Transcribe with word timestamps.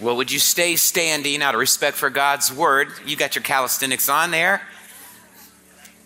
Well, 0.00 0.16
would 0.16 0.30
you 0.30 0.38
stay 0.38 0.76
standing 0.76 1.42
out 1.42 1.54
of 1.54 1.60
respect 1.60 1.96
for 1.96 2.08
God's 2.08 2.52
word? 2.52 2.92
You 3.04 3.16
got 3.16 3.34
your 3.34 3.42
calisthenics 3.42 4.08
on 4.08 4.30
there. 4.30 4.62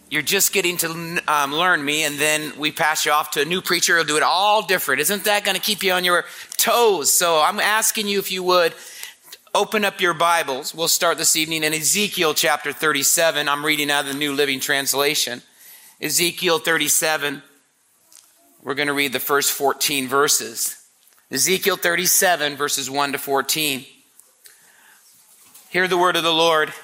You're 0.09 0.23
just 0.23 0.55
getting 0.55 0.79
to 0.79 1.23
um, 1.29 1.55
learn 1.55 1.85
me, 1.85 2.05
and 2.05 2.19
then 2.19 2.59
we 2.59 2.73
pass 2.73 3.05
you 3.05 3.13
off 3.13 3.33
to 3.33 3.43
a 3.43 3.45
new 3.45 3.61
preacher 3.61 3.97
who'll 3.97 4.07
do 4.07 4.17
it 4.17 4.23
all 4.23 4.63
different. 4.63 5.03
Isn't 5.03 5.25
that 5.25 5.45
going 5.45 5.57
to 5.57 5.61
keep 5.61 5.83
you 5.83 5.93
on 5.93 6.05
your 6.05 6.25
toes? 6.57 7.13
So 7.13 7.43
I'm 7.43 7.61
asking 7.61 8.09
you 8.09 8.19
if 8.19 8.33
you 8.33 8.43
would 8.45 8.73
open 9.55 9.85
up 9.85 10.01
your 10.01 10.15
Bibles. 10.15 10.75
We'll 10.75 10.89
start 10.89 11.19
this 11.19 11.37
evening 11.37 11.63
in 11.63 11.75
Ezekiel 11.75 12.33
chapter 12.33 12.73
37. 12.73 13.47
I'm 13.47 13.65
reading 13.65 13.91
out 13.91 14.07
of 14.07 14.13
the 14.13 14.19
New 14.19 14.33
Living 14.33 14.59
Translation. 14.59 15.43
Ezekiel 16.01 16.61
37. 16.61 17.43
We're 18.63 18.75
going 18.75 18.89
to 18.89 18.95
read 18.95 19.13
the 19.13 19.21
first 19.21 19.53
14 19.53 20.09
verses. 20.09 20.82
Ezekiel 21.33 21.79
37, 21.79 22.57
verses 22.57 22.91
1 22.91 23.13
to 23.13 23.19
14. 23.19 23.87
Hear 25.71 25.89
the 25.89 25.97
word 25.97 26.15
of 26.15 26.23
the 26.23 26.33
Lord. 26.33 26.75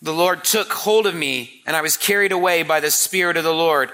The 0.00 0.12
Lord 0.12 0.44
took 0.44 0.72
hold 0.72 1.08
of 1.08 1.14
me, 1.16 1.60
and 1.66 1.74
I 1.74 1.82
was 1.82 1.96
carried 1.96 2.30
away 2.30 2.62
by 2.62 2.78
the 2.78 2.92
Spirit 2.92 3.36
of 3.36 3.42
the 3.42 3.52
Lord 3.52 3.90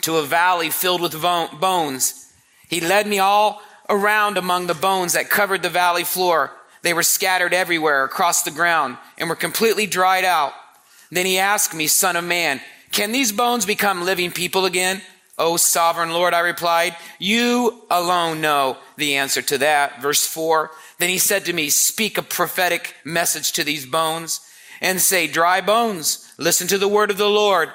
to 0.00 0.16
a 0.16 0.22
valley 0.22 0.70
filled 0.70 1.02
with 1.02 1.20
bones. 1.20 2.32
He 2.70 2.80
led 2.80 3.06
me 3.06 3.18
all 3.18 3.60
around 3.90 4.38
among 4.38 4.66
the 4.66 4.72
bones 4.72 5.12
that 5.12 5.28
covered 5.28 5.62
the 5.62 5.68
valley 5.68 6.04
floor. 6.04 6.52
They 6.80 6.94
were 6.94 7.02
scattered 7.02 7.52
everywhere 7.52 8.04
across 8.04 8.44
the 8.44 8.50
ground 8.50 8.96
and 9.18 9.28
were 9.28 9.36
completely 9.36 9.86
dried 9.86 10.24
out. 10.24 10.54
Then 11.10 11.26
he 11.26 11.38
asked 11.38 11.74
me, 11.74 11.86
Son 11.86 12.16
of 12.16 12.24
man, 12.24 12.62
can 12.92 13.12
these 13.12 13.30
bones 13.30 13.66
become 13.66 14.06
living 14.06 14.30
people 14.30 14.64
again? 14.64 15.02
O 15.38 15.56
sovereign 15.58 16.10
Lord, 16.10 16.32
I 16.32 16.40
replied, 16.40 16.96
you 17.18 17.82
alone 17.90 18.40
know 18.40 18.78
the 18.96 19.16
answer 19.16 19.42
to 19.42 19.58
that. 19.58 20.00
Verse 20.00 20.26
4. 20.26 20.70
Then 20.98 21.10
he 21.10 21.18
said 21.18 21.44
to 21.44 21.52
me, 21.52 21.68
Speak 21.68 22.16
a 22.16 22.22
prophetic 22.22 22.94
message 23.04 23.52
to 23.52 23.64
these 23.64 23.84
bones 23.84 24.40
and 24.80 25.00
say, 25.00 25.26
Dry 25.26 25.60
bones, 25.60 26.32
listen 26.38 26.66
to 26.68 26.78
the 26.78 26.88
word 26.88 27.10
of 27.10 27.18
the 27.18 27.28
Lord. 27.28 27.70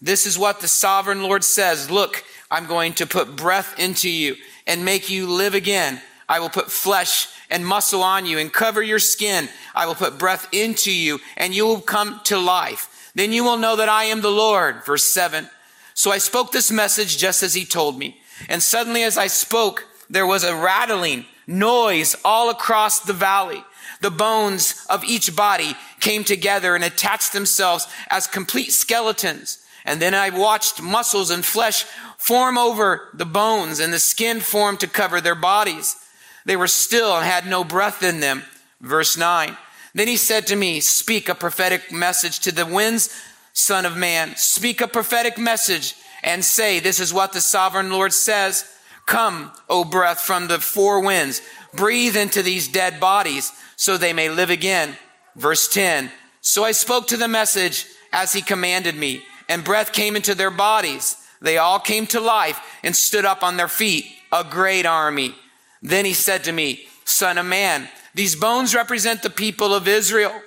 This 0.00 0.26
is 0.26 0.38
what 0.38 0.60
the 0.60 0.68
sovereign 0.68 1.22
Lord 1.22 1.42
says. 1.42 1.90
Look, 1.90 2.22
I'm 2.50 2.66
going 2.66 2.92
to 2.94 3.06
put 3.06 3.34
breath 3.34 3.78
into 3.78 4.10
you 4.10 4.36
and 4.66 4.84
make 4.84 5.08
you 5.08 5.26
live 5.26 5.54
again. 5.54 6.02
I 6.28 6.40
will 6.40 6.50
put 6.50 6.70
flesh 6.70 7.28
and 7.48 7.66
muscle 7.66 8.02
on 8.02 8.26
you 8.26 8.38
and 8.38 8.52
cover 8.52 8.82
your 8.82 8.98
skin. 8.98 9.48
I 9.74 9.86
will 9.86 9.94
put 9.94 10.18
breath 10.18 10.48
into 10.52 10.92
you 10.92 11.20
and 11.36 11.54
you 11.54 11.64
will 11.64 11.80
come 11.80 12.20
to 12.24 12.38
life. 12.38 13.10
Then 13.14 13.32
you 13.32 13.42
will 13.42 13.56
know 13.56 13.76
that 13.76 13.88
I 13.88 14.04
am 14.04 14.20
the 14.20 14.30
Lord. 14.30 14.84
Verse 14.84 15.04
7. 15.04 15.48
So 15.96 16.12
I 16.12 16.18
spoke 16.18 16.52
this 16.52 16.70
message 16.70 17.16
just 17.16 17.42
as 17.42 17.54
he 17.54 17.64
told 17.64 17.98
me. 17.98 18.20
And 18.50 18.62
suddenly 18.62 19.02
as 19.02 19.16
I 19.16 19.28
spoke, 19.28 19.86
there 20.10 20.26
was 20.26 20.44
a 20.44 20.54
rattling 20.54 21.24
noise 21.46 22.14
all 22.22 22.50
across 22.50 23.00
the 23.00 23.14
valley. 23.14 23.64
The 24.02 24.10
bones 24.10 24.84
of 24.90 25.04
each 25.04 25.34
body 25.34 25.74
came 25.98 26.22
together 26.22 26.74
and 26.74 26.84
attached 26.84 27.32
themselves 27.32 27.88
as 28.10 28.26
complete 28.26 28.72
skeletons. 28.72 29.64
And 29.86 30.02
then 30.02 30.12
I 30.12 30.28
watched 30.28 30.82
muscles 30.82 31.30
and 31.30 31.42
flesh 31.42 31.84
form 32.18 32.58
over 32.58 33.08
the 33.14 33.24
bones 33.24 33.80
and 33.80 33.90
the 33.90 33.98
skin 33.98 34.40
form 34.40 34.76
to 34.78 34.86
cover 34.86 35.22
their 35.22 35.34
bodies. 35.34 35.96
They 36.44 36.56
were 36.56 36.68
still 36.68 37.16
and 37.16 37.24
had 37.24 37.46
no 37.46 37.64
breath 37.64 38.02
in 38.02 38.20
them. 38.20 38.42
Verse 38.82 39.16
9. 39.16 39.56
Then 39.94 40.08
he 40.08 40.18
said 40.18 40.46
to 40.48 40.56
me, 40.56 40.80
Speak 40.80 41.30
a 41.30 41.34
prophetic 41.34 41.90
message 41.90 42.40
to 42.40 42.52
the 42.52 42.66
winds 42.66 43.08
Son 43.56 43.86
of 43.86 43.96
man, 43.96 44.36
speak 44.36 44.82
a 44.82 44.86
prophetic 44.86 45.38
message 45.38 45.94
and 46.22 46.44
say, 46.44 46.78
This 46.78 47.00
is 47.00 47.14
what 47.14 47.32
the 47.32 47.40
sovereign 47.40 47.90
Lord 47.90 48.12
says. 48.12 48.66
Come, 49.06 49.50
O 49.70 49.82
breath 49.82 50.20
from 50.20 50.46
the 50.46 50.58
four 50.58 51.00
winds, 51.00 51.40
breathe 51.74 52.18
into 52.18 52.42
these 52.42 52.68
dead 52.68 53.00
bodies 53.00 53.50
so 53.74 53.96
they 53.96 54.12
may 54.12 54.28
live 54.28 54.50
again. 54.50 54.94
Verse 55.36 55.68
10. 55.68 56.10
So 56.42 56.64
I 56.64 56.72
spoke 56.72 57.06
to 57.06 57.16
the 57.16 57.28
message 57.28 57.86
as 58.12 58.34
he 58.34 58.42
commanded 58.42 58.94
me, 58.94 59.22
and 59.48 59.64
breath 59.64 59.94
came 59.94 60.16
into 60.16 60.34
their 60.34 60.50
bodies. 60.50 61.16
They 61.40 61.56
all 61.56 61.80
came 61.80 62.06
to 62.08 62.20
life 62.20 62.60
and 62.84 62.94
stood 62.94 63.24
up 63.24 63.42
on 63.42 63.56
their 63.56 63.68
feet, 63.68 64.04
a 64.30 64.44
great 64.44 64.84
army. 64.84 65.34
Then 65.80 66.04
he 66.04 66.12
said 66.12 66.44
to 66.44 66.52
me, 66.52 66.88
Son 67.06 67.38
of 67.38 67.46
man, 67.46 67.88
these 68.14 68.36
bones 68.36 68.74
represent 68.74 69.22
the 69.22 69.30
people 69.30 69.72
of 69.72 69.88
Israel. 69.88 70.42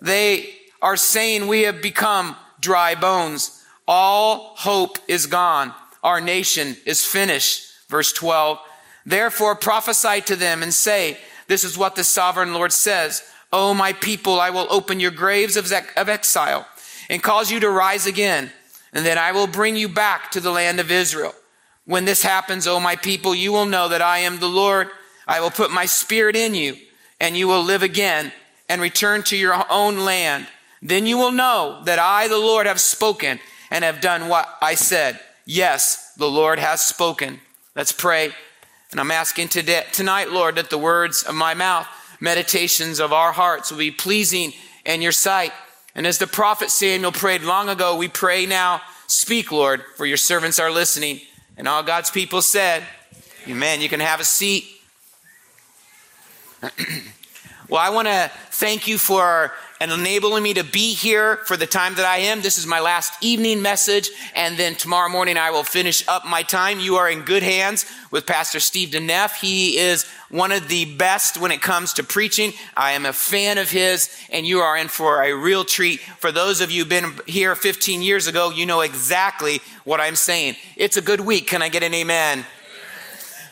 They 0.00 0.54
are 0.80 0.96
saying 0.96 1.48
we 1.48 1.62
have 1.62 1.82
become 1.82 2.34
dry 2.60 2.94
bones. 2.94 3.64
All 3.86 4.54
hope 4.56 4.98
is 5.08 5.26
gone. 5.26 5.72
Our 6.02 6.20
nation 6.20 6.76
is 6.84 7.04
finished. 7.04 7.72
Verse 7.88 8.12
12. 8.12 8.58
Therefore 9.04 9.54
prophesy 9.54 10.20
to 10.22 10.36
them 10.36 10.62
and 10.62 10.74
say, 10.74 11.18
this 11.46 11.64
is 11.64 11.78
what 11.78 11.94
the 11.94 12.04
sovereign 12.04 12.52
Lord 12.54 12.72
says. 12.72 13.22
O 13.52 13.72
my 13.72 13.92
people, 13.92 14.40
I 14.40 14.50
will 14.50 14.66
open 14.70 15.00
your 15.00 15.12
graves 15.12 15.56
of, 15.56 15.72
exile 15.72 16.66
and 17.08 17.22
cause 17.22 17.50
you 17.50 17.60
to 17.60 17.70
rise 17.70 18.06
again. 18.06 18.50
And 18.92 19.06
then 19.06 19.18
I 19.18 19.32
will 19.32 19.46
bring 19.46 19.76
you 19.76 19.88
back 19.88 20.30
to 20.32 20.40
the 20.40 20.50
land 20.50 20.80
of 20.80 20.90
Israel. 20.90 21.34
When 21.84 22.04
this 22.04 22.22
happens, 22.22 22.66
O 22.66 22.80
my 22.80 22.96
people, 22.96 23.34
you 23.34 23.52
will 23.52 23.66
know 23.66 23.88
that 23.88 24.02
I 24.02 24.18
am 24.18 24.40
the 24.40 24.48
Lord. 24.48 24.88
I 25.26 25.40
will 25.40 25.50
put 25.50 25.70
my 25.70 25.86
spirit 25.86 26.34
in 26.34 26.54
you 26.54 26.76
and 27.20 27.36
you 27.36 27.46
will 27.46 27.62
live 27.62 27.82
again 27.82 28.32
and 28.68 28.82
return 28.82 29.22
to 29.24 29.36
your 29.36 29.54
own 29.70 29.98
land. 29.98 30.48
Then 30.82 31.06
you 31.06 31.18
will 31.18 31.32
know 31.32 31.82
that 31.84 31.98
I, 31.98 32.28
the 32.28 32.38
Lord, 32.38 32.66
have 32.66 32.80
spoken 32.80 33.40
and 33.70 33.84
have 33.84 34.00
done 34.00 34.28
what 34.28 34.48
I 34.60 34.74
said. 34.74 35.20
Yes, 35.44 36.12
the 36.16 36.28
Lord 36.28 36.58
has 36.58 36.80
spoken. 36.80 37.40
Let's 37.74 37.92
pray. 37.92 38.32
And 38.90 39.00
I'm 39.00 39.10
asking 39.10 39.48
today, 39.48 39.84
tonight, 39.92 40.30
Lord, 40.30 40.56
that 40.56 40.70
the 40.70 40.78
words 40.78 41.22
of 41.22 41.34
my 41.34 41.54
mouth, 41.54 41.86
meditations 42.20 43.00
of 43.00 43.12
our 43.12 43.32
hearts 43.32 43.70
will 43.70 43.78
be 43.78 43.90
pleasing 43.90 44.52
in 44.84 45.02
your 45.02 45.12
sight. 45.12 45.52
And 45.94 46.06
as 46.06 46.18
the 46.18 46.26
prophet 46.26 46.70
Samuel 46.70 47.12
prayed 47.12 47.42
long 47.42 47.68
ago, 47.68 47.96
we 47.96 48.08
pray 48.08 48.46
now, 48.46 48.82
speak, 49.06 49.50
Lord, 49.50 49.82
for 49.96 50.06
your 50.06 50.16
servants 50.16 50.58
are 50.58 50.70
listening. 50.70 51.20
And 51.56 51.66
all 51.66 51.82
God's 51.82 52.10
people 52.10 52.42
said, 52.42 52.84
Amen. 53.48 53.80
You 53.80 53.88
can 53.88 54.00
have 54.00 54.20
a 54.20 54.24
seat. 54.24 54.64
well, 57.68 57.80
I 57.80 57.90
want 57.90 58.08
to 58.08 58.30
thank 58.50 58.88
you 58.88 58.98
for 58.98 59.52
and 59.80 59.92
enabling 59.92 60.42
me 60.42 60.54
to 60.54 60.64
be 60.64 60.94
here 60.94 61.36
for 61.44 61.56
the 61.56 61.66
time 61.66 61.94
that 61.94 62.06
I 62.06 62.18
am. 62.18 62.40
This 62.40 62.58
is 62.58 62.66
my 62.66 62.80
last 62.80 63.12
evening 63.22 63.60
message, 63.60 64.10
and 64.34 64.56
then 64.56 64.74
tomorrow 64.74 65.08
morning 65.08 65.36
I 65.36 65.50
will 65.50 65.64
finish 65.64 66.06
up 66.08 66.24
my 66.24 66.42
time. 66.42 66.80
You 66.80 66.96
are 66.96 67.10
in 67.10 67.22
good 67.22 67.42
hands 67.42 67.84
with 68.10 68.26
Pastor 68.26 68.60
Steve 68.60 68.90
DeNeff. 68.90 69.40
He 69.40 69.76
is 69.78 70.06
one 70.30 70.50
of 70.50 70.68
the 70.68 70.96
best 70.96 71.38
when 71.38 71.50
it 71.50 71.60
comes 71.60 71.92
to 71.94 72.04
preaching. 72.04 72.52
I 72.76 72.92
am 72.92 73.04
a 73.04 73.12
fan 73.12 73.58
of 73.58 73.70
his, 73.70 74.10
and 74.30 74.46
you 74.46 74.60
are 74.60 74.76
in 74.76 74.88
for 74.88 75.22
a 75.22 75.34
real 75.34 75.64
treat. 75.64 76.00
For 76.00 76.32
those 76.32 76.60
of 76.60 76.70
you 76.70 76.82
who've 76.82 76.88
been 76.88 77.12
here 77.26 77.54
15 77.54 78.02
years 78.02 78.26
ago, 78.26 78.50
you 78.50 78.66
know 78.66 78.80
exactly 78.80 79.60
what 79.84 80.00
I'm 80.00 80.16
saying. 80.16 80.56
It's 80.76 80.96
a 80.96 81.02
good 81.02 81.20
week. 81.20 81.46
Can 81.46 81.62
I 81.62 81.68
get 81.68 81.82
an 81.82 81.94
amen? 81.94 82.46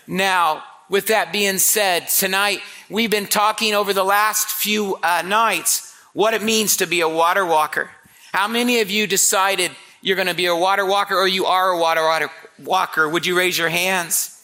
Now, 0.07 0.65
with 0.89 1.07
that 1.09 1.33
being 1.33 1.59
said, 1.59 2.09
tonight 2.09 2.61
we've 2.91 3.11
been 3.11 3.27
talking 3.27 3.75
over 3.75 3.93
the 3.93 4.05
last 4.05 4.49
few 4.49 4.97
uh, 5.03 5.23
nights 5.25 5.94
what 6.15 6.33
it 6.33 6.43
means 6.43 6.79
to 6.79 6.87
be 6.87 7.03
a 7.03 7.09
water 7.09 7.45
walker. 7.45 7.91
How 8.33 8.49
many 8.49 8.81
of 8.81 8.91
you 8.91 9.07
decided 9.07 9.71
you're 10.01 10.17
going 10.17 10.29
to 10.29 10.35
be 10.35 10.47
a 10.47 10.57
water 10.57 10.87
walker 10.87 11.15
or 11.15 11.29
you 11.29 11.45
are 11.45 11.73
a 11.73 11.79
water 11.79 12.31
walker? 12.59 13.07
Would 13.07 13.27
you 13.27 13.37
raise 13.37 13.59
your 13.59 13.69
hands? 13.69 14.43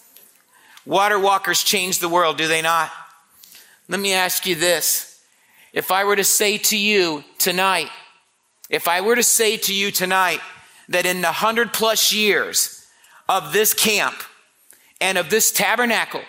Water 0.85 1.19
walkers 1.19 1.63
change 1.63 1.99
the 1.99 2.09
world, 2.09 2.37
do 2.37 2.47
they 2.47 2.61
not? 2.61 2.91
Let 3.89 4.01
me 4.01 4.13
ask 4.13 4.47
you 4.47 4.55
this. 4.55 5.21
If 5.73 5.91
I 5.91 6.05
were 6.05 6.17
to 6.17 6.25
say 6.25 6.59
to 6.59 6.77
you 6.77 7.25
tonight, 7.39 7.91
if 8.69 8.89
I 8.89 9.01
were 9.01 9.17
to 9.17 9.23
say 9.23 9.57
to 9.57 9.75
you 9.75 9.91
tonight 9.91 10.41
that 10.89 11.07
in 11.07 11.21
the 11.21 11.33
hundred 11.33 11.73
plus 11.73 12.13
years 12.13 12.87
of 13.29 13.53
this 13.53 13.75
camp 13.75 14.17
and 15.01 15.19
of 15.19 15.31
this 15.31 15.53
tabernacle, 15.53 16.23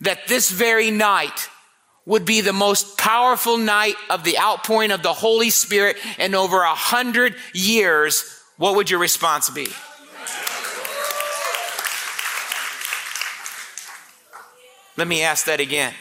that 0.00 0.28
this 0.28 0.50
very 0.50 0.90
night 0.90 1.48
would 2.06 2.24
be 2.24 2.40
the 2.40 2.52
most 2.52 2.96
powerful 2.96 3.58
night 3.58 3.96
of 4.08 4.22
the 4.22 4.38
outpouring 4.38 4.92
of 4.92 5.02
the 5.02 5.12
Holy 5.12 5.50
Spirit 5.50 5.96
in 6.18 6.34
over 6.34 6.62
a 6.62 6.74
hundred 6.74 7.34
years, 7.52 8.40
what 8.56 8.76
would 8.76 8.88
your 8.88 9.00
response 9.00 9.50
be? 9.50 9.68
Let 14.96 15.08
me 15.08 15.22
ask 15.22 15.44
that 15.46 15.60
again. 15.60 15.92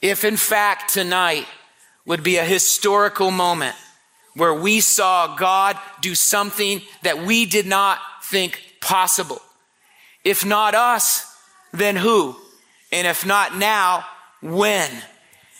If 0.00 0.24
in 0.24 0.36
fact 0.36 0.92
tonight 0.92 1.46
would 2.04 2.22
be 2.22 2.36
a 2.36 2.44
historical 2.44 3.30
moment 3.30 3.74
where 4.34 4.54
we 4.54 4.80
saw 4.80 5.36
God 5.36 5.78
do 6.02 6.14
something 6.14 6.82
that 7.02 7.24
we 7.24 7.46
did 7.46 7.66
not 7.66 7.98
think 8.22 8.62
possible. 8.80 9.40
If 10.22 10.44
not 10.44 10.74
us, 10.74 11.26
then 11.72 11.96
who? 11.96 12.36
And 12.94 13.08
if 13.08 13.26
not 13.26 13.56
now, 13.56 14.06
when? 14.40 14.88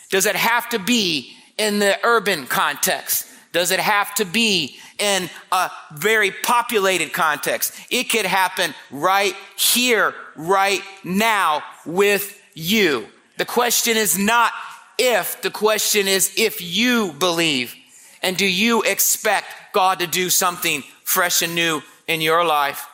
Does 0.09 0.25
it 0.25 0.37
have 0.37 0.69
to 0.69 0.79
be 0.79 1.35
in 1.59 1.81
the 1.81 1.99
urban 2.05 2.47
context? 2.47 3.27
Does 3.51 3.73
it 3.73 3.81
have 3.81 4.15
to 4.15 4.25
be 4.25 4.77
in 5.01 5.29
a 5.51 5.69
very 5.93 6.31
populated 6.31 7.13
context? 7.13 7.75
It 7.91 8.05
could 8.05 8.25
happen 8.25 8.73
right 8.93 9.35
here, 9.57 10.15
right 10.37 10.81
now 11.03 11.65
with 11.85 12.41
you. 12.55 13.09
The 13.37 13.45
question 13.45 13.97
is 13.97 14.17
not 14.17 14.53
if, 14.97 15.43
the 15.43 15.51
question 15.51 16.07
is 16.07 16.33
if 16.37 16.63
you 16.63 17.15
believe. 17.15 17.75
And 18.23 18.37
do 18.37 18.47
you 18.47 18.83
expect 18.83 19.49
God 19.73 19.99
to 19.99 20.07
do 20.07 20.31
something 20.31 20.85
fresh 21.03 21.43
and 21.43 21.57
new 21.57 21.83
in 22.07 22.21
your 22.21 22.45
life? 22.45 22.87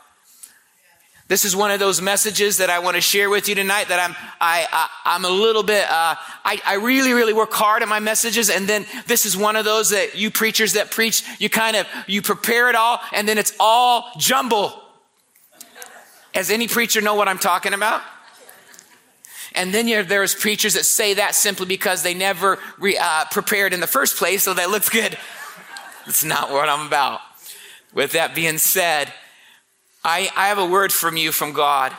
This 1.30 1.44
is 1.44 1.54
one 1.54 1.70
of 1.70 1.78
those 1.78 2.02
messages 2.02 2.56
that 2.56 2.70
I 2.70 2.80
want 2.80 2.96
to 2.96 3.00
share 3.00 3.30
with 3.30 3.48
you 3.48 3.54
tonight 3.54 3.86
that 3.86 4.00
I'm, 4.00 4.16
I, 4.40 4.66
I, 5.04 5.14
am 5.14 5.24
a 5.24 5.28
little 5.28 5.62
bit, 5.62 5.84
uh, 5.84 6.16
I, 6.44 6.60
I 6.66 6.74
really, 6.74 7.12
really 7.12 7.32
work 7.32 7.52
hard 7.52 7.84
at 7.84 7.88
my 7.88 8.00
messages. 8.00 8.50
And 8.50 8.66
then 8.66 8.84
this 9.06 9.24
is 9.24 9.36
one 9.36 9.54
of 9.54 9.64
those 9.64 9.90
that 9.90 10.16
you 10.16 10.32
preachers 10.32 10.72
that 10.72 10.90
preach, 10.90 11.22
you 11.38 11.48
kind 11.48 11.76
of, 11.76 11.86
you 12.08 12.20
prepare 12.20 12.68
it 12.68 12.74
all 12.74 12.98
and 13.12 13.28
then 13.28 13.38
it's 13.38 13.52
all 13.60 14.10
jumble. 14.18 14.72
Does 16.32 16.50
any 16.50 16.66
preacher 16.66 17.00
know 17.00 17.14
what 17.14 17.28
I'm 17.28 17.38
talking 17.38 17.74
about? 17.74 18.02
And 19.54 19.72
then 19.72 19.86
there's 20.08 20.34
preachers 20.34 20.74
that 20.74 20.84
say 20.84 21.14
that 21.14 21.36
simply 21.36 21.66
because 21.66 22.02
they 22.02 22.12
never 22.12 22.58
re, 22.76 22.98
uh, 23.00 23.26
prepared 23.30 23.72
in 23.72 23.78
the 23.78 23.86
first 23.86 24.16
place, 24.16 24.42
so 24.42 24.54
that 24.54 24.70
looks 24.70 24.88
good. 24.88 25.16
That's 26.06 26.24
not 26.24 26.50
what 26.50 26.68
I'm 26.68 26.88
about. 26.88 27.20
With 27.94 28.12
that 28.12 28.34
being 28.34 28.58
said, 28.58 29.12
I, 30.02 30.30
I 30.36 30.48
have 30.48 30.58
a 30.58 30.66
word 30.66 30.92
from 30.92 31.16
you 31.16 31.32
from 31.32 31.52
God. 31.52 31.92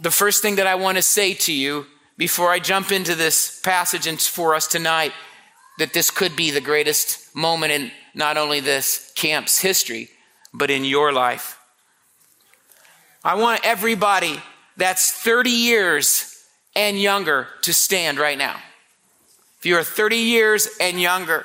The 0.00 0.10
first 0.10 0.42
thing 0.42 0.56
that 0.56 0.66
I 0.66 0.74
want 0.74 0.96
to 0.96 1.02
say 1.02 1.34
to 1.34 1.52
you 1.52 1.86
before 2.16 2.50
I 2.50 2.58
jump 2.58 2.92
into 2.92 3.14
this 3.14 3.60
passage 3.60 4.06
and 4.06 4.20
for 4.20 4.54
us 4.54 4.66
tonight, 4.66 5.12
that 5.78 5.92
this 5.92 6.10
could 6.10 6.36
be 6.36 6.50
the 6.50 6.60
greatest 6.60 7.34
moment 7.34 7.72
in 7.72 7.90
not 8.14 8.36
only 8.36 8.60
this 8.60 9.12
camp's 9.14 9.60
history, 9.60 10.10
but 10.52 10.70
in 10.70 10.84
your 10.84 11.12
life. 11.12 11.58
I 13.24 13.34
want 13.36 13.60
everybody 13.64 14.42
that's 14.76 15.12
30 15.12 15.50
years 15.50 16.44
and 16.74 17.00
younger 17.00 17.48
to 17.62 17.72
stand 17.72 18.18
right 18.18 18.38
now. 18.38 18.56
If 19.58 19.66
you 19.66 19.76
are 19.76 19.82
30 19.82 20.16
years 20.16 20.68
and 20.80 21.00
younger, 21.00 21.44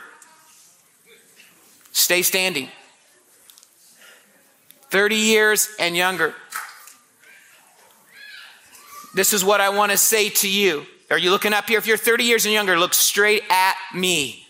stay 1.92 2.22
standing. 2.22 2.70
30 4.94 5.16
years 5.16 5.70
and 5.80 5.98
younger. 5.98 6.36
This 9.16 9.34
is 9.34 9.44
what 9.44 9.60
I 9.60 9.70
want 9.70 9.92
to 9.92 9.98
say 9.98 10.30
to 10.30 10.48
you. 10.48 10.86
Are 11.10 11.18
you 11.18 11.32
looking 11.32 11.52
up 11.52 11.68
here? 11.68 11.80
If 11.80 11.88
you're 11.88 11.98
30 11.98 12.26
years 12.26 12.46
and 12.46 12.54
younger, 12.54 12.78
look 12.78 12.94
straight 12.94 13.42
at 13.50 13.76
me. 13.96 14.46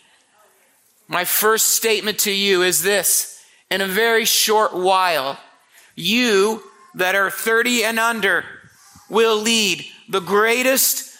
My 1.07 1.23
first 1.23 1.67
statement 1.67 2.19
to 2.19 2.31
you 2.31 2.61
is 2.61 2.83
this 2.83 3.41
in 3.71 3.79
a 3.79 3.87
very 3.87 4.25
short 4.25 4.73
while, 4.73 5.39
you 5.95 6.61
that 6.95 7.15
are 7.15 7.31
30 7.31 7.85
and 7.85 7.97
under 7.97 8.43
will 9.09 9.37
lead 9.37 9.85
the 10.09 10.19
greatest 10.19 11.17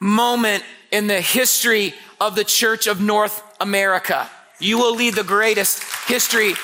moment 0.00 0.64
in 0.90 1.06
the 1.06 1.20
history 1.20 1.94
of 2.20 2.34
the 2.34 2.42
Church 2.42 2.88
of 2.88 3.00
North 3.00 3.40
America. 3.60 4.28
You 4.58 4.78
will 4.78 4.96
lead 4.96 5.14
the 5.14 5.22
greatest 5.22 5.80
history 6.08 6.54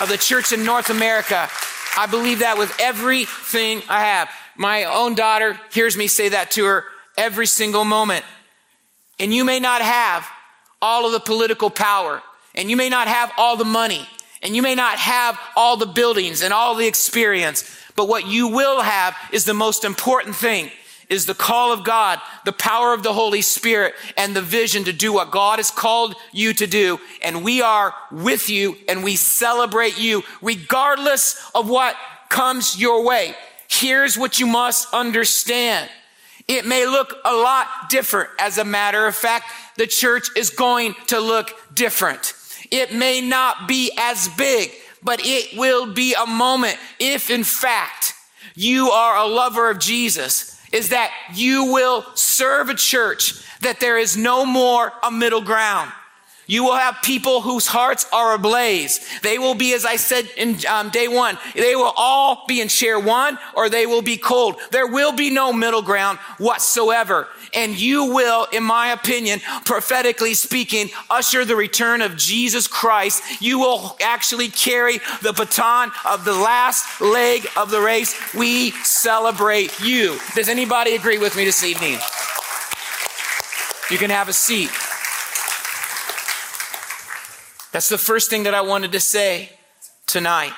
of 0.00 0.08
the 0.08 0.18
church 0.18 0.52
in 0.52 0.64
North 0.64 0.90
America. 0.90 1.48
I 1.96 2.06
believe 2.06 2.40
that 2.40 2.58
with 2.58 2.74
everything 2.80 3.82
I 3.88 4.04
have. 4.04 4.30
My 4.56 4.84
own 4.84 5.14
daughter 5.14 5.58
hears 5.72 5.96
me 5.96 6.06
say 6.06 6.30
that 6.30 6.50
to 6.52 6.64
her 6.64 6.84
every 7.16 7.46
single 7.46 7.84
moment. 7.84 8.24
And 9.18 9.34
you 9.34 9.44
may 9.44 9.60
not 9.60 9.82
have 9.82 10.26
all 10.80 11.06
of 11.06 11.12
the 11.12 11.20
political 11.20 11.70
power, 11.70 12.22
and 12.54 12.70
you 12.70 12.76
may 12.76 12.88
not 12.88 13.08
have 13.08 13.32
all 13.36 13.56
the 13.56 13.64
money, 13.64 14.08
and 14.42 14.54
you 14.54 14.62
may 14.62 14.76
not 14.76 14.96
have 14.96 15.38
all 15.56 15.76
the 15.76 15.86
buildings 15.86 16.42
and 16.42 16.52
all 16.52 16.76
the 16.76 16.86
experience, 16.86 17.68
but 17.96 18.08
what 18.08 18.26
you 18.26 18.48
will 18.48 18.80
have 18.80 19.16
is 19.32 19.44
the 19.44 19.54
most 19.54 19.84
important 19.84 20.36
thing 20.36 20.70
is 21.08 21.26
the 21.26 21.34
call 21.34 21.72
of 21.72 21.84
God, 21.84 22.20
the 22.44 22.52
power 22.52 22.92
of 22.92 23.02
the 23.02 23.12
Holy 23.12 23.40
Spirit, 23.40 23.94
and 24.16 24.36
the 24.36 24.42
vision 24.42 24.84
to 24.84 24.92
do 24.92 25.12
what 25.12 25.30
God 25.30 25.58
has 25.58 25.70
called 25.70 26.14
you 26.32 26.52
to 26.54 26.66
do. 26.66 27.00
And 27.22 27.42
we 27.42 27.62
are 27.62 27.94
with 28.12 28.50
you 28.50 28.76
and 28.88 29.02
we 29.02 29.16
celebrate 29.16 29.98
you 29.98 30.22
regardless 30.42 31.50
of 31.54 31.68
what 31.68 31.96
comes 32.28 32.78
your 32.78 33.04
way. 33.04 33.34
Here's 33.68 34.18
what 34.18 34.38
you 34.38 34.46
must 34.46 34.92
understand. 34.92 35.88
It 36.46 36.66
may 36.66 36.86
look 36.86 37.14
a 37.24 37.34
lot 37.34 37.66
different. 37.88 38.30
As 38.38 38.58
a 38.58 38.64
matter 38.64 39.06
of 39.06 39.14
fact, 39.14 39.50
the 39.76 39.86
church 39.86 40.28
is 40.36 40.50
going 40.50 40.94
to 41.08 41.20
look 41.20 41.54
different. 41.74 42.34
It 42.70 42.92
may 42.92 43.20
not 43.20 43.66
be 43.66 43.92
as 43.98 44.28
big, 44.28 44.72
but 45.02 45.20
it 45.22 45.58
will 45.58 45.92
be 45.92 46.14
a 46.14 46.26
moment 46.26 46.76
if 46.98 47.30
in 47.30 47.44
fact 47.44 48.14
you 48.54 48.90
are 48.90 49.16
a 49.16 49.26
lover 49.26 49.70
of 49.70 49.78
Jesus 49.78 50.57
is 50.72 50.90
that 50.90 51.12
you 51.34 51.72
will 51.72 52.04
serve 52.14 52.68
a 52.68 52.74
church 52.74 53.44
that 53.60 53.80
there 53.80 53.98
is 53.98 54.16
no 54.16 54.44
more 54.44 54.92
a 55.02 55.10
middle 55.10 55.42
ground. 55.42 55.90
You 56.48 56.64
will 56.64 56.76
have 56.76 57.02
people 57.02 57.42
whose 57.42 57.66
hearts 57.66 58.06
are 58.10 58.32
ablaze. 58.32 59.06
They 59.20 59.38
will 59.38 59.54
be, 59.54 59.74
as 59.74 59.84
I 59.84 59.96
said 59.96 60.30
in 60.34 60.56
um, 60.66 60.88
day 60.88 61.06
one, 61.06 61.36
they 61.54 61.76
will 61.76 61.92
all 61.94 62.44
be 62.48 62.62
in 62.62 62.68
chair 62.68 62.98
one 62.98 63.38
or 63.54 63.68
they 63.68 63.84
will 63.84 64.00
be 64.00 64.16
cold. 64.16 64.56
There 64.70 64.86
will 64.86 65.12
be 65.12 65.28
no 65.28 65.52
middle 65.52 65.82
ground 65.82 66.18
whatsoever. 66.38 67.28
And 67.54 67.78
you 67.78 68.12
will, 68.12 68.46
in 68.52 68.62
my 68.62 68.88
opinion, 68.88 69.40
prophetically 69.64 70.34
speaking, 70.34 70.90
usher 71.10 71.44
the 71.44 71.56
return 71.56 72.02
of 72.02 72.16
Jesus 72.16 72.66
Christ. 72.66 73.22
You 73.40 73.58
will 73.58 73.96
actually 74.02 74.48
carry 74.48 74.98
the 75.22 75.32
baton 75.32 75.90
of 76.04 76.24
the 76.24 76.34
last 76.34 77.00
leg 77.00 77.46
of 77.56 77.70
the 77.70 77.80
race. 77.80 78.14
We 78.34 78.72
celebrate 78.82 79.78
you. 79.80 80.18
Does 80.34 80.48
anybody 80.48 80.94
agree 80.94 81.18
with 81.18 81.36
me 81.36 81.44
this 81.44 81.64
evening? 81.64 81.98
You 83.90 83.98
can 83.98 84.10
have 84.10 84.28
a 84.28 84.32
seat. 84.32 84.70
That's 87.72 87.88
the 87.88 87.98
first 87.98 88.30
thing 88.30 88.44
that 88.44 88.54
I 88.54 88.60
wanted 88.60 88.92
to 88.92 89.00
say 89.00 89.50
tonight. 90.06 90.52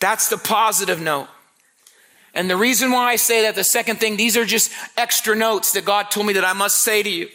That's 0.00 0.28
the 0.28 0.38
positive 0.38 1.00
note. 1.00 1.28
And 2.34 2.48
the 2.48 2.56
reason 2.56 2.90
why 2.90 3.10
I 3.10 3.16
say 3.16 3.42
that, 3.42 3.54
the 3.54 3.64
second 3.64 3.96
thing, 4.00 4.16
these 4.16 4.36
are 4.36 4.44
just 4.44 4.72
extra 4.96 5.36
notes 5.36 5.72
that 5.72 5.84
God 5.84 6.10
told 6.10 6.26
me 6.26 6.32
that 6.34 6.44
I 6.44 6.54
must 6.54 6.78
say 6.78 7.02
to 7.02 7.10
you. 7.10 7.28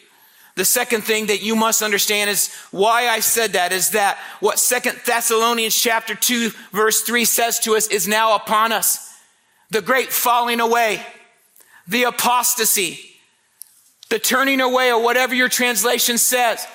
The 0.55 0.65
second 0.65 1.01
thing 1.01 1.27
that 1.27 1.43
you 1.43 1.55
must 1.55 1.83
understand 1.83 2.31
is 2.31 2.51
why 2.71 3.07
I 3.07 3.19
said 3.19 3.53
that 3.53 3.71
is 3.71 3.91
that 3.91 4.17
what 4.39 4.57
Second 4.57 4.99
Thessalonians 5.05 5.75
chapter 5.75 6.15
2 6.15 6.49
verse 6.71 7.03
3 7.03 7.25
says 7.25 7.59
to 7.59 7.75
us 7.75 7.85
is 7.87 8.07
now 8.07 8.35
upon 8.35 8.71
us. 8.71 9.13
The 9.69 9.83
great 9.83 10.11
falling 10.11 10.59
away, 10.59 11.05
the 11.87 12.03
apostasy, 12.05 12.99
the 14.09 14.17
turning 14.17 14.59
away 14.59 14.91
or 14.91 15.03
whatever 15.03 15.35
your 15.35 15.49
translation 15.49 16.17
says. 16.17 16.65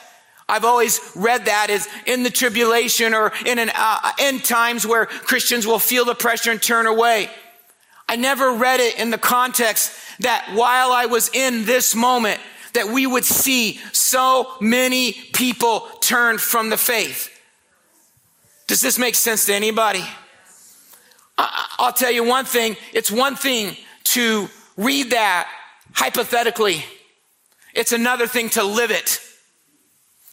I've 0.49 0.65
always 0.65 1.01
read 1.17 1.47
that 1.47 1.69
as 1.69 1.89
in 2.07 2.23
the 2.23 2.31
tribulation 2.31 3.15
or 3.15 3.33
in 3.45 3.59
an 3.59 3.73
uh, 3.75 4.13
end 4.21 4.45
times 4.45 4.87
where 4.87 5.07
Christians 5.07 5.67
will 5.67 5.81
feel 5.81 6.05
the 6.05 6.15
pressure 6.15 6.53
and 6.53 6.63
turn 6.63 6.87
away. 6.87 7.31
I 8.13 8.17
never 8.17 8.53
read 8.53 8.81
it 8.81 8.99
in 8.99 9.09
the 9.09 9.17
context 9.17 9.91
that 10.21 10.51
while 10.53 10.93
I 10.93 11.07
was 11.07 11.31
in 11.33 11.65
this 11.65 11.95
moment, 11.95 12.43
that 12.75 12.89
we 12.89 13.07
would 13.07 13.25
see 13.25 13.81
so 13.93 14.53
many 14.61 15.15
people 15.33 15.89
turn 16.03 16.37
from 16.37 16.69
the 16.69 16.77
faith. 16.77 17.31
Does 18.67 18.83
this 18.83 18.99
make 18.99 19.15
sense 19.15 19.47
to 19.47 19.55
anybody? 19.55 20.05
I'll 21.39 21.95
tell 21.95 22.11
you 22.11 22.23
one 22.23 22.45
thing. 22.45 22.77
It's 22.93 23.11
one 23.11 23.35
thing 23.35 23.79
to 24.05 24.51
read 24.77 25.13
that 25.13 25.49
hypothetically. 25.95 26.85
It's 27.73 27.93
another 27.93 28.27
thing 28.27 28.51
to 28.51 28.63
live 28.63 28.91
it 28.91 29.21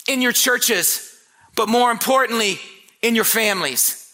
in 0.05 0.21
your 0.21 0.33
churches, 0.33 1.17
but 1.55 1.69
more 1.69 1.91
importantly, 1.91 2.59
in 3.01 3.15
your 3.15 3.23
families. 3.23 4.08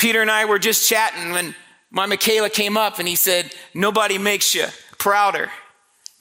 Peter 0.00 0.22
and 0.22 0.30
I 0.30 0.46
were 0.46 0.58
just 0.58 0.88
chatting 0.88 1.30
when 1.30 1.54
my 1.90 2.06
Michaela 2.06 2.48
came 2.48 2.78
up 2.78 2.98
and 2.98 3.06
he 3.06 3.16
said, 3.16 3.52
Nobody 3.74 4.16
makes 4.16 4.54
you 4.54 4.64
prouder 4.96 5.50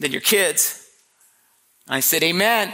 than 0.01 0.11
your 0.11 0.19
kids. 0.19 0.85
I 1.87 2.01
said, 2.01 2.21
Amen. 2.21 2.73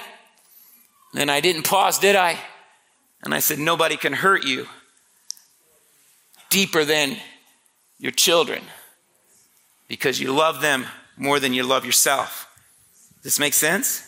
And 1.15 1.29
I 1.29 1.41
didn't 1.41 1.61
pause, 1.61 1.99
did 1.99 2.15
I? 2.15 2.39
And 3.21 3.35
I 3.35 3.39
said, 3.39 3.59
Nobody 3.59 3.97
can 3.97 4.13
hurt 4.13 4.45
you 4.45 4.65
deeper 6.49 6.83
than 6.83 7.17
your 7.99 8.11
children 8.11 8.63
because 9.87 10.19
you 10.19 10.33
love 10.33 10.59
them 10.59 10.87
more 11.17 11.39
than 11.39 11.53
you 11.53 11.61
love 11.61 11.85
yourself. 11.85 12.47
This 13.21 13.37
makes 13.37 13.57
sense? 13.57 14.01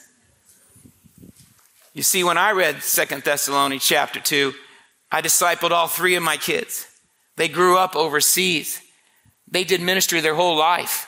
You 1.93 2.01
see, 2.01 2.23
when 2.23 2.39
I 2.39 2.53
read 2.53 2.81
Second 2.81 3.21
Thessalonians 3.21 3.85
chapter 3.85 4.19
2, 4.19 4.51
I 5.11 5.21
discipled 5.21 5.71
all 5.71 5.87
three 5.87 6.15
of 6.15 6.23
my 6.23 6.37
kids. 6.37 6.85
They 7.37 7.47
grew 7.47 7.77
up 7.77 7.95
overseas. 7.95 8.81
They 9.47 9.63
did 9.63 9.81
ministry 9.81 10.19
their 10.19 10.35
whole 10.35 10.57
life. 10.57 11.07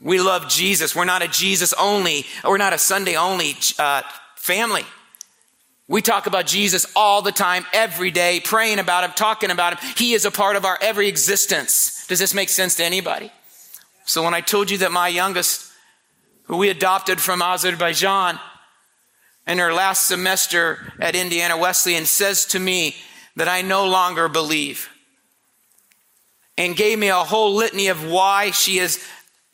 We 0.00 0.20
love 0.20 0.48
Jesus. 0.48 0.94
We're 0.94 1.04
not 1.04 1.22
a 1.22 1.28
Jesus 1.28 1.72
only, 1.72 2.26
we're 2.44 2.58
not 2.58 2.72
a 2.72 2.78
Sunday 2.78 3.16
only 3.16 3.54
uh, 3.78 4.02
family. 4.36 4.84
We 5.88 6.02
talk 6.02 6.26
about 6.26 6.46
Jesus 6.46 6.86
all 6.94 7.22
the 7.22 7.32
time, 7.32 7.64
every 7.72 8.10
day, 8.10 8.40
praying 8.44 8.78
about 8.78 9.04
him, 9.04 9.12
talking 9.12 9.50
about 9.50 9.78
him. 9.78 9.92
He 9.96 10.12
is 10.12 10.26
a 10.26 10.30
part 10.30 10.56
of 10.56 10.66
our 10.66 10.78
every 10.82 11.08
existence. 11.08 12.06
Does 12.08 12.18
this 12.18 12.34
make 12.34 12.50
sense 12.50 12.74
to 12.76 12.84
anybody? 12.84 13.32
So 14.04 14.22
when 14.22 14.34
I 14.34 14.42
told 14.42 14.70
you 14.70 14.78
that 14.78 14.92
my 14.92 15.08
youngest, 15.08 15.72
who 16.44 16.58
we 16.58 16.68
adopted 16.68 17.20
from 17.20 17.40
Azerbaijan, 17.40 18.38
in 19.48 19.58
her 19.58 19.72
last 19.72 20.06
semester 20.06 20.92
at 21.00 21.16
Indiana 21.16 21.56
Wesleyan, 21.56 22.04
says 22.04 22.44
to 22.46 22.58
me 22.58 22.94
that 23.34 23.48
I 23.48 23.62
no 23.62 23.88
longer 23.88 24.28
believe, 24.28 24.90
and 26.58 26.76
gave 26.76 26.98
me 26.98 27.08
a 27.08 27.16
whole 27.16 27.54
litany 27.54 27.88
of 27.88 28.08
why 28.08 28.50
she 28.50 28.76
has 28.76 29.02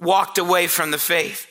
walked 0.01 0.37
away 0.37 0.67
from 0.67 0.91
the 0.91 0.99
faith. 0.99 1.47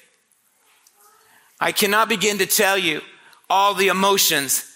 I 1.60 1.72
cannot 1.72 2.10
begin 2.10 2.40
to 2.40 2.46
tell 2.46 2.78
you 2.78 3.02
all 3.50 3.74
the 3.74 3.88
emotions 3.88 4.70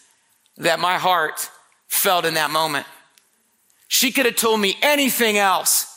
that 0.56 0.80
my 0.80 0.98
heart 0.98 1.50
felt 1.88 2.26
in 2.26 2.36
that 2.36 2.52
moment. 2.52 2.86
She 3.90 4.12
could 4.12 4.26
have 4.26 4.36
told 4.36 4.62
me 4.62 4.78
anything 4.82 5.38
else, 5.38 5.94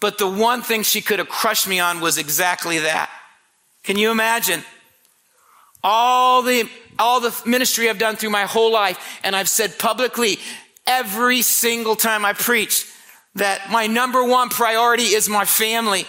but 0.00 0.18
the 0.18 0.28
one 0.28 0.60
thing 0.60 0.82
she 0.82 1.00
could 1.00 1.18
have 1.18 1.28
crushed 1.28 1.66
me 1.66 1.80
on 1.80 2.00
was 2.00 2.18
exactly 2.18 2.80
that. 2.80 3.10
Can 3.84 3.96
you 3.96 4.10
imagine? 4.10 4.64
All 5.90 6.42
the, 6.42 6.68
all 6.98 7.20
the 7.20 7.34
ministry 7.46 7.88
I've 7.88 7.98
done 7.98 8.16
through 8.16 8.28
my 8.28 8.42
whole 8.42 8.70
life, 8.70 9.20
and 9.24 9.34
I've 9.34 9.48
said 9.48 9.78
publicly 9.78 10.38
every 10.86 11.40
single 11.40 11.96
time 11.96 12.26
I 12.26 12.34
preach 12.34 12.86
that 13.36 13.70
my 13.70 13.86
number 13.86 14.22
one 14.22 14.50
priority 14.50 15.04
is 15.04 15.30
my 15.30 15.46
family. 15.46 16.06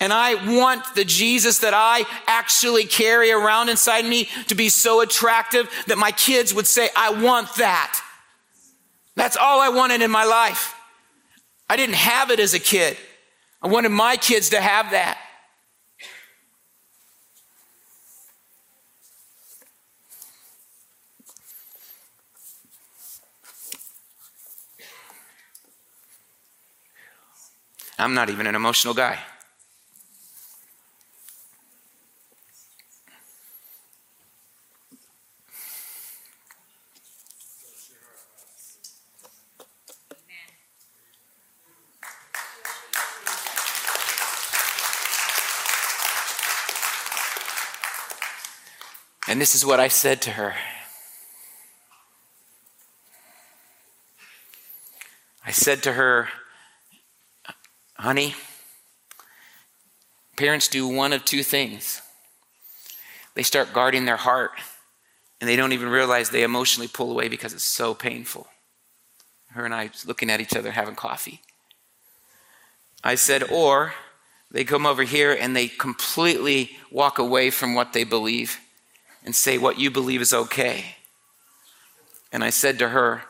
And 0.00 0.10
I 0.10 0.56
want 0.56 0.94
the 0.94 1.04
Jesus 1.04 1.58
that 1.60 1.74
I 1.74 2.04
actually 2.26 2.84
carry 2.84 3.30
around 3.30 3.68
inside 3.68 4.06
me 4.06 4.28
to 4.48 4.54
be 4.54 4.70
so 4.70 5.02
attractive 5.02 5.70
that 5.86 5.98
my 5.98 6.10
kids 6.10 6.54
would 6.54 6.66
say, 6.66 6.88
I 6.96 7.10
want 7.22 7.54
that. 7.56 8.00
That's 9.16 9.36
all 9.36 9.60
I 9.60 9.68
wanted 9.68 10.00
in 10.00 10.10
my 10.10 10.24
life. 10.24 10.74
I 11.68 11.76
didn't 11.76 11.96
have 11.96 12.30
it 12.30 12.40
as 12.40 12.54
a 12.54 12.58
kid. 12.58 12.96
I 13.62 13.68
wanted 13.68 13.90
my 13.90 14.16
kids 14.16 14.50
to 14.50 14.60
have 14.60 14.92
that. 14.92 15.18
I'm 27.98 28.14
not 28.14 28.28
even 28.28 28.46
an 28.46 28.54
emotional 28.54 28.92
guy. 28.94 29.18
And 49.26 49.40
this 49.40 49.54
is 49.54 49.64
what 49.64 49.80
I 49.80 49.88
said 49.88 50.20
to 50.22 50.30
her. 50.32 50.54
I 55.46 55.50
said 55.50 55.82
to 55.84 55.92
her, 55.92 56.28
honey, 57.96 58.34
parents 60.36 60.68
do 60.68 60.86
one 60.86 61.12
of 61.12 61.24
two 61.24 61.42
things. 61.42 62.02
They 63.34 63.42
start 63.42 63.72
guarding 63.72 64.04
their 64.04 64.16
heart, 64.16 64.52
and 65.40 65.48
they 65.48 65.56
don't 65.56 65.72
even 65.72 65.88
realize 65.88 66.30
they 66.30 66.42
emotionally 66.42 66.88
pull 66.88 67.10
away 67.10 67.28
because 67.28 67.52
it's 67.52 67.64
so 67.64 67.94
painful. 67.94 68.46
Her 69.50 69.64
and 69.64 69.74
I 69.74 69.90
looking 70.06 70.30
at 70.30 70.40
each 70.40 70.56
other 70.56 70.72
having 70.72 70.94
coffee. 70.94 71.40
I 73.02 73.14
said, 73.16 73.44
or 73.50 73.94
they 74.50 74.64
come 74.64 74.86
over 74.86 75.02
here 75.02 75.36
and 75.38 75.54
they 75.54 75.68
completely 75.68 76.76
walk 76.90 77.18
away 77.18 77.50
from 77.50 77.74
what 77.74 77.92
they 77.92 78.04
believe 78.04 78.58
and 79.24 79.34
say 79.34 79.58
what 79.58 79.78
you 79.78 79.90
believe 79.90 80.20
is 80.20 80.32
okay. 80.32 80.96
And 82.32 82.42
I 82.42 82.50
said 82.50 82.78
to 82.78 82.88
her, 82.88 83.22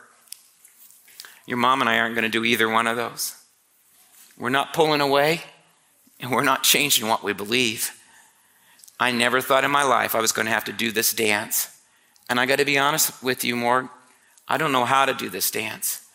Your 1.47 1.59
mom 1.59 1.81
and 1.81 1.91
I 1.91 1.99
aren't 1.99 2.15
going 2.15 2.25
to 2.25 2.29
do 2.29 2.45
either 2.45 2.69
one 2.69 2.87
of 2.87 2.97
those. 2.97 3.37
We're 4.39 4.51
not 4.51 4.73
pulling 4.73 5.01
away, 5.01 5.43
and 6.21 6.31
we're 6.31 6.43
not 6.43 6.63
changing 6.63 7.09
what 7.09 7.23
we 7.23 7.33
believe. 7.33 7.93
I 8.99 9.11
never 9.11 9.41
thought 9.41 9.65
in 9.65 9.71
my 9.71 9.83
life 9.83 10.15
I 10.15 10.21
was 10.21 10.33
going 10.33 10.47
to 10.47 10.53
have 10.53 10.65
to 10.65 10.73
do 10.73 10.91
this 10.91 11.13
dance. 11.13 11.69
And 12.29 12.41
I 12.41 12.47
got 12.47 12.57
to 12.57 12.65
be 12.65 12.79
honest 12.79 13.23
with 13.23 13.45
you, 13.45 13.57
Morg, 13.57 13.89
I 14.49 14.57
don't 14.57 14.73
know 14.73 14.85
how 14.85 15.05
to 15.05 15.15
do 15.15 15.29
this 15.29 15.51
dance. 15.51 16.07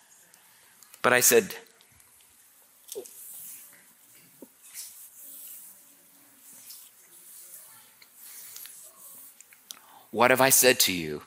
But 1.02 1.14
I 1.14 1.20
said, 1.20 1.56
What 10.12 10.32
have 10.32 10.42
I 10.42 10.50
said 10.50 10.80
to 10.82 10.94
you 10.94 11.22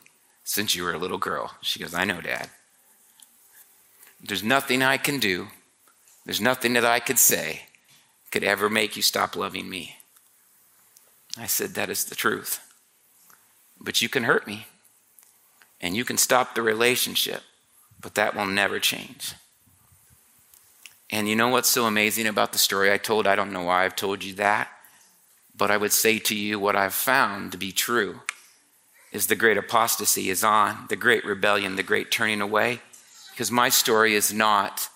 since 0.45 0.75
you 0.75 0.83
were 0.83 0.93
a 0.93 0.99
little 0.99 1.19
girl? 1.19 1.55
She 1.61 1.79
goes, 1.79 1.95
I 1.95 2.05
know, 2.05 2.21
Dad. 2.21 2.51
There's 4.21 4.43
nothing 4.43 4.83
I 4.83 4.97
can 4.97 5.19
do, 5.19 5.49
there's 6.25 6.41
nothing 6.41 6.75
that 6.75 6.85
I 6.85 7.01
could 7.01 7.19
say 7.19 7.63
could 8.31 8.45
ever 8.45 8.71
make 8.71 8.97
you 8.97 9.03
stop 9.03 9.37
loving 9.37 9.69
me. 9.69 9.97
I 11.37 11.47
said, 11.47 11.75
That 11.75 11.91
is 11.91 12.05
the 12.05 12.15
truth. 12.15 12.61
But 13.81 14.01
you 14.01 14.09
can 14.09 14.25
hurt 14.25 14.47
me 14.47 14.67
and 15.81 15.97
you 15.97 16.05
can 16.05 16.17
stop 16.17 16.55
the 16.55 16.63
relationship, 16.63 17.43
but 18.01 18.15
that 18.15 18.37
will 18.37 18.47
never 18.47 18.79
change. 18.79 19.35
And 21.11 21.29
you 21.29 21.37
know 21.37 21.49
what's 21.49 21.69
so 21.69 21.85
amazing 21.85 22.27
about 22.27 22.53
the 22.53 22.59
story 22.59 22.91
I 22.91 22.97
told? 22.97 23.27
I 23.27 23.37
don't 23.37 23.53
know 23.53 23.65
why 23.65 23.85
I've 23.85 23.97
told 23.97 24.25
you 24.25 24.35
that, 24.35 24.69
but 25.55 25.71
I 25.71 25.77
would 25.77 25.93
say 25.93 26.19
to 26.21 26.35
you 26.35 26.59
what 26.59 26.77
I've 26.77 26.95
found 26.95 27.53
to 27.53 27.59
be 27.59 27.73
true 27.73 28.21
is 29.13 29.27
the 29.27 29.37
great 29.37 29.59
apostasy 29.59 30.31
is 30.31 30.43
on, 30.43 30.87
the 30.89 30.97
great 30.97 31.25
rebellion, 31.25 31.77
the 31.77 31.83
great 31.83 32.11
turning 32.11 32.41
away, 32.41 32.81
because 33.31 33.51
my 33.51 33.69
story 33.69 34.15
is 34.15 34.33
not 34.33 34.89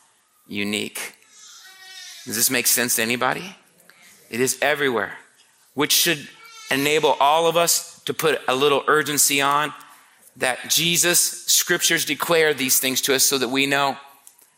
unique. 0.46 1.15
Does 2.26 2.34
this 2.36 2.50
make 2.50 2.66
sense 2.66 2.96
to 2.96 3.02
anybody? 3.02 3.56
It 4.30 4.40
is 4.40 4.58
everywhere, 4.60 5.12
which 5.74 5.92
should 5.92 6.28
enable 6.70 7.12
all 7.20 7.46
of 7.46 7.56
us 7.56 8.00
to 8.04 8.12
put 8.12 8.40
a 8.48 8.54
little 8.54 8.82
urgency 8.88 9.40
on 9.40 9.72
that 10.36 10.68
Jesus, 10.68 11.20
scriptures 11.46 12.04
declare 12.04 12.52
these 12.52 12.80
things 12.80 13.00
to 13.02 13.14
us 13.14 13.22
so 13.22 13.38
that 13.38 13.48
we 13.48 13.66
know 13.66 13.96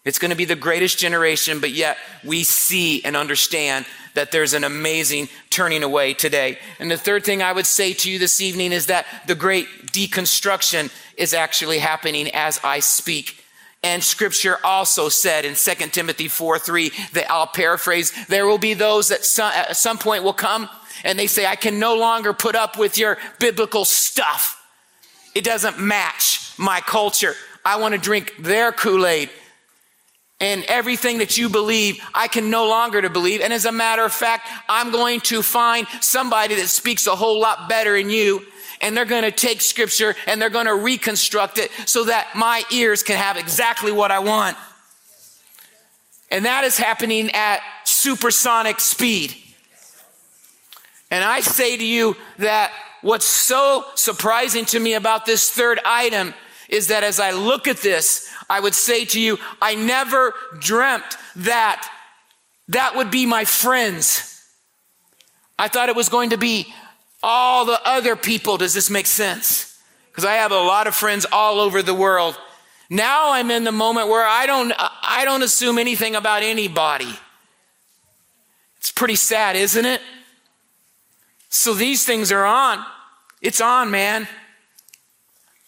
it's 0.05 0.19
going 0.19 0.31
to 0.31 0.37
be 0.37 0.47
the 0.47 0.57
greatest 0.57 0.99
generation, 0.99 1.61
but 1.61 1.71
yet 1.73 1.99
we 2.25 2.43
see 2.43 3.05
and 3.05 3.15
understand 3.15 3.85
that 4.15 4.33
there's 4.33 4.55
an 4.55 4.65
amazing 4.65 5.29
turning 5.51 5.83
away 5.83 6.15
today. 6.15 6.59
And 6.79 6.91
the 6.91 6.97
third 6.97 7.25
thing 7.25 7.43
I 7.43 7.53
would 7.53 7.67
say 7.67 7.93
to 7.93 8.11
you 8.11 8.19
this 8.19 8.41
evening 8.41 8.73
is 8.73 8.87
that 8.87 9.05
the 9.27 9.35
great 9.35 9.67
deconstruction 9.93 10.91
is 11.19 11.35
actually 11.35 11.79
happening 11.79 12.31
as 12.33 12.59
I 12.65 12.81
speak. 12.81 13.45
And 13.83 14.03
scripture 14.03 14.59
also 14.65 15.09
said 15.09 15.45
in 15.45 15.55
2 15.55 15.75
Timothy 15.89 16.29
4 16.29 16.59
3 16.59 16.91
that 17.13 17.31
I'll 17.31 17.47
paraphrase, 17.47 18.13
there 18.27 18.47
will 18.47 18.59
be 18.59 18.75
those 18.75 19.09
that 19.09 19.25
some, 19.25 19.53
at 19.53 19.77
some 19.77 19.99
point 19.99 20.25
will 20.25 20.33
come 20.33 20.69
and 21.05 21.19
they 21.19 21.29
say, 21.29 21.47
I 21.47 21.57
can 21.57 21.79
no 21.79 21.97
longer 21.97 22.33
put 22.33 22.57
up 22.57 22.77
with 22.77 22.99
your 22.99 23.19
biblical 23.39 23.85
stuff. 23.85 24.61
It 25.35 25.45
doesn't 25.45 25.79
match 25.79 26.53
my 26.59 26.81
culture. 26.81 27.35
I 27.65 27.77
want 27.77 27.95
to 27.95 28.01
drink 28.01 28.35
their 28.41 28.73
Kool 28.73 29.07
Aid 29.07 29.31
and 30.41 30.65
everything 30.65 31.19
that 31.19 31.37
you 31.37 31.49
believe, 31.49 32.01
I 32.15 32.29
can 32.29 32.49
no 32.49 32.69
longer 32.69 33.03
to 33.03 33.11
believe. 33.11 33.41
And 33.41 33.53
as 33.53 33.65
a 33.65 33.73
matter 33.73 34.05
of 34.05 34.13
fact, 34.13 34.49
I'm 34.69 34.93
going 34.93 35.21
to 35.23 35.43
find 35.43 35.87
somebody 36.01 36.55
that 36.57 36.69
speaks 36.69 37.07
a 37.07 37.17
whole 37.17 37.41
lot 37.41 37.69
better 37.69 37.97
than 37.97 38.09
you. 38.11 38.45
And 38.81 38.97
they're 38.97 39.05
going 39.05 39.25
to 39.25 39.31
take 39.31 39.61
scripture 39.61 40.15
and 40.27 40.41
they're 40.41 40.51
going 40.51 40.67
to 40.67 40.75
reconstruct 40.75 41.59
it 41.59 41.71
so 41.87 42.05
that 42.05 42.29
my 42.35 42.63
ears 42.73 43.03
can 43.03 43.17
have 43.17 43.37
exactly 43.37 43.93
what 43.93 44.11
I 44.11 44.21
want. 44.21 44.57
And 46.31 46.45
that 46.45 46.65
is 46.65 46.77
happening 46.77 47.31
at 47.33 47.61
supersonic 47.85 48.81
speed. 48.81 49.35
And 51.11 51.25
I 51.25 51.41
say 51.41 51.77
to 51.77 51.85
you 51.85 52.17
that 52.39 52.73
what's 53.01 53.25
so 53.25 53.85
surprising 53.95 54.65
to 54.67 54.81
me 54.81 54.95
about 54.95 55.25
this 55.25 55.51
third 55.51 55.81
item 55.85 56.35
is 56.69 56.89
that 56.89 57.03
as 57.03 57.19
I 57.19 57.31
look 57.31 57.67
at 57.67 57.79
this, 57.79 58.29
I 58.51 58.61
would 58.61 58.75
say 58.75 59.05
to 59.07 59.21
you, 59.21 59.39
I 59.61 59.75
never 59.75 60.35
dreamt 60.59 61.17
that 61.37 61.91
that 62.69 62.95
would 62.97 63.11
be 63.11 63.25
my 63.25 63.45
friends. 63.45 64.45
I 65.59 65.69
thought 65.69 65.89
it 65.89 65.97
was 65.97 66.09
going 66.09 66.31
to 66.31 66.37
be 66.37 66.73
all 67.29 67.67
the 67.67 67.79
other 67.85 68.17
people. 68.17 68.57
Does 68.57 68.73
this 68.73 68.89
make 68.89 69.07
sense? 69.07 69.79
Because 70.11 70.25
I 70.25 70.35
have 70.37 70.51
a 70.51 70.57
lot 70.57 70.87
of 70.87 70.95
friends 70.95 71.27
all 71.31 71.61
over 71.61 71.83
the 71.83 71.93
world. 71.93 72.39
Now 72.89 73.33
I'm 73.33 73.51
in 73.51 73.65
the 73.65 73.73
moment 73.73 74.09
where 74.09 74.27
I 74.27 74.47
don't, 74.47 74.73
I 74.79 75.27
don't 75.27 75.43
assume 75.43 75.79
anything 75.79 76.17
about 76.17 76.43
anybody. 76.43 77.13
It's 78.79 78.91
pretty 78.91 79.17
sad, 79.17 79.57
isn't 79.57 79.85
it? 79.85 80.01
So 81.51 81.75
these 81.75 82.07
things 82.07 82.33
are 82.33 82.47
on. 82.47 82.83
It's 83.43 83.61
on, 83.61 83.91
man. 83.91 84.27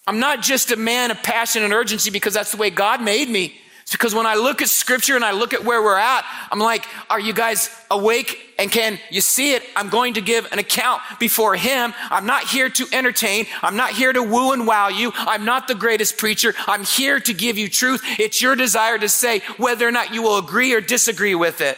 I'm 0.06 0.18
not 0.18 0.40
just 0.40 0.72
a 0.72 0.76
man 0.76 1.10
of 1.10 1.22
passion 1.22 1.62
and 1.62 1.74
urgency 1.74 2.10
because 2.10 2.32
that's 2.32 2.52
the 2.52 2.56
way 2.56 2.70
God 2.70 3.02
made 3.02 3.28
me. 3.28 3.60
Because 3.90 4.14
when 4.14 4.26
I 4.26 4.34
look 4.36 4.62
at 4.62 4.68
scripture 4.68 5.16
and 5.16 5.24
I 5.24 5.32
look 5.32 5.52
at 5.52 5.64
where 5.64 5.82
we're 5.82 5.98
at, 5.98 6.24
I'm 6.50 6.60
like, 6.60 6.86
are 7.10 7.18
you 7.18 7.32
guys 7.32 7.70
awake 7.90 8.38
and 8.58 8.70
can 8.70 8.98
you 9.10 9.20
see 9.20 9.54
it? 9.54 9.62
I'm 9.74 9.88
going 9.88 10.14
to 10.14 10.20
give 10.20 10.50
an 10.52 10.58
account 10.58 11.02
before 11.18 11.56
Him. 11.56 11.92
I'm 12.08 12.24
not 12.24 12.44
here 12.44 12.68
to 12.68 12.86
entertain. 12.92 13.46
I'm 13.62 13.76
not 13.76 13.90
here 13.90 14.12
to 14.12 14.22
woo 14.22 14.52
and 14.52 14.66
wow 14.66 14.88
you. 14.88 15.12
I'm 15.14 15.44
not 15.44 15.66
the 15.66 15.74
greatest 15.74 16.18
preacher. 16.18 16.54
I'm 16.66 16.84
here 16.84 17.18
to 17.20 17.34
give 17.34 17.58
you 17.58 17.68
truth. 17.68 18.02
It's 18.18 18.40
your 18.40 18.54
desire 18.54 18.98
to 18.98 19.08
say 19.08 19.40
whether 19.56 19.86
or 19.88 19.92
not 19.92 20.14
you 20.14 20.22
will 20.22 20.38
agree 20.38 20.72
or 20.72 20.80
disagree 20.80 21.34
with 21.34 21.60
it. 21.60 21.76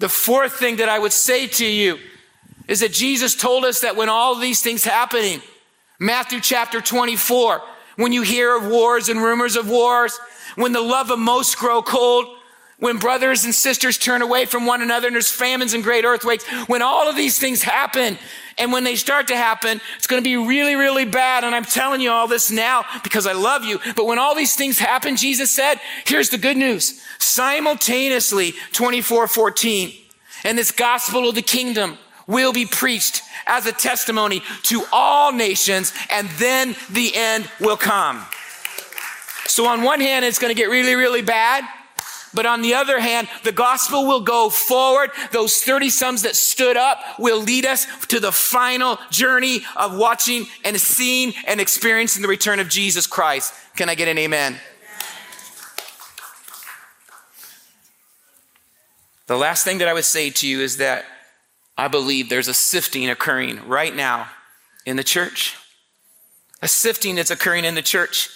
The 0.00 0.08
fourth 0.08 0.56
thing 0.56 0.76
that 0.76 0.88
I 0.88 0.98
would 0.98 1.12
say 1.12 1.46
to 1.46 1.64
you 1.64 1.98
is 2.66 2.80
that 2.80 2.92
Jesus 2.92 3.34
told 3.34 3.64
us 3.64 3.80
that 3.80 3.96
when 3.96 4.08
all 4.08 4.34
these 4.34 4.60
things 4.60 4.82
happening, 4.82 5.40
Matthew 6.00 6.40
chapter 6.40 6.80
24, 6.80 7.62
when 7.96 8.12
you 8.12 8.22
hear 8.22 8.56
of 8.56 8.66
wars 8.66 9.08
and 9.08 9.22
rumors 9.22 9.56
of 9.56 9.68
wars, 9.68 10.18
when 10.56 10.72
the 10.72 10.80
love 10.80 11.10
of 11.10 11.18
most 11.18 11.58
grow 11.58 11.82
cold, 11.82 12.26
when 12.78 12.98
brothers 12.98 13.44
and 13.44 13.54
sisters 13.54 13.96
turn 13.96 14.20
away 14.20 14.46
from 14.46 14.66
one 14.66 14.82
another 14.82 15.06
and 15.06 15.14
there's 15.14 15.30
famines 15.30 15.74
and 15.74 15.82
great 15.82 16.04
earthquakes, 16.04 16.44
when 16.66 16.82
all 16.82 17.08
of 17.08 17.16
these 17.16 17.38
things 17.38 17.62
happen, 17.62 18.18
and 18.58 18.72
when 18.72 18.84
they 18.84 18.94
start 18.94 19.28
to 19.28 19.36
happen, 19.36 19.80
it's 19.96 20.06
going 20.06 20.22
to 20.22 20.28
be 20.28 20.36
really, 20.36 20.74
really 20.74 21.04
bad. 21.04 21.44
And 21.44 21.54
I'm 21.54 21.64
telling 21.64 22.00
you 22.00 22.10
all 22.10 22.28
this 22.28 22.50
now 22.50 22.84
because 23.02 23.26
I 23.26 23.32
love 23.32 23.64
you. 23.64 23.80
But 23.96 24.06
when 24.06 24.18
all 24.18 24.34
these 24.34 24.54
things 24.54 24.78
happen, 24.78 25.16
Jesus 25.16 25.50
said, 25.50 25.80
here's 26.06 26.30
the 26.30 26.38
good 26.38 26.56
news. 26.56 27.00
Simultaneously, 27.18 28.54
24, 28.72 29.28
14, 29.28 29.92
and 30.44 30.58
this 30.58 30.70
gospel 30.70 31.28
of 31.28 31.34
the 31.34 31.42
kingdom 31.42 31.98
will 32.26 32.52
be 32.52 32.66
preached 32.66 33.22
as 33.46 33.66
a 33.66 33.72
testimony 33.72 34.42
to 34.62 34.84
all 34.92 35.32
nations, 35.32 35.92
and 36.10 36.28
then 36.38 36.74
the 36.90 37.14
end 37.14 37.48
will 37.60 37.76
come. 37.76 38.24
So, 39.46 39.66
on 39.66 39.82
one 39.82 40.00
hand, 40.00 40.24
it's 40.24 40.38
going 40.38 40.54
to 40.54 40.60
get 40.60 40.70
really, 40.70 40.94
really 40.94 41.22
bad. 41.22 41.64
But 42.34 42.46
on 42.46 42.62
the 42.62 42.74
other 42.74 42.98
hand, 42.98 43.28
the 43.44 43.52
gospel 43.52 44.06
will 44.06 44.20
go 44.20 44.50
forward. 44.50 45.10
Those 45.30 45.62
30 45.62 45.88
sums 45.88 46.22
that 46.22 46.34
stood 46.34 46.76
up 46.76 47.00
will 47.18 47.40
lead 47.40 47.64
us 47.64 47.86
to 48.08 48.18
the 48.18 48.32
final 48.32 48.98
journey 49.10 49.60
of 49.76 49.96
watching 49.96 50.46
and 50.64 50.78
seeing 50.80 51.32
and 51.46 51.60
experiencing 51.60 52.22
the 52.22 52.28
return 52.28 52.58
of 52.58 52.68
Jesus 52.68 53.06
Christ. 53.06 53.54
Can 53.76 53.88
I 53.88 53.94
get 53.94 54.08
an 54.08 54.18
amen? 54.18 54.58
The 59.26 59.36
last 59.36 59.64
thing 59.64 59.78
that 59.78 59.88
I 59.88 59.94
would 59.94 60.04
say 60.04 60.30
to 60.30 60.46
you 60.46 60.60
is 60.60 60.78
that 60.78 61.04
I 61.78 61.88
believe 61.88 62.28
there's 62.28 62.48
a 62.48 62.54
sifting 62.54 63.08
occurring 63.08 63.66
right 63.66 63.94
now 63.94 64.28
in 64.84 64.96
the 64.96 65.04
church. 65.04 65.56
A 66.60 66.68
sifting 66.68 67.14
that's 67.14 67.30
occurring 67.30 67.64
in 67.64 67.74
the 67.74 67.82
church. 67.82 68.28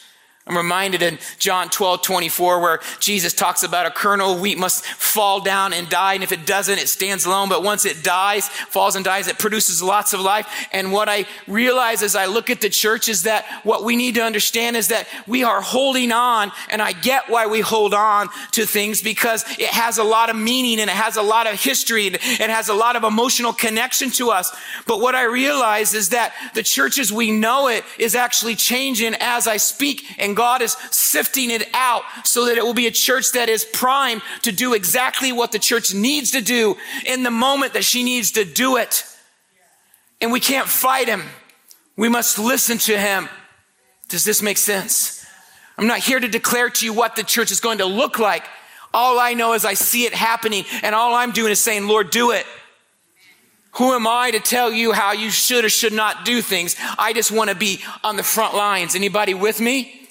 I'm 0.48 0.56
reminded 0.56 1.02
in 1.02 1.18
John 1.38 1.68
12, 1.68 2.00
24, 2.00 2.60
where 2.60 2.80
Jesus 3.00 3.34
talks 3.34 3.62
about 3.62 3.84
a 3.84 3.90
kernel 3.90 4.32
of 4.32 4.40
wheat 4.40 4.56
must 4.56 4.84
fall 4.84 5.40
down 5.40 5.74
and 5.74 5.88
die. 5.90 6.14
And 6.14 6.22
if 6.22 6.32
it 6.32 6.46
doesn't, 6.46 6.78
it 6.78 6.88
stands 6.88 7.26
alone. 7.26 7.50
But 7.50 7.62
once 7.62 7.84
it 7.84 8.02
dies, 8.02 8.48
falls 8.48 8.96
and 8.96 9.04
dies, 9.04 9.28
it 9.28 9.38
produces 9.38 9.82
lots 9.82 10.14
of 10.14 10.20
life. 10.20 10.48
And 10.72 10.90
what 10.90 11.08
I 11.10 11.26
realize 11.46 12.02
as 12.02 12.16
I 12.16 12.24
look 12.26 12.48
at 12.48 12.62
the 12.62 12.70
church 12.70 13.10
is 13.10 13.24
that 13.24 13.44
what 13.62 13.84
we 13.84 13.94
need 13.94 14.14
to 14.14 14.22
understand 14.22 14.76
is 14.76 14.88
that 14.88 15.06
we 15.26 15.44
are 15.44 15.60
holding 15.60 16.12
on. 16.12 16.50
And 16.70 16.80
I 16.80 16.92
get 16.92 17.28
why 17.28 17.46
we 17.46 17.60
hold 17.60 17.92
on 17.92 18.28
to 18.52 18.64
things 18.64 19.02
because 19.02 19.44
it 19.58 19.68
has 19.68 19.98
a 19.98 20.04
lot 20.04 20.30
of 20.30 20.36
meaning 20.36 20.80
and 20.80 20.88
it 20.88 20.96
has 20.96 21.16
a 21.16 21.22
lot 21.22 21.46
of 21.46 21.60
history 21.60 22.06
and 22.06 22.16
it 22.16 22.48
has 22.48 22.70
a 22.70 22.74
lot 22.74 22.96
of 22.96 23.04
emotional 23.04 23.52
connection 23.52 24.08
to 24.12 24.30
us. 24.30 24.50
But 24.86 25.02
what 25.02 25.14
I 25.14 25.24
realize 25.24 25.92
is 25.92 26.08
that 26.10 26.32
the 26.54 26.62
church 26.62 26.98
as 26.98 27.12
we 27.12 27.32
know 27.32 27.68
it 27.68 27.84
is 27.98 28.14
actually 28.14 28.54
changing 28.54 29.14
as 29.20 29.46
I 29.46 29.58
speak 29.58 30.04
and 30.18 30.37
God 30.38 30.62
is 30.62 30.76
sifting 30.92 31.50
it 31.50 31.68
out 31.74 32.04
so 32.22 32.46
that 32.46 32.56
it 32.56 32.62
will 32.62 32.72
be 32.72 32.86
a 32.86 32.92
church 32.92 33.32
that 33.32 33.48
is 33.48 33.64
primed 33.64 34.22
to 34.42 34.52
do 34.52 34.72
exactly 34.72 35.32
what 35.32 35.50
the 35.50 35.58
church 35.58 35.92
needs 35.92 36.30
to 36.30 36.40
do 36.40 36.76
in 37.04 37.24
the 37.24 37.30
moment 37.32 37.72
that 37.72 37.82
she 37.82 38.04
needs 38.04 38.30
to 38.32 38.44
do 38.44 38.76
it. 38.76 39.04
And 40.20 40.30
we 40.30 40.38
can't 40.38 40.68
fight 40.68 41.08
him. 41.08 41.24
We 41.96 42.08
must 42.08 42.38
listen 42.38 42.78
to 42.78 42.96
him. 42.96 43.28
Does 44.08 44.24
this 44.24 44.40
make 44.40 44.58
sense? 44.58 45.26
I'm 45.76 45.88
not 45.88 45.98
here 45.98 46.20
to 46.20 46.28
declare 46.28 46.70
to 46.70 46.84
you 46.84 46.92
what 46.92 47.16
the 47.16 47.24
church 47.24 47.50
is 47.50 47.58
going 47.58 47.78
to 47.78 47.86
look 47.86 48.20
like. 48.20 48.44
All 48.94 49.18
I 49.18 49.34
know 49.34 49.54
is 49.54 49.64
I 49.64 49.74
see 49.74 50.04
it 50.04 50.14
happening 50.14 50.64
and 50.84 50.94
all 50.94 51.16
I'm 51.16 51.32
doing 51.32 51.50
is 51.50 51.60
saying, 51.60 51.88
Lord, 51.88 52.10
do 52.10 52.30
it. 52.30 52.46
Who 53.72 53.92
am 53.92 54.06
I 54.06 54.30
to 54.30 54.38
tell 54.38 54.70
you 54.72 54.92
how 54.92 55.10
you 55.10 55.30
should 55.30 55.64
or 55.64 55.68
should 55.68 55.92
not 55.92 56.24
do 56.24 56.42
things? 56.42 56.76
I 56.96 57.12
just 57.12 57.32
want 57.32 57.50
to 57.50 57.56
be 57.56 57.80
on 58.04 58.14
the 58.14 58.22
front 58.22 58.54
lines. 58.54 58.94
Anybody 58.94 59.34
with 59.34 59.60
me? 59.60 60.07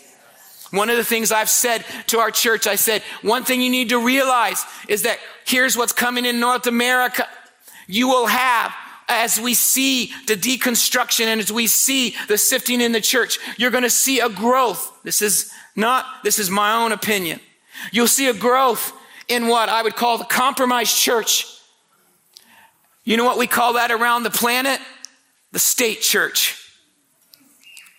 One 0.72 0.90
of 0.90 0.98
the 0.98 1.04
things 1.04 1.32
I've 1.32 1.50
said 1.50 1.86
to 2.08 2.20
our 2.20 2.32
church, 2.32 2.68
I 2.68 2.76
said, 2.76 3.02
one 3.22 3.46
thing 3.46 3.62
you 3.62 3.70
need 3.70 3.90
to 3.90 4.04
realize 4.04 4.66
is 4.88 5.04
that 5.04 5.20
here's 5.46 5.78
what's 5.78 5.94
coming 5.94 6.26
in 6.26 6.40
North 6.40 6.68
America. 6.68 7.28
You 7.88 8.10
will 8.10 8.28
have, 8.28 8.74
as 9.08 9.40
we 9.40 9.54
see 9.54 10.12
the 10.28 10.36
deconstruction 10.36 11.28
and 11.28 11.40
as 11.40 11.52
we 11.52 11.68
see 11.68 12.16
the 12.28 12.38
sifting 12.38 12.82
in 12.82 12.92
the 12.92 13.00
church, 13.00 13.40
you're 13.58 13.72
going 13.72 13.84
to 13.84 13.90
see 13.90 14.20
a 14.20 14.28
growth. 14.28 14.92
This 15.04 15.22
is 15.22 15.52
not, 15.76 16.06
this 16.24 16.38
is 16.38 16.50
my 16.50 16.74
own 16.74 16.92
opinion. 16.92 17.40
You'll 17.92 18.08
see 18.08 18.28
a 18.28 18.34
growth 18.34 18.92
in 19.30 19.48
what 19.48 19.70
I 19.70 19.84
would 19.84 19.96
call 19.96 20.18
the 20.18 20.26
compromised 20.26 20.98
church. 20.98 21.46
You 23.06 23.16
know 23.16 23.24
what 23.24 23.38
we 23.38 23.48
call 23.48 23.74
that 23.74 23.92
around 23.92 24.24
the 24.24 24.30
planet? 24.30 24.82
The 25.54 25.60
state 25.60 26.02
church. 26.02 26.62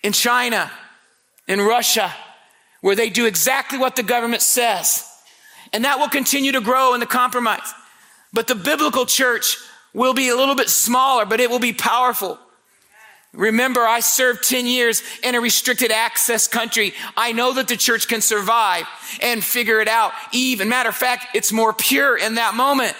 In 0.03 0.13
China, 0.13 0.71
in 1.47 1.61
Russia, 1.61 2.13
where 2.81 2.95
they 2.95 3.11
do 3.11 3.27
exactly 3.27 3.79
what 3.79 3.97
the 3.97 4.03
government 4.03 4.43
says. 4.43 5.05
And 5.73 5.85
that 5.85 5.99
will 5.99 6.09
continue 6.09 6.53
to 6.53 6.61
grow 6.61 6.95
in 6.95 7.01
the 7.01 7.07
compromise. 7.07 7.75
But 8.33 8.47
the 8.47 8.55
biblical 8.55 9.07
church 9.07 9.57
will 9.93 10.15
be 10.15 10.29
a 10.29 10.37
little 10.37 10.55
bit 10.55 10.69
smaller, 10.69 11.25
but 11.25 11.41
it 11.41 11.51
will 11.51 11.59
be 11.59 11.73
powerful. 11.73 12.39
Remember, 13.35 13.83
I 13.83 14.01
served 14.01 14.43
10 14.45 14.67
years 14.67 15.03
in 15.23 15.35
a 15.35 15.41
restricted 15.41 15.93
access 15.93 16.49
country. 16.49 16.95
I 17.17 17.33
know 17.33 17.53
that 17.55 17.69
the 17.69 17.77
church 17.77 18.09
can 18.09 18.23
survive 18.23 18.87
and 19.21 19.45
figure 19.45 19.81
it 19.81 19.89
out. 19.89 20.13
Even, 20.33 20.69
matter 20.69 20.89
of 20.89 20.97
fact, 20.97 21.27
it's 21.35 21.53
more 21.53 21.75
pure 21.75 22.17
in 22.17 22.37
that 22.37 22.55
moment. 22.55 22.97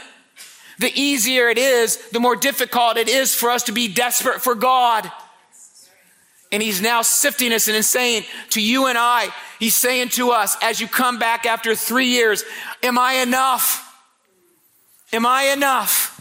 The 0.79 0.93
easier 0.95 1.49
it 1.49 1.59
is, 1.59 1.97
the 2.11 2.21
more 2.21 2.37
difficult 2.37 2.99
it 2.99 3.09
is 3.09 3.35
for 3.35 3.51
us 3.51 3.65
to 3.65 3.73
be 3.73 3.89
desperate 3.89 4.43
for 4.43 4.55
God. 4.55 5.11
And 6.51 6.63
he's 6.63 6.81
now 6.81 7.03
sifting 7.03 7.53
us 7.53 7.69
and 7.69 7.85
saying 7.85 8.25
to 8.51 8.63
you 8.63 8.87
and 8.87 8.97
I, 8.97 9.29
he's 9.59 9.77
saying 9.77 10.11
to 10.11 10.31
us, 10.31 10.57
as 10.63 10.81
you 10.81 10.89
come 10.89 11.19
back 11.19 11.45
after 11.45 11.75
three 11.75 12.07
years, 12.07 12.45
am 12.83 12.99
I 12.99 13.15
enough? 13.15 13.85
Am 15.13 15.27
I 15.27 15.45
enough? 15.55 16.15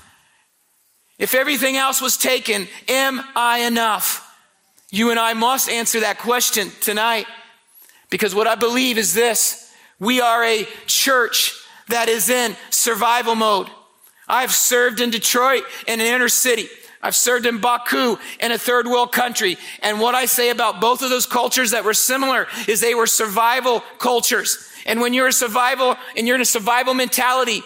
If 1.17 1.33
everything 1.33 1.77
else 1.77 2.01
was 2.01 2.17
taken, 2.17 2.67
am 2.87 3.21
I 3.35 3.59
enough? 3.59 4.23
You 4.91 5.11
and 5.11 5.19
I 5.19 5.33
must 5.33 5.69
answer 5.69 6.01
that 6.01 6.19
question 6.19 6.71
tonight 6.81 7.25
because 8.09 8.35
what 8.35 8.47
I 8.47 8.55
believe 8.55 8.97
is 8.97 9.13
this. 9.13 9.71
We 9.99 10.21
are 10.21 10.43
a 10.43 10.67
church 10.85 11.53
that 11.89 12.07
is 12.07 12.29
in 12.29 12.55
survival 12.69 13.35
mode. 13.35 13.67
I've 14.27 14.51
served 14.51 14.99
in 14.99 15.09
Detroit 15.09 15.63
in 15.87 15.99
an 15.99 16.05
inner 16.05 16.29
city. 16.29 16.67
I've 17.07 17.15
served 17.15 17.45
in 17.45 17.59
Baku 17.59 18.17
in 18.41 18.51
a 18.51 18.57
third 18.57 18.85
world 18.85 19.13
country. 19.13 19.55
And 19.81 20.01
what 20.01 20.13
I 20.13 20.25
say 20.25 20.49
about 20.49 20.81
both 20.81 21.01
of 21.01 21.09
those 21.09 21.25
cultures 21.25 21.71
that 21.71 21.85
were 21.85 21.93
similar 21.93 22.47
is 22.67 22.81
they 22.81 22.95
were 22.95 23.07
survival 23.07 23.79
cultures. 23.97 24.69
And 24.85 24.99
when 24.99 25.13
you're 25.13 25.29
a 25.29 25.31
survival 25.31 25.95
and 26.17 26.27
you're 26.27 26.35
in 26.35 26.41
a 26.41 26.45
survival 26.45 26.93
mentality, 26.93 27.61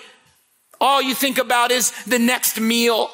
all 0.80 1.02
you 1.02 1.16
think 1.16 1.40
about 1.40 1.72
is 1.72 1.90
the 2.06 2.20
next 2.20 2.60
meal. 2.60 3.10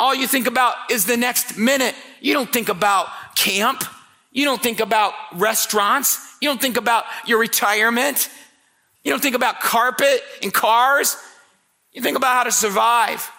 All 0.00 0.12
you 0.12 0.26
think 0.26 0.48
about 0.48 0.74
is 0.90 1.04
the 1.04 1.16
next 1.16 1.56
minute. 1.56 1.94
You 2.20 2.34
don't 2.34 2.52
think 2.52 2.68
about 2.68 3.06
camp. 3.36 3.84
You 4.32 4.46
don't 4.46 4.60
think 4.60 4.80
about 4.80 5.12
restaurants. 5.34 6.18
You 6.40 6.48
don't 6.48 6.60
think 6.60 6.76
about 6.76 7.04
your 7.24 7.38
retirement. 7.38 8.28
You 9.04 9.12
don't 9.12 9.22
think 9.22 9.36
about 9.36 9.60
carpet 9.60 10.24
and 10.42 10.52
cars. 10.52 11.16
You 11.92 12.02
think 12.02 12.16
about 12.16 12.34
how 12.36 12.42
to 12.42 12.52
survive. 12.52 13.30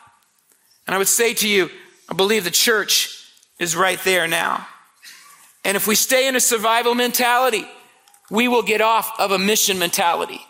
And 0.88 0.96
I 0.96 0.98
would 0.98 1.10
say 1.10 1.34
to 1.34 1.48
you, 1.50 1.70
I 2.10 2.16
believe 2.16 2.44
the 2.44 2.52
church 2.52 3.24
is 3.60 3.76
right 3.76 4.00
there 4.04 4.28
now. 4.28 4.68
And 5.64 5.78
if 5.78 5.86
we 5.86 5.96
stay 5.96 6.28
in 6.28 6.36
a 6.36 6.40
survival 6.40 6.96
mentality, 6.96 7.66
we 8.32 8.48
will 8.48 8.64
get 8.64 8.82
off 8.82 9.20
of 9.20 9.32
a 9.32 9.38
mission 9.38 9.78
mentality. 9.78 10.42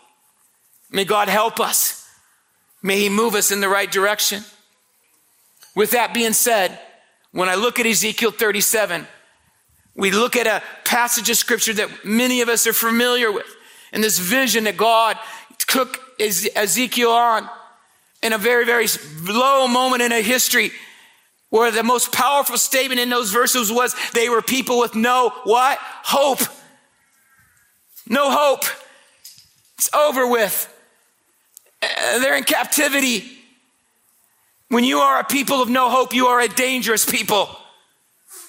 May 0.90 1.04
God 1.04 1.28
help 1.28 1.60
us. 1.60 2.08
May 2.82 2.98
He 2.98 3.08
move 3.08 3.34
us 3.34 3.52
in 3.52 3.60
the 3.60 3.68
right 3.68 3.90
direction. 3.90 4.42
With 5.76 5.90
that 5.90 6.14
being 6.14 6.32
said, 6.32 6.78
when 7.32 7.48
I 7.48 7.54
look 7.54 7.78
at 7.78 7.86
Ezekiel 7.86 8.30
37, 8.30 9.06
we 9.94 10.10
look 10.10 10.36
at 10.36 10.46
a 10.46 10.62
passage 10.84 11.28
of 11.28 11.36
scripture 11.36 11.74
that 11.74 12.04
many 12.04 12.40
of 12.40 12.48
us 12.48 12.66
are 12.66 12.72
familiar 12.72 13.30
with, 13.30 13.46
and 13.92 14.02
this 14.02 14.18
vision 14.18 14.64
that 14.64 14.76
God 14.76 15.18
took 15.58 16.00
Ezekiel 16.18 17.10
on 17.10 17.48
in 18.22 18.32
a 18.32 18.38
very, 18.38 18.64
very 18.64 18.86
low 19.22 19.68
moment 19.68 20.02
in 20.02 20.12
a 20.12 20.22
history 20.22 20.72
where 21.50 21.70
the 21.70 21.82
most 21.82 22.12
powerful 22.12 22.56
statement 22.56 23.00
in 23.00 23.10
those 23.10 23.30
verses 23.30 23.70
was 23.70 23.94
they 24.12 24.28
were 24.28 24.40
people 24.40 24.78
with 24.78 24.94
no 24.94 25.30
what? 25.44 25.78
Hope. 25.80 26.40
No 28.08 28.30
hope. 28.30 28.64
It's 29.76 29.92
over 29.94 30.26
with. 30.26 30.72
Uh, 31.82 32.18
they're 32.20 32.36
in 32.36 32.44
captivity. 32.44 33.24
When 34.68 34.84
you 34.84 34.98
are 34.98 35.20
a 35.20 35.24
people 35.24 35.60
of 35.60 35.68
no 35.68 35.90
hope, 35.90 36.14
you 36.14 36.26
are 36.26 36.40
a 36.40 36.48
dangerous 36.48 37.04
people. 37.04 37.48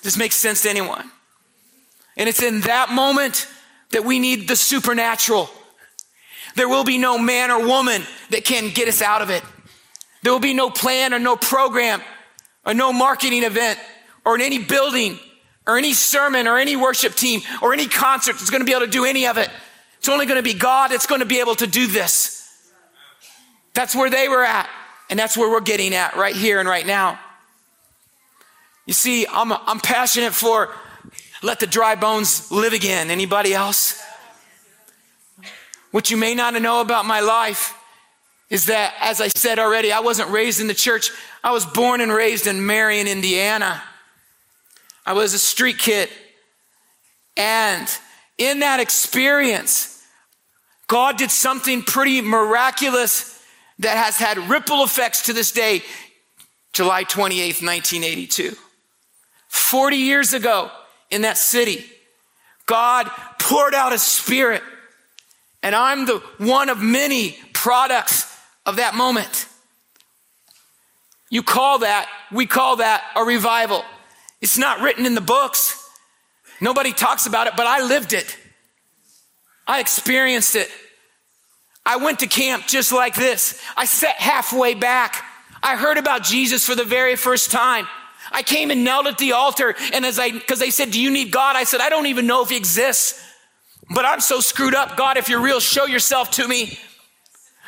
This 0.03 0.17
makes 0.17 0.35
sense 0.35 0.61
to 0.63 0.69
anyone. 0.69 1.09
And 2.17 2.29
it's 2.29 2.43
in 2.43 2.61
that 2.61 2.91
moment 2.91 3.47
that 3.91 4.05
we 4.05 4.19
need 4.19 4.47
the 4.47 4.55
supernatural. 4.55 5.49
There 6.55 6.69
will 6.69 6.83
be 6.83 6.97
no 6.97 7.17
man 7.17 7.49
or 7.49 7.65
woman 7.65 8.03
that 8.29 8.43
can 8.43 8.69
get 8.73 8.87
us 8.87 9.01
out 9.01 9.21
of 9.21 9.29
it. 9.29 9.43
There 10.21 10.31
will 10.31 10.39
be 10.39 10.53
no 10.53 10.69
plan 10.69 11.13
or 11.13 11.19
no 11.19 11.35
program 11.35 12.01
or 12.65 12.74
no 12.74 12.93
marketing 12.93 13.43
event 13.43 13.80
or 14.26 14.36
in 14.36 14.41
any 14.41 14.60
building 14.60 15.19
or 15.67 15.78
any 15.78 15.93
sermon 15.93 16.47
or 16.47 16.58
any 16.58 16.76
worship 16.76 17.15
team 17.15 17.41
or 17.62 17.74
any 17.74 17.88
concert 17.88 18.34
that's 18.34 18.50
going 18.50 18.62
to 18.62 18.65
be 18.65 18.71
able 18.71 18.86
to 18.86 18.91
do 18.91 19.06
any 19.06 19.28
of 19.28 19.38
it. 19.38 19.50
It's 19.97 20.10
only 20.10 20.26
going 20.26 20.38
to 20.38 20.43
be 20.43 20.58
God 20.58 20.91
that's 20.91 21.06
going 21.06 21.21
to 21.21 21.28
be 21.28 21.39
able 21.39 21.56
to 21.56 21.67
do 21.67 21.88
this. 21.88 22.38
That's 23.74 23.95
where 23.95 24.10
they 24.10 24.28
were 24.28 24.43
at. 24.43 24.69
And 25.10 25.19
that's 25.19 25.38
where 25.38 25.50
we're 25.50 25.62
getting 25.62 25.93
at 25.93 26.15
right 26.15 26.36
here 26.36 26.60
and 26.60 26.67
right 26.67 26.86
now. 26.86 27.19
You 28.86 28.93
see, 28.93 29.28
I'm, 29.28 29.52
I'm 29.52 29.80
passionate 29.80 30.34
for 30.34 30.69
let 31.43 31.60
the 31.60 31.67
dry 31.67 31.95
bones 31.95 32.52
live 32.52 32.74
again. 32.74 33.12
Anybody 33.12 33.54
else? 33.54 34.02
What 35.91 36.10
you 36.10 36.17
may 36.17 36.36
not 36.36 36.60
know 36.62 36.82
about 36.82 37.06
my 37.06 37.19
life 37.19 37.76
is 38.51 38.65
that, 38.65 38.93
as 38.99 39.21
I 39.21 39.29
said 39.29 39.59
already, 39.59 39.93
I 39.93 40.01
wasn't 40.01 40.29
raised 40.29 40.59
in 40.59 40.67
the 40.67 40.73
church. 40.73 41.09
I 41.41 41.51
was 41.53 41.65
born 41.65 42.01
and 42.01 42.11
raised 42.11 42.47
in 42.47 42.65
Marion, 42.65 43.07
Indiana. 43.07 43.81
I 45.05 45.13
was 45.13 45.33
a 45.33 45.39
street 45.39 45.79
kid. 45.79 46.09
And 47.37 47.87
in 48.37 48.59
that 48.59 48.81
experience, 48.81 50.05
God 50.87 51.17
did 51.17 51.31
something 51.31 51.81
pretty 51.81 52.19
miraculous 52.21 53.41
that 53.79 53.95
has 53.95 54.17
had 54.17 54.37
ripple 54.37 54.83
effects 54.83 55.23
to 55.23 55.33
this 55.33 55.53
day, 55.53 55.81
July 56.73 57.05
28th, 57.05 57.65
1982. 57.65 58.57
40 59.47 59.95
years 59.95 60.33
ago 60.33 60.69
in 61.09 61.21
that 61.21 61.37
city, 61.37 61.85
God 62.65 63.09
poured 63.39 63.73
out 63.73 63.93
a 63.93 63.97
spirit. 63.97 64.61
And 65.63 65.73
I'm 65.73 66.05
the 66.05 66.17
one 66.37 66.67
of 66.67 66.81
many 66.81 67.37
products 67.53 68.31
of 68.65 68.78
that 68.78 68.95
moment. 68.95 69.47
You 71.30 71.43
call 71.43 71.80
that, 71.80 72.10
we 72.32 72.45
call 72.45 72.78
that 72.78 73.04
a 73.15 73.24
revival. 73.24 73.84
It's 74.41 74.58
not 74.58 74.82
written 74.82 75.06
in 75.06 75.15
the 75.15 75.21
books. 75.21 75.78
Nobody 76.60 76.91
talks 76.91 77.26
about 77.26 77.47
it, 77.47 77.54
but 77.56 77.67
I 77.67 77.82
lived 77.82 78.13
it. 78.13 78.38
I 79.65 79.80
experienced 79.80 80.56
it. 80.56 80.69
I 81.86 81.97
went 81.97 82.19
to 82.19 82.28
camp 82.28 82.67
just 82.67 82.91
like 82.91 83.15
this. 83.15 83.60
I 83.76 83.86
sat 83.86 84.15
halfway 84.15 84.74
back. 84.76 85.24
I 85.63 85.76
heard 85.76 85.97
about 85.97 86.24
Jesus 86.24 86.65
for 86.65 86.76
the 86.76 86.84
very 86.84 87.15
first 87.15 87.52
time. 87.52 87.88
I 88.32 88.43
came 88.43 88.71
and 88.71 88.84
knelt 88.84 89.08
at 89.08 89.17
the 89.17 89.34
altar, 89.34 89.76
and 89.93 90.06
as 90.06 90.19
I, 90.19 90.32
because 90.32 90.60
they 90.60 90.69
said, 90.69 90.91
Do 90.91 91.02
you 91.02 91.12
need 91.12 91.32
God? 91.32 91.56
I 91.56 91.63
said, 91.63 91.82
I 91.82 91.89
don't 91.89 92.06
even 92.06 92.28
know 92.28 92.43
if 92.43 92.50
He 92.50 92.58
exists, 92.58 93.21
but 93.89 94.06
I'm 94.06 94.21
so 94.21 94.39
screwed 94.39 94.76
up. 94.76 94.95
God, 94.95 95.17
if 95.17 95.28
you're 95.28 95.41
real, 95.41 95.60
show 95.60 95.86
yourself 95.86 96.32
to 96.32 96.47
me. 96.47 96.78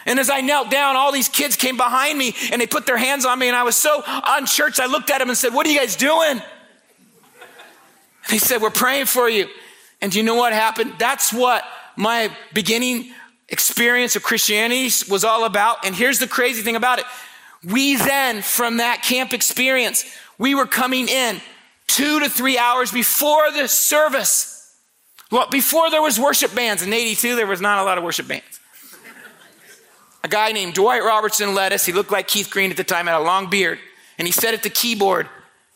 And 0.05 0.19
as 0.19 0.29
I 0.29 0.41
knelt 0.41 0.69
down, 0.69 0.95
all 0.95 1.11
these 1.11 1.29
kids 1.29 1.55
came 1.55 1.77
behind 1.77 2.17
me 2.17 2.35
and 2.51 2.61
they 2.61 2.67
put 2.67 2.85
their 2.85 2.97
hands 2.97 3.25
on 3.25 3.39
me, 3.39 3.47
and 3.47 3.55
I 3.55 3.63
was 3.63 3.75
so 3.75 4.03
unchurched. 4.05 4.79
I 4.79 4.85
looked 4.85 5.09
at 5.09 5.19
them 5.19 5.29
and 5.29 5.37
said, 5.37 5.53
What 5.53 5.65
are 5.65 5.71
you 5.71 5.79
guys 5.79 5.95
doing? 5.95 6.41
They 8.29 8.37
said, 8.37 8.61
We're 8.61 8.69
praying 8.69 9.05
for 9.05 9.29
you. 9.29 9.47
And 10.01 10.11
do 10.11 10.17
you 10.17 10.23
know 10.23 10.35
what 10.35 10.53
happened? 10.53 10.95
That's 10.99 11.31
what 11.31 11.63
my 11.95 12.29
beginning 12.53 13.11
experience 13.47 14.15
of 14.15 14.23
Christianity 14.23 14.89
was 15.09 15.23
all 15.23 15.45
about. 15.45 15.85
And 15.85 15.95
here's 15.95 16.19
the 16.19 16.27
crazy 16.27 16.61
thing 16.61 16.75
about 16.75 16.99
it. 16.99 17.05
We 17.63 17.95
then, 17.95 18.41
from 18.41 18.77
that 18.77 19.03
camp 19.03 19.31
experience, 19.31 20.03
we 20.37 20.55
were 20.55 20.65
coming 20.65 21.07
in 21.07 21.39
two 21.87 22.19
to 22.19 22.29
three 22.29 22.57
hours 22.57 22.91
before 22.91 23.51
the 23.51 23.69
service. 23.69 24.49
Well, 25.31 25.47
before 25.49 25.89
there 25.89 26.01
was 26.01 26.19
worship 26.19 26.53
bands. 26.53 26.83
In 26.83 26.91
82, 26.91 27.37
there 27.37 27.47
was 27.47 27.61
not 27.61 27.79
a 27.79 27.83
lot 27.83 27.97
of 27.97 28.03
worship 28.03 28.27
bands 28.27 28.59
a 30.23 30.27
guy 30.27 30.51
named 30.53 30.73
Dwight 30.73 31.03
Robertson 31.03 31.53
led 31.53 31.73
us. 31.73 31.86
He 31.86 31.91
looked 31.91 32.12
like 32.12 32.27
Keith 32.27 32.49
Green 32.49 32.71
at 32.71 32.77
the 32.77 32.83
time, 32.83 33.07
had 33.07 33.15
a 33.15 33.19
long 33.19 33.49
beard. 33.49 33.79
And 34.17 34.27
he 34.27 34.31
sat 34.31 34.53
at 34.53 34.63
the 34.63 34.69
keyboard 34.69 35.27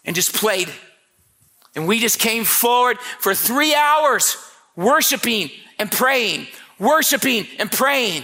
and 0.05 0.15
just 0.15 0.33
played. 0.33 0.69
And 1.75 1.87
we 1.87 1.99
just 1.99 2.19
came 2.19 2.43
forward 2.43 2.97
for 3.19 3.35
three 3.35 3.75
hours 3.75 4.37
worshiping 4.75 5.49
and 5.77 5.91
praying, 5.91 6.47
worshiping 6.79 7.45
and 7.59 7.71
praying. 7.71 8.23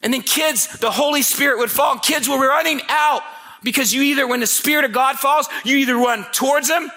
And 0.00 0.14
then 0.14 0.22
kids, 0.22 0.68
the 0.78 0.90
Holy 0.90 1.22
Spirit 1.22 1.58
would 1.58 1.70
fall. 1.70 1.98
Kids 1.98 2.28
were 2.28 2.38
running 2.38 2.80
out 2.88 3.22
because 3.64 3.92
you 3.92 4.02
either, 4.02 4.28
when 4.28 4.40
the 4.40 4.46
Spirit 4.46 4.84
of 4.84 4.92
God 4.92 5.16
falls, 5.16 5.48
you 5.64 5.76
either 5.78 5.96
run 5.96 6.24
towards 6.32 6.70
Him 6.70 6.90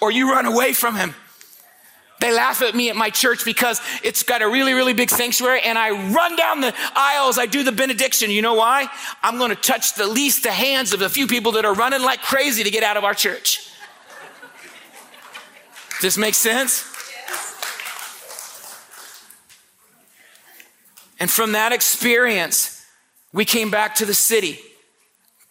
or 0.00 0.12
you 0.12 0.30
run 0.30 0.46
away 0.46 0.72
from 0.74 0.94
Him. 0.94 1.14
They 2.20 2.32
laugh 2.32 2.62
at 2.62 2.74
me 2.74 2.88
at 2.90 2.96
my 2.96 3.10
church 3.10 3.44
because 3.44 3.80
it's 4.02 4.22
got 4.22 4.40
a 4.40 4.48
really, 4.48 4.72
really 4.72 4.94
big 4.94 5.10
sanctuary 5.10 5.60
and 5.62 5.76
I 5.76 5.90
run 6.12 6.36
down 6.36 6.60
the 6.60 6.72
aisles. 6.94 7.38
I 7.38 7.46
do 7.46 7.62
the 7.62 7.72
benediction. 7.72 8.30
You 8.30 8.40
know 8.40 8.54
why? 8.54 8.88
I'm 9.22 9.36
going 9.36 9.50
to 9.50 9.56
touch 9.56 9.94
the 9.94 10.06
least 10.06 10.42
the 10.44 10.52
hands 10.52 10.92
of 10.92 11.00
the 11.00 11.08
few 11.08 11.26
people 11.26 11.52
that 11.52 11.64
are 11.64 11.74
running 11.74 12.02
like 12.02 12.22
crazy 12.22 12.62
to 12.64 12.70
get 12.70 12.82
out 12.82 12.96
of 12.96 13.04
our 13.04 13.14
church. 13.14 13.68
Does 15.90 16.00
this 16.02 16.18
make 16.18 16.34
sense? 16.34 16.90
And 21.20 21.30
from 21.30 21.52
that 21.52 21.72
experience, 21.72 22.84
we 23.32 23.44
came 23.44 23.70
back 23.70 23.96
to 23.96 24.04
the 24.04 24.14
city. 24.14 24.60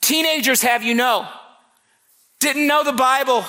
Teenagers, 0.01 0.61
have 0.61 0.83
you 0.83 0.93
know, 0.93 1.27
didn't 2.39 2.67
know 2.67 2.83
the 2.83 2.93
Bible 2.93 3.45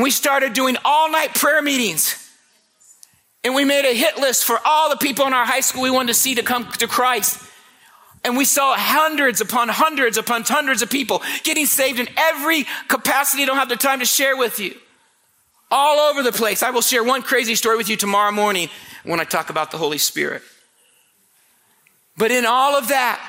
and 0.00 0.04
we 0.04 0.10
started 0.10 0.54
doing 0.54 0.78
all 0.82 1.10
night 1.10 1.34
prayer 1.34 1.60
meetings. 1.60 2.16
And 3.44 3.54
we 3.54 3.66
made 3.66 3.84
a 3.84 3.92
hit 3.92 4.16
list 4.16 4.44
for 4.44 4.58
all 4.64 4.88
the 4.88 4.96
people 4.96 5.26
in 5.26 5.34
our 5.34 5.44
high 5.44 5.60
school 5.60 5.82
we 5.82 5.90
wanted 5.90 6.14
to 6.14 6.14
see 6.14 6.36
to 6.36 6.42
come 6.42 6.66
to 6.78 6.86
Christ. 6.86 7.38
And 8.24 8.34
we 8.34 8.46
saw 8.46 8.74
hundreds 8.78 9.42
upon 9.42 9.68
hundreds 9.68 10.16
upon 10.16 10.44
hundreds 10.44 10.80
of 10.80 10.88
people 10.88 11.20
getting 11.42 11.66
saved 11.66 12.00
in 12.00 12.08
every 12.16 12.64
capacity. 12.88 13.42
I 13.42 13.44
don't 13.44 13.58
have 13.58 13.68
the 13.68 13.76
time 13.76 13.98
to 13.98 14.06
share 14.06 14.38
with 14.38 14.58
you. 14.58 14.74
All 15.70 15.98
over 16.10 16.22
the 16.22 16.32
place. 16.32 16.62
I 16.62 16.70
will 16.70 16.80
share 16.80 17.04
one 17.04 17.20
crazy 17.20 17.54
story 17.54 17.76
with 17.76 17.90
you 17.90 17.96
tomorrow 17.98 18.32
morning 18.32 18.70
when 19.04 19.20
I 19.20 19.24
talk 19.24 19.50
about 19.50 19.70
the 19.70 19.76
Holy 19.76 19.98
Spirit. 19.98 20.40
But 22.16 22.30
in 22.30 22.46
all 22.46 22.74
of 22.74 22.88
that, 22.88 23.20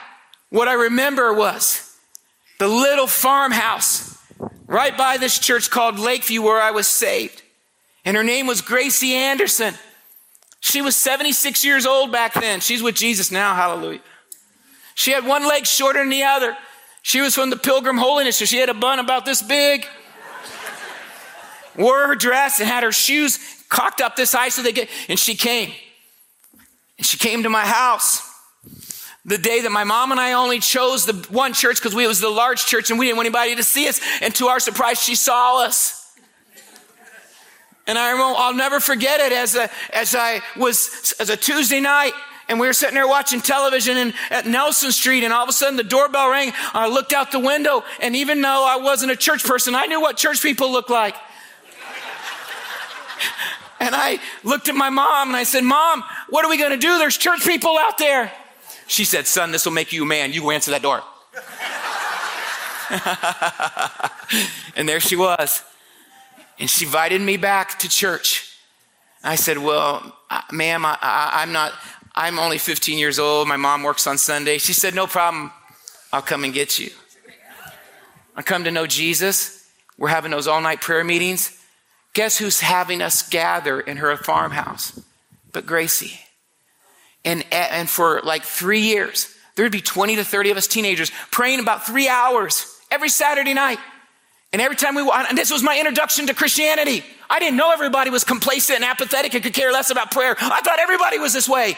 what 0.49 0.69
I 0.69 0.73
remember 0.75 1.33
was 1.33 1.97
the 2.59 2.69
little 2.69 3.07
farmhouse 3.07 4.10
right 4.71 4.97
by 4.97 5.17
this 5.17 5.37
church 5.37 5.69
called 5.69 5.99
Lakeview 5.99 6.41
where 6.41 6.61
I 6.61 6.71
was 6.71 6.87
saved. 6.87 7.43
And 8.05 8.15
her 8.15 8.23
name 8.23 8.47
was 8.47 8.61
Gracie 8.61 9.13
Anderson. 9.13 9.73
She 10.61 10.81
was 10.81 10.95
76 10.95 11.65
years 11.65 11.85
old 11.85 12.11
back 12.11 12.33
then. 12.33 12.61
She's 12.61 12.81
with 12.81 12.95
Jesus 12.95 13.31
now. 13.31 13.53
Hallelujah. 13.53 13.99
She 14.95 15.11
had 15.11 15.25
one 15.25 15.45
leg 15.45 15.67
shorter 15.67 15.99
than 15.99 16.09
the 16.09 16.23
other. 16.23 16.55
She 17.01 17.19
was 17.19 17.35
from 17.35 17.49
the 17.49 17.57
Pilgrim 17.57 17.97
Holiness, 17.97 18.37
so 18.37 18.45
she 18.45 18.57
had 18.57 18.69
a 18.69 18.73
bun 18.73 18.99
about 18.99 19.25
this 19.25 19.41
big. 19.41 19.85
Wore 21.75 22.07
her 22.07 22.15
dress 22.15 22.59
and 22.59 22.69
had 22.69 22.83
her 22.83 22.91
shoes 22.93 23.39
cocked 23.67 23.99
up 23.99 24.15
this 24.15 24.31
high 24.31 24.49
so 24.49 24.63
they 24.63 24.71
get, 24.71 24.89
and 25.09 25.19
she 25.19 25.35
came. 25.35 25.71
And 26.97 27.05
she 27.05 27.17
came 27.17 27.43
to 27.43 27.49
my 27.49 27.65
house 27.65 28.30
the 29.25 29.37
day 29.37 29.61
that 29.61 29.71
my 29.71 29.83
mom 29.83 30.11
and 30.11 30.19
I 30.19 30.33
only 30.33 30.59
chose 30.59 31.05
the 31.05 31.13
one 31.33 31.53
church 31.53 31.77
because 31.77 31.93
we 31.93 32.07
was 32.07 32.19
the 32.19 32.29
large 32.29 32.65
church 32.65 32.89
and 32.89 32.99
we 32.99 33.05
didn't 33.05 33.17
want 33.17 33.27
anybody 33.27 33.55
to 33.55 33.63
see 33.63 33.87
us. 33.87 34.01
And 34.21 34.33
to 34.35 34.47
our 34.47 34.59
surprise, 34.59 35.01
she 35.01 35.15
saw 35.15 35.63
us. 35.63 35.97
And 37.87 37.97
I 37.97 38.11
remember, 38.11 38.35
I'll 38.37 38.55
never 38.55 38.79
forget 38.79 39.19
it 39.19 39.31
as 39.31 39.55
a, 39.55 39.69
as 39.93 40.15
I 40.15 40.41
was 40.57 41.13
as 41.19 41.29
a 41.29 41.37
Tuesday 41.37 41.79
night 41.79 42.13
and 42.51 42.59
we 42.59 42.67
were 42.67 42.73
sitting 42.73 42.95
there 42.95 43.07
watching 43.07 43.39
television 43.39 43.95
in, 43.95 44.13
at 44.29 44.45
Nelson 44.45 44.91
Street, 44.91 45.23
and 45.23 45.31
all 45.31 45.43
of 45.43 45.47
a 45.47 45.53
sudden 45.53 45.77
the 45.77 45.85
doorbell 45.85 46.29
rang. 46.29 46.51
I 46.73 46.89
looked 46.89 47.13
out 47.13 47.31
the 47.31 47.39
window, 47.39 47.85
and 48.01 48.13
even 48.13 48.41
though 48.41 48.65
I 48.67 48.75
wasn't 48.75 49.13
a 49.13 49.15
church 49.15 49.45
person, 49.45 49.73
I 49.73 49.85
knew 49.85 50.01
what 50.01 50.17
church 50.17 50.41
people 50.41 50.69
looked 50.69 50.89
like. 50.89 51.15
and 53.79 53.95
I 53.95 54.19
looked 54.43 54.67
at 54.67 54.75
my 54.75 54.89
mom 54.89 55.29
and 55.29 55.37
I 55.37 55.43
said, 55.43 55.63
Mom, 55.63 56.03
what 56.29 56.43
are 56.43 56.49
we 56.49 56.57
going 56.57 56.71
to 56.71 56.77
do? 56.77 56.97
There's 56.97 57.15
church 57.15 57.45
people 57.45 57.77
out 57.77 57.97
there. 57.97 58.33
She 58.91 59.05
said, 59.05 59.25
Son, 59.25 59.53
this 59.53 59.63
will 59.63 59.71
make 59.71 59.93
you 59.93 60.03
a 60.03 60.05
man. 60.05 60.33
You 60.33 60.41
go 60.41 60.51
answer 60.51 60.71
that 60.71 60.81
door. 60.81 61.01
and 64.75 64.89
there 64.89 64.99
she 64.99 65.15
was. 65.15 65.63
And 66.59 66.69
she 66.69 66.83
invited 66.83 67.21
me 67.21 67.37
back 67.37 67.79
to 67.79 67.87
church. 67.87 68.53
I 69.23 69.35
said, 69.37 69.59
Well, 69.59 70.17
uh, 70.29 70.41
ma'am, 70.51 70.85
I, 70.85 71.39
am 71.41 71.53
not, 71.53 71.71
I'm 72.15 72.37
only 72.37 72.57
15 72.57 72.97
years 72.99 73.17
old. 73.17 73.47
My 73.47 73.55
mom 73.55 73.81
works 73.83 74.07
on 74.07 74.17
Sunday. 74.17 74.57
She 74.57 74.73
said, 74.73 74.93
No 74.93 75.07
problem. 75.07 75.53
I'll 76.11 76.21
come 76.21 76.43
and 76.43 76.53
get 76.53 76.77
you. 76.77 76.89
I 78.35 78.41
come 78.41 78.65
to 78.65 78.71
know 78.71 78.87
Jesus. 78.87 79.71
We're 79.97 80.09
having 80.09 80.31
those 80.31 80.47
all 80.47 80.59
night 80.59 80.81
prayer 80.81 81.05
meetings. 81.05 81.57
Guess 82.13 82.39
who's 82.39 82.59
having 82.59 83.01
us 83.01 83.21
gather 83.29 83.79
in 83.79 83.95
her 83.97 84.17
farmhouse? 84.17 84.99
But 85.53 85.65
Gracie. 85.65 86.19
And, 87.23 87.45
and 87.51 87.89
for 87.89 88.21
like 88.23 88.43
three 88.43 88.81
years, 88.81 89.33
there'd 89.55 89.71
be 89.71 89.81
20 89.81 90.15
to 90.17 90.23
30 90.23 90.51
of 90.51 90.57
us 90.57 90.67
teenagers 90.67 91.11
praying 91.31 91.59
about 91.59 91.85
three 91.85 92.07
hours 92.07 92.79
every 92.89 93.09
Saturday 93.09 93.53
night. 93.53 93.79
And 94.53 94.61
every 94.61 94.75
time 94.75 94.95
we, 94.95 95.09
and 95.09 95.37
this 95.37 95.51
was 95.51 95.63
my 95.63 95.77
introduction 95.77 96.27
to 96.27 96.33
Christianity. 96.33 97.05
I 97.29 97.39
didn't 97.39 97.55
know 97.55 97.71
everybody 97.71 98.09
was 98.09 98.25
complacent 98.25 98.81
and 98.81 98.85
apathetic 98.85 99.33
and 99.33 99.41
could 99.41 99.53
care 99.53 99.71
less 99.71 99.91
about 99.91 100.11
prayer. 100.11 100.35
I 100.39 100.61
thought 100.61 100.79
everybody 100.79 101.19
was 101.19 101.31
this 101.31 101.47
way. 101.47 101.77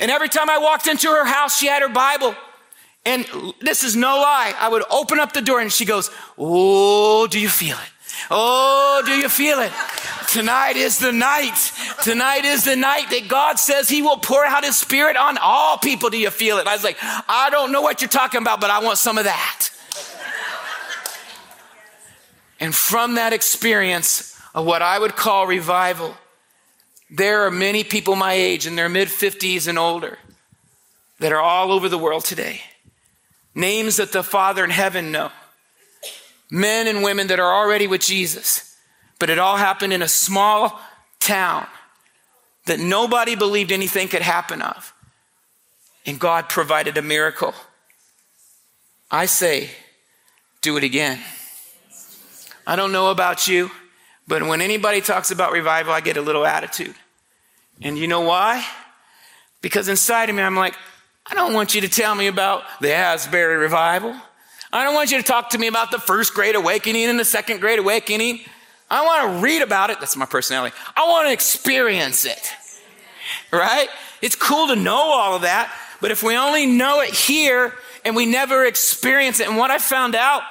and 0.00 0.10
every 0.10 0.28
time 0.28 0.50
I 0.50 0.58
walked 0.58 0.88
into 0.88 1.08
her 1.08 1.24
house, 1.24 1.56
she 1.58 1.66
had 1.66 1.82
her 1.82 1.88
Bible. 1.88 2.34
And 3.04 3.24
this 3.60 3.84
is 3.84 3.94
no 3.94 4.16
lie. 4.16 4.54
I 4.58 4.68
would 4.68 4.82
open 4.90 5.20
up 5.20 5.32
the 5.32 5.42
door 5.42 5.60
and 5.60 5.72
she 5.72 5.84
goes, 5.84 6.10
Oh, 6.36 7.26
do 7.28 7.38
you 7.38 7.48
feel 7.48 7.76
it? 7.76 7.91
Oh, 8.30 9.02
do 9.04 9.12
you 9.12 9.28
feel 9.28 9.60
it? 9.60 9.72
Tonight 10.28 10.76
is 10.76 10.98
the 10.98 11.12
night. 11.12 11.72
Tonight 12.02 12.44
is 12.44 12.64
the 12.64 12.76
night 12.76 13.10
that 13.10 13.28
God 13.28 13.58
says 13.58 13.88
He 13.88 14.02
will 14.02 14.16
pour 14.16 14.44
out 14.44 14.64
His 14.64 14.78
Spirit 14.78 15.16
on 15.16 15.38
all 15.38 15.78
people. 15.78 16.10
Do 16.10 16.18
you 16.18 16.30
feel 16.30 16.58
it? 16.58 16.66
I 16.66 16.74
was 16.74 16.84
like, 16.84 16.96
I 17.00 17.48
don't 17.50 17.72
know 17.72 17.82
what 17.82 18.00
you're 18.00 18.08
talking 18.08 18.40
about, 18.40 18.60
but 18.60 18.70
I 18.70 18.80
want 18.80 18.98
some 18.98 19.18
of 19.18 19.24
that. 19.24 19.70
And 22.60 22.74
from 22.74 23.16
that 23.16 23.32
experience 23.32 24.38
of 24.54 24.64
what 24.64 24.82
I 24.82 24.98
would 24.98 25.16
call 25.16 25.46
revival, 25.46 26.16
there 27.10 27.44
are 27.44 27.50
many 27.50 27.84
people 27.84 28.16
my 28.16 28.32
age 28.32 28.66
in 28.66 28.76
their 28.76 28.88
mid 28.88 29.08
50s 29.08 29.66
and 29.68 29.78
older 29.78 30.18
that 31.18 31.32
are 31.32 31.40
all 31.40 31.72
over 31.72 31.88
the 31.88 31.98
world 31.98 32.24
today. 32.24 32.62
Names 33.54 33.96
that 33.96 34.12
the 34.12 34.22
Father 34.22 34.64
in 34.64 34.70
heaven 34.70 35.12
know. 35.12 35.30
Men 36.52 36.86
and 36.86 37.02
women 37.02 37.28
that 37.28 37.40
are 37.40 37.54
already 37.54 37.86
with 37.86 38.02
Jesus. 38.02 38.76
But 39.18 39.30
it 39.30 39.38
all 39.38 39.56
happened 39.56 39.94
in 39.94 40.02
a 40.02 40.08
small 40.08 40.78
town 41.18 41.66
that 42.66 42.78
nobody 42.78 43.34
believed 43.34 43.72
anything 43.72 44.06
could 44.08 44.20
happen 44.20 44.60
of. 44.60 44.92
And 46.04 46.20
God 46.20 46.50
provided 46.50 46.98
a 46.98 47.02
miracle. 47.02 47.54
I 49.10 49.24
say, 49.24 49.70
do 50.60 50.76
it 50.76 50.84
again. 50.84 51.18
I 52.66 52.76
don't 52.76 52.92
know 52.92 53.10
about 53.10 53.48
you, 53.48 53.70
but 54.28 54.42
when 54.42 54.60
anybody 54.60 55.00
talks 55.00 55.30
about 55.30 55.52
revival, 55.52 55.94
I 55.94 56.02
get 56.02 56.18
a 56.18 56.22
little 56.22 56.44
attitude. 56.44 56.94
And 57.80 57.96
you 57.96 58.06
know 58.06 58.20
why? 58.20 58.62
Because 59.62 59.88
inside 59.88 60.28
of 60.28 60.36
me, 60.36 60.42
I'm 60.42 60.56
like, 60.56 60.74
I 61.24 61.34
don't 61.34 61.54
want 61.54 61.74
you 61.74 61.80
to 61.80 61.88
tell 61.88 62.14
me 62.14 62.26
about 62.26 62.64
the 62.82 62.92
Asbury 62.92 63.56
revival. 63.56 64.14
I 64.72 64.84
don't 64.84 64.94
want 64.94 65.10
you 65.10 65.18
to 65.18 65.22
talk 65.22 65.50
to 65.50 65.58
me 65.58 65.66
about 65.66 65.90
the 65.90 65.98
first 65.98 66.32
great 66.32 66.54
awakening 66.54 67.04
and 67.04 67.18
the 67.18 67.24
second 67.24 67.60
great 67.60 67.78
awakening. 67.78 68.40
I 68.90 69.04
want 69.04 69.36
to 69.36 69.42
read 69.42 69.60
about 69.60 69.90
it. 69.90 70.00
That's 70.00 70.16
my 70.16 70.24
personality. 70.24 70.74
I 70.96 71.08
want 71.08 71.28
to 71.28 71.32
experience 71.32 72.24
it. 72.24 72.50
Right? 73.52 73.88
It's 74.22 74.34
cool 74.34 74.68
to 74.68 74.76
know 74.76 74.96
all 74.96 75.36
of 75.36 75.42
that, 75.42 75.74
but 76.00 76.10
if 76.10 76.22
we 76.22 76.36
only 76.36 76.66
know 76.66 77.00
it 77.00 77.10
here 77.10 77.74
and 78.04 78.16
we 78.16 78.24
never 78.24 78.64
experience 78.64 79.40
it, 79.40 79.48
and 79.48 79.56
what 79.56 79.70
I 79.70 79.78
found 79.78 80.14
out 80.14 80.42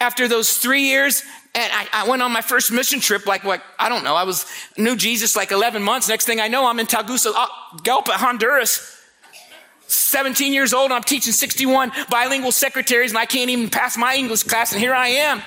after 0.00 0.26
those 0.26 0.56
three 0.56 0.82
years, 0.82 1.22
and 1.54 1.70
I, 1.72 1.86
I, 1.92 2.08
went 2.08 2.22
on 2.22 2.32
my 2.32 2.40
first 2.40 2.72
mission 2.72 3.00
trip, 3.00 3.26
like, 3.26 3.44
what, 3.44 3.62
I 3.78 3.88
don't 3.88 4.04
know, 4.04 4.14
I 4.14 4.24
was, 4.24 4.46
knew 4.78 4.96
Jesus 4.96 5.36
like 5.36 5.52
11 5.52 5.82
months. 5.82 6.08
Next 6.08 6.24
thing 6.24 6.40
I 6.40 6.48
know, 6.48 6.66
I'm 6.66 6.78
in 6.80 6.86
Tegucigalpa, 6.86 8.12
uh, 8.12 8.18
Honduras. 8.18 8.99
17 9.92 10.52
years 10.52 10.72
old, 10.72 10.86
and 10.86 10.94
I'm 10.94 11.02
teaching 11.02 11.32
61 11.32 11.92
bilingual 12.10 12.52
secretaries, 12.52 13.10
and 13.10 13.18
I 13.18 13.26
can't 13.26 13.50
even 13.50 13.68
pass 13.68 13.96
my 13.96 14.14
English 14.14 14.44
class, 14.44 14.72
and 14.72 14.80
here 14.80 14.94
I 14.94 15.08
am. 15.08 15.42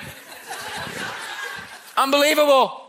Unbelievable. 1.96 2.80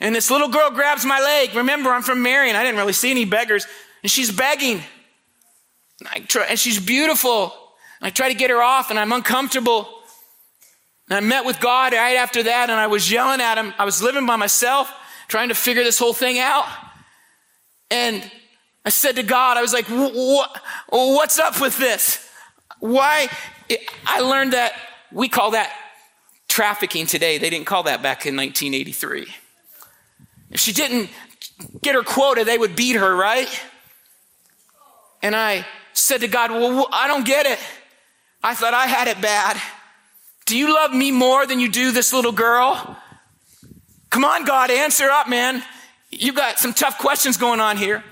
And 0.00 0.14
this 0.14 0.30
little 0.30 0.48
girl 0.48 0.70
grabs 0.70 1.04
my 1.04 1.20
leg. 1.20 1.54
Remember, 1.54 1.90
I'm 1.90 2.02
from 2.02 2.22
Marion. 2.22 2.56
I 2.56 2.62
didn't 2.62 2.78
really 2.78 2.92
see 2.92 3.10
any 3.10 3.24
beggars. 3.24 3.66
And 4.02 4.10
she's 4.10 4.30
begging. 4.30 4.82
And, 6.14 6.28
try, 6.28 6.44
and 6.44 6.58
she's 6.58 6.78
beautiful. 6.78 7.54
And 8.00 8.08
I 8.08 8.10
try 8.10 8.28
to 8.28 8.34
get 8.34 8.50
her 8.50 8.62
off, 8.62 8.90
and 8.90 8.98
I'm 8.98 9.12
uncomfortable. 9.12 9.88
And 11.08 11.16
I 11.16 11.20
met 11.20 11.44
with 11.44 11.60
God 11.60 11.92
right 11.92 12.16
after 12.16 12.42
that, 12.42 12.70
and 12.70 12.78
I 12.78 12.86
was 12.86 13.10
yelling 13.10 13.40
at 13.40 13.56
him. 13.56 13.72
I 13.78 13.84
was 13.84 14.02
living 14.02 14.26
by 14.26 14.36
myself, 14.36 14.92
trying 15.28 15.48
to 15.48 15.54
figure 15.54 15.84
this 15.84 15.98
whole 15.98 16.12
thing 16.12 16.38
out. 16.38 16.66
And 17.90 18.30
I 18.84 18.90
said 18.90 19.16
to 19.16 19.22
God, 19.22 19.56
I 19.56 19.62
was 19.62 19.72
like, 19.72 19.86
what's 19.88 21.38
up 21.38 21.60
with 21.60 21.78
this? 21.78 22.28
Why? 22.80 23.28
I 24.06 24.20
learned 24.20 24.52
that 24.52 24.74
we 25.10 25.28
call 25.28 25.52
that 25.52 25.72
trafficking 26.48 27.06
today. 27.06 27.38
They 27.38 27.48
didn't 27.48 27.66
call 27.66 27.84
that 27.84 28.02
back 28.02 28.26
in 28.26 28.36
1983. 28.36 29.26
If 30.50 30.60
she 30.60 30.72
didn't 30.72 31.08
get 31.82 31.94
her 31.94 32.02
quota, 32.02 32.44
they 32.44 32.58
would 32.58 32.76
beat 32.76 32.96
her, 32.96 33.16
right? 33.16 33.48
And 35.22 35.34
I 35.34 35.66
said 35.94 36.20
to 36.20 36.28
God, 36.28 36.50
Well, 36.50 36.88
I 36.92 37.06
don't 37.06 37.24
get 37.24 37.46
it. 37.46 37.58
I 38.42 38.54
thought 38.54 38.74
I 38.74 38.86
had 38.86 39.08
it 39.08 39.20
bad. 39.22 39.60
Do 40.44 40.58
you 40.58 40.74
love 40.74 40.92
me 40.92 41.10
more 41.10 41.46
than 41.46 41.58
you 41.58 41.70
do 41.70 41.90
this 41.90 42.12
little 42.12 42.32
girl? 42.32 42.98
Come 44.10 44.24
on, 44.24 44.44
God, 44.44 44.70
answer 44.70 45.08
up, 45.10 45.28
man. 45.28 45.62
You 46.10 46.34
got 46.34 46.58
some 46.58 46.74
tough 46.74 46.98
questions 46.98 47.38
going 47.38 47.60
on 47.60 47.78
here. 47.78 48.04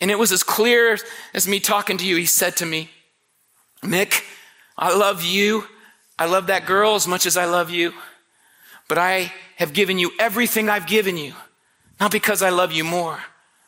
And 0.00 0.10
it 0.10 0.18
was 0.18 0.32
as 0.32 0.42
clear 0.42 0.98
as 1.34 1.46
me 1.46 1.60
talking 1.60 1.98
to 1.98 2.06
you. 2.06 2.16
He 2.16 2.26
said 2.26 2.56
to 2.56 2.66
me, 2.66 2.90
Mick, 3.82 4.22
I 4.76 4.96
love 4.96 5.22
you. 5.22 5.64
I 6.18 6.26
love 6.26 6.48
that 6.48 6.66
girl 6.66 6.94
as 6.94 7.06
much 7.06 7.26
as 7.26 7.36
I 7.36 7.44
love 7.44 7.70
you. 7.70 7.92
But 8.88 8.98
I 8.98 9.32
have 9.56 9.72
given 9.72 9.98
you 9.98 10.10
everything 10.18 10.68
I've 10.68 10.86
given 10.86 11.16
you. 11.16 11.34
Not 12.00 12.10
because 12.10 12.42
I 12.42 12.48
love 12.48 12.72
you 12.72 12.82
more, 12.82 13.18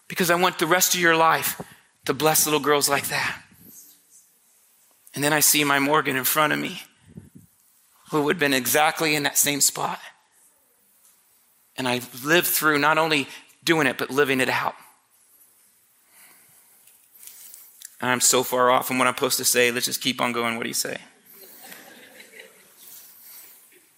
because 0.08 0.30
I 0.30 0.36
want 0.36 0.58
the 0.58 0.66
rest 0.66 0.94
of 0.94 1.00
your 1.00 1.16
life 1.16 1.60
to 2.06 2.14
bless 2.14 2.46
little 2.46 2.60
girls 2.60 2.88
like 2.88 3.08
that. 3.08 3.42
And 5.14 5.22
then 5.22 5.34
I 5.34 5.40
see 5.40 5.64
my 5.64 5.78
Morgan 5.78 6.16
in 6.16 6.24
front 6.24 6.54
of 6.54 6.58
me 6.58 6.82
who 8.10 8.22
would 8.22 8.36
have 8.36 8.40
been 8.40 8.54
exactly 8.54 9.14
in 9.14 9.22
that 9.24 9.36
same 9.36 9.60
spot. 9.60 9.98
And 11.76 11.86
I 11.88 12.00
lived 12.24 12.46
through 12.46 12.78
not 12.78 12.98
only 12.98 13.28
doing 13.64 13.86
it, 13.86 13.98
but 13.98 14.10
living 14.10 14.40
it 14.40 14.48
out. 14.48 14.74
And 17.91 17.91
I'm 18.10 18.20
so 18.20 18.42
far 18.42 18.70
off 18.70 18.88
from 18.88 18.98
what 18.98 19.06
I'm 19.06 19.14
supposed 19.14 19.38
to 19.38 19.44
say. 19.44 19.70
Let's 19.70 19.86
just 19.86 20.00
keep 20.00 20.20
on 20.20 20.32
going. 20.32 20.56
What 20.56 20.64
do 20.64 20.68
you 20.68 20.74
say? 20.74 20.98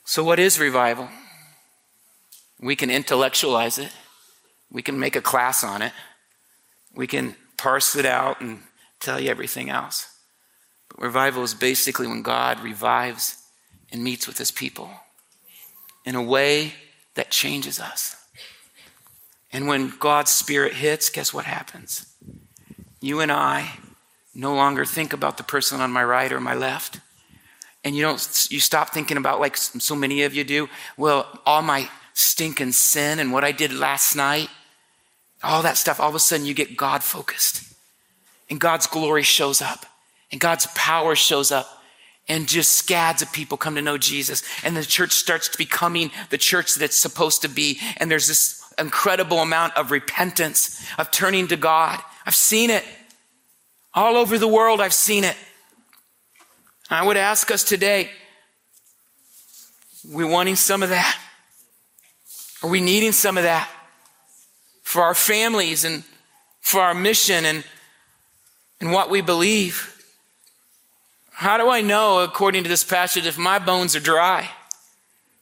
So, 0.04 0.22
what 0.22 0.38
is 0.38 0.58
revival? 0.58 1.08
We 2.60 2.76
can 2.76 2.90
intellectualize 2.90 3.78
it, 3.78 3.90
we 4.70 4.82
can 4.82 4.98
make 4.98 5.16
a 5.16 5.20
class 5.22 5.64
on 5.64 5.82
it, 5.82 5.92
we 6.94 7.06
can 7.06 7.36
parse 7.56 7.96
it 7.96 8.06
out 8.06 8.40
and 8.40 8.60
tell 9.00 9.18
you 9.18 9.30
everything 9.30 9.70
else. 9.70 10.08
But 10.88 11.00
revival 11.00 11.42
is 11.42 11.54
basically 11.54 12.06
when 12.06 12.22
God 12.22 12.60
revives 12.60 13.42
and 13.90 14.04
meets 14.04 14.26
with 14.26 14.38
his 14.38 14.50
people 14.50 14.90
in 16.04 16.14
a 16.14 16.22
way 16.22 16.74
that 17.14 17.30
changes 17.30 17.80
us. 17.80 18.16
And 19.52 19.66
when 19.66 19.94
God's 19.98 20.30
Spirit 20.30 20.74
hits, 20.74 21.08
guess 21.08 21.32
what 21.32 21.44
happens? 21.44 22.06
You 23.00 23.20
and 23.20 23.32
I 23.32 23.78
no 24.34 24.54
longer 24.54 24.84
think 24.84 25.12
about 25.12 25.36
the 25.36 25.42
person 25.42 25.80
on 25.80 25.90
my 25.90 26.04
right 26.04 26.32
or 26.32 26.40
my 26.40 26.54
left. 26.54 27.00
And 27.84 27.94
you 27.94 28.02
don't, 28.02 28.46
you 28.50 28.60
stop 28.60 28.90
thinking 28.90 29.16
about, 29.16 29.40
like 29.40 29.56
so 29.56 29.94
many 29.94 30.22
of 30.22 30.34
you 30.34 30.42
do, 30.42 30.68
well, 30.96 31.40
all 31.44 31.62
my 31.62 31.88
stinking 32.14 32.72
sin 32.72 33.18
and 33.18 33.32
what 33.32 33.44
I 33.44 33.52
did 33.52 33.72
last 33.72 34.16
night, 34.16 34.48
all 35.42 35.62
that 35.62 35.76
stuff, 35.76 36.00
all 36.00 36.08
of 36.08 36.14
a 36.14 36.20
sudden 36.20 36.46
you 36.46 36.54
get 36.54 36.76
God 36.76 37.02
focused. 37.02 37.62
And 38.48 38.58
God's 38.58 38.86
glory 38.86 39.22
shows 39.22 39.60
up. 39.60 39.86
And 40.32 40.40
God's 40.40 40.66
power 40.74 41.14
shows 41.14 41.52
up 41.52 41.82
and 42.28 42.48
just 42.48 42.72
scads 42.72 43.22
of 43.22 43.32
people 43.32 43.56
come 43.56 43.74
to 43.74 43.82
know 43.82 43.98
Jesus. 43.98 44.42
And 44.64 44.76
the 44.76 44.82
church 44.82 45.12
starts 45.12 45.54
becoming 45.54 46.10
the 46.30 46.38
church 46.38 46.74
that 46.74 46.84
it's 46.84 46.96
supposed 46.96 47.42
to 47.42 47.48
be. 47.48 47.78
And 47.98 48.10
there's 48.10 48.26
this 48.26 48.64
incredible 48.78 49.38
amount 49.38 49.76
of 49.76 49.90
repentance, 49.90 50.84
of 50.98 51.10
turning 51.10 51.46
to 51.48 51.56
God. 51.56 52.00
I've 52.26 52.34
seen 52.34 52.70
it. 52.70 52.84
All 53.94 54.16
over 54.16 54.38
the 54.38 54.48
world, 54.48 54.80
I've 54.80 54.94
seen 54.94 55.24
it. 55.24 55.36
I 56.90 57.06
would 57.06 57.16
ask 57.16 57.50
us 57.50 57.62
today, 57.62 58.10
we 60.10 60.24
wanting 60.24 60.56
some 60.56 60.82
of 60.82 60.88
that? 60.90 61.18
Are 62.62 62.68
we 62.68 62.80
needing 62.80 63.12
some 63.12 63.36
of 63.36 63.44
that 63.44 63.70
for 64.82 65.02
our 65.02 65.14
families 65.14 65.84
and 65.84 66.02
for 66.60 66.80
our 66.80 66.94
mission 66.94 67.44
and, 67.44 67.64
and 68.80 68.90
what 68.90 69.10
we 69.10 69.20
believe? 69.20 69.90
How 71.30 71.56
do 71.58 71.68
I 71.68 71.80
know, 71.80 72.20
according 72.20 72.62
to 72.64 72.68
this 72.68 72.84
passage, 72.84 73.26
if 73.26 73.38
my 73.38 73.58
bones 73.58 73.94
are 73.94 74.00
dry? 74.00 74.50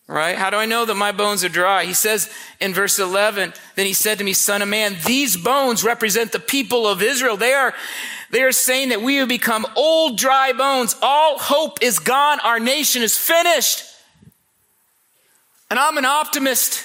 Right? 0.09 0.37
How 0.37 0.51
do 0.51 0.57
I 0.57 0.67
know 0.67 0.85
that 0.85 0.95
my 0.95 1.13
bones 1.13 1.45
are 1.45 1.49
dry? 1.49 1.85
He 1.85 1.95
says 1.95 2.31
in 2.61 2.75
verse 2.75 2.99
11, 2.99 3.55
then 3.77 3.87
he 3.87 3.93
said 3.93 4.19
to 4.19 4.25
me, 4.25 4.33
son 4.33 4.63
of 4.63 4.69
man, 4.69 4.97
these 5.07 5.37
bones 5.37 5.85
represent 5.85 6.33
the 6.33 6.41
people 6.41 6.87
of 6.87 7.03
Israel. 7.03 7.37
They 7.37 7.53
are, 7.55 7.73
they 8.33 8.43
are 8.43 8.53
saying 8.53 8.89
that 8.89 9.03
we 9.03 9.17
have 9.17 9.29
become 9.29 9.67
old, 9.77 10.17
dry 10.17 10.53
bones. 10.53 10.97
All 11.03 11.39
hope 11.39 11.83
is 11.83 11.99
gone. 11.99 12.41
Our 12.41 12.59
nation 12.59 13.03
is 13.03 13.17
finished. 13.17 13.85
And 15.71 15.79
I'm 15.79 15.99
an 15.99 16.07
optimist. 16.07 16.83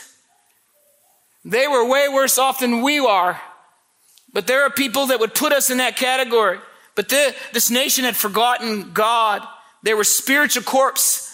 They 1.45 1.65
were 1.69 1.89
way 1.89 2.09
worse 2.09 2.37
off 2.37 2.59
than 2.59 2.81
we 2.81 2.99
are. 2.99 3.41
But 4.33 4.45
there 4.45 4.63
are 4.63 4.69
people 4.69 5.07
that 5.07 5.21
would 5.21 5.33
put 5.33 5.53
us 5.53 5.69
in 5.69 5.77
that 5.77 5.95
category. 5.95 6.59
But 6.95 7.07
the, 7.07 7.33
this 7.53 7.71
nation 7.71 8.03
had 8.03 8.17
forgotten 8.17 8.91
God. 8.91 9.47
They 9.83 9.93
were 9.93 10.03
spiritual 10.03 10.63
corpse. 10.63 11.33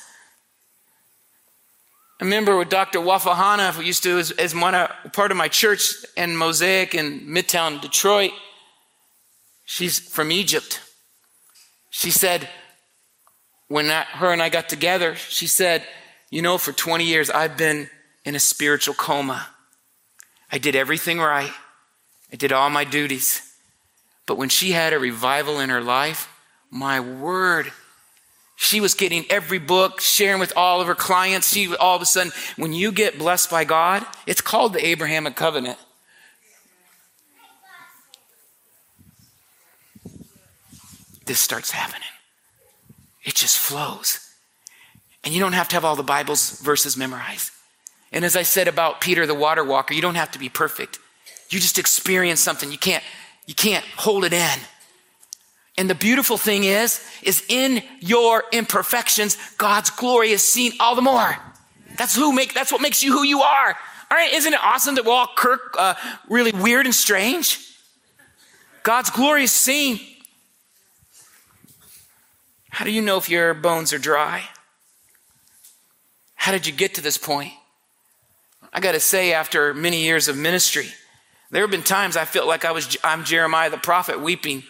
I 2.22 2.26
remember 2.26 2.56
with 2.56 2.70
Dr. 2.70 3.00
Wafahana, 3.00 3.72
who 3.72 3.82
used 3.82 4.04
to 4.04 4.20
as, 4.20 4.30
as 4.30 4.54
one, 4.54 4.76
uh, 4.76 4.94
part 5.12 5.32
of 5.32 5.38
my 5.38 5.48
church 5.48 6.06
in 6.16 6.38
Mosaic 6.38 6.94
in 6.94 7.22
Midtown 7.22 7.82
Detroit. 7.82 8.32
She's 9.74 9.98
from 9.98 10.32
Egypt. 10.32 10.82
She 11.90 12.12
said, 12.12 12.48
when 13.70 13.90
I, 13.90 14.04
her 14.04 14.32
and 14.32 14.40
I 14.40 14.50
got 14.50 14.70
together, 14.70 15.16
she 15.16 15.48
said, 15.48 15.84
You 16.30 16.44
know, 16.44 16.60
for 16.60 16.72
20 16.72 17.04
years 17.04 17.32
I've 17.32 17.58
been 17.58 17.90
in 18.24 18.36
a 18.36 18.40
spiritual 18.40 18.94
coma. 18.94 19.48
I 20.52 20.60
did 20.60 20.76
everything 20.76 21.18
right, 21.18 21.52
I 22.32 22.36
did 22.36 22.52
all 22.52 22.70
my 22.70 22.84
duties. 22.84 23.42
But 24.28 24.38
when 24.38 24.50
she 24.50 24.74
had 24.74 24.94
a 24.94 25.00
revival 25.00 25.60
in 25.60 25.72
her 25.72 25.82
life, 25.82 26.30
my 26.70 27.00
word, 27.00 27.72
she 28.56 28.80
was 28.80 28.94
getting 28.94 29.26
every 29.32 29.58
book, 29.58 30.02
sharing 30.02 30.40
with 30.40 30.54
all 30.56 30.82
of 30.82 30.88
her 30.88 30.94
clients. 30.94 31.52
She 31.52 31.76
all 31.76 31.96
of 31.96 32.02
a 32.04 32.06
sudden, 32.06 32.32
when 32.58 32.74
you 32.74 32.92
get 32.92 33.18
blessed 33.18 33.50
by 33.50 33.64
God, 33.64 34.06
it's 34.28 34.40
called 34.40 34.74
the 34.74 34.86
Abrahamic 34.86 35.36
covenant. 35.36 35.80
This 41.26 41.40
starts 41.40 41.72
happening. 41.72 42.08
It 43.24 43.36
just 43.36 43.58
flows. 43.58 44.20
And 45.24 45.34
you 45.34 45.40
don't 45.40 45.54
have 45.54 45.70
to 45.70 45.76
have 45.76 45.86
all 45.86 45.96
the 45.96 46.04
Bible's 46.04 46.60
verses 46.60 46.98
memorized. 46.98 47.52
And 48.12 48.26
as 48.26 48.36
I 48.36 48.44
said 48.44 48.68
about 48.68 49.02
Peter 49.02 49.26
the 49.26 49.34
water 49.34 49.64
walker, 49.64 49.94
you 49.94 50.02
don't 50.02 50.16
have 50.16 50.32
to 50.32 50.40
be 50.40 50.50
perfect. 50.50 51.00
You 51.50 51.60
just 51.60 51.80
experience 51.80 52.40
something. 52.40 52.72
You 52.72 52.78
can't, 52.78 53.04
you 53.46 53.56
can't 53.56 53.86
hold 53.96 54.26
it 54.26 54.34
in. 54.34 54.60
And 55.78 55.90
the 55.90 55.96
beautiful 55.96 56.38
thing 56.38 56.66
is, 56.66 57.04
is 57.24 57.44
in 57.50 57.82
your 58.00 58.44
imperfections, 58.52 59.38
God's 59.58 59.90
glory 59.90 60.32
is 60.32 60.44
seen 60.44 60.74
all 60.80 60.96
the 60.96 61.02
more. 61.02 61.36
That's 61.98 62.16
who 62.16 62.34
make, 62.34 62.54
that's 62.54 62.72
what 62.72 62.82
makes 62.82 63.02
you 63.02 63.12
who 63.12 63.24
you 63.24 63.42
are. 63.42 63.78
All 64.12 64.18
right. 64.18 64.32
Isn't 64.34 64.54
it 64.54 64.60
awesome 64.62 64.96
that 64.96 65.06
we're 65.06 65.14
all 65.14 65.30
Kirk, 65.36 65.76
uh, 65.78 65.96
really 66.30 66.52
weird 66.52 66.86
and 66.86 66.94
strange? 66.94 67.60
God's 68.84 69.10
glory 69.10 69.44
is 69.44 69.52
seen. 69.52 70.00
How 72.74 72.86
do 72.86 72.92
you 72.92 73.04
know 73.04 73.18
if 73.18 73.30
your 73.30 73.54
bones 73.54 73.94
are 73.94 74.00
dry? 74.00 74.46
How 76.34 76.52
did 76.52 76.66
you 76.66 76.74
get 76.74 76.96
to 76.96 77.02
this 77.02 77.20
point? 77.20 77.54
I 78.74 78.80
got 78.80 78.94
to 78.94 79.00
say, 79.00 79.32
after 79.32 79.76
many 79.76 80.02
years 80.02 80.28
of 80.28 80.36
ministry, 80.36 80.88
there 81.52 81.62
have 81.62 81.70
been 81.70 81.84
times 81.84 82.18
I 82.18 82.26
felt 82.26 82.48
like 82.48 82.66
I 82.66 82.72
was, 82.72 82.98
I'm 83.04 83.26
Jeremiah 83.26 83.70
the 83.70 83.78
prophet 83.78 84.20
weeping 84.20 84.64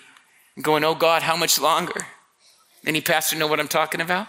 going, 0.61 0.83
Oh 0.83 0.95
God, 0.95 1.21
how 1.21 1.37
much 1.37 1.57
longer? 1.57 2.05
Any 2.85 2.99
pastor 2.99 3.37
know 3.37 3.47
what 3.47 3.61
I'm 3.61 3.69
talking 3.69 4.01
about? 4.01 4.27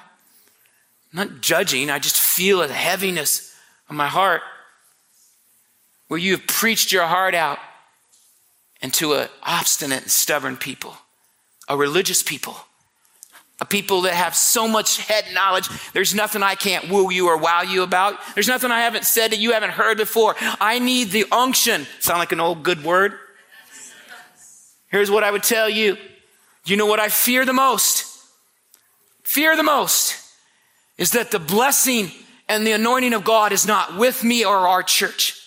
I'm 1.13 1.29
not 1.29 1.41
judging, 1.41 1.91
I 1.91 1.99
just 1.99 2.17
feel 2.17 2.63
a 2.63 2.69
heaviness 2.69 3.57
on 3.91 3.97
my 3.97 4.07
heart 4.07 4.43
where 6.07 6.21
you 6.21 6.31
have 6.31 6.47
preached 6.47 6.93
your 6.93 7.07
heart 7.07 7.35
out 7.35 7.59
into 8.81 9.15
an 9.15 9.29
obstinate 9.43 10.03
and 10.03 10.13
stubborn 10.13 10.57
people, 10.57 10.97
a 11.69 11.77
religious 11.77 12.23
people, 12.23 12.57
a 13.61 13.65
people 13.65 14.03
that 14.03 14.15
have 14.15 14.35
so 14.35 14.67
much 14.67 14.99
head 14.99 15.25
knowledge. 15.33 15.69
There's 15.93 16.15
nothing 16.15 16.43
I 16.43 16.55
can't 16.55 16.89
woo 16.89 17.11
you 17.11 17.29
or 17.29 17.37
wow 17.37 17.63
you 17.63 17.83
about. 17.83 18.19
There's 18.35 18.49
nothing 18.49 18.71
I 18.71 18.81
haven't 18.81 19.05
said 19.05 19.31
that 19.33 19.39
you 19.39 19.53
haven't 19.53 19.71
heard 19.71 19.97
before. 19.97 20.35
I 20.61 20.79
need 20.79 21.11
the 21.11 21.27
unction. 21.31 21.87
Sound 22.01 22.19
like 22.19 22.33
an 22.33 22.41
old 22.41 22.63
good 22.63 22.85
word? 22.85 23.15
Here's 24.89 25.11
what 25.11 25.25
I 25.25 25.31
would 25.31 25.43
tell 25.43 25.69
you 25.69 25.97
you 26.67 26.77
know 26.77 26.87
what 26.87 27.01
I 27.01 27.09
fear 27.09 27.45
the 27.45 27.53
most? 27.53 28.07
Fear 29.23 29.57
the 29.57 29.63
most 29.63 30.17
is 30.97 31.13
that 31.13 31.31
the 31.31 31.39
blessing 31.39 32.11
and 32.49 32.67
the 32.67 32.73
anointing 32.73 33.13
of 33.13 33.25
God 33.25 33.53
is 33.53 33.67
not 33.67 33.97
with 33.97 34.23
me 34.23 34.45
or 34.45 34.57
our 34.57 34.83
church. 34.83 35.41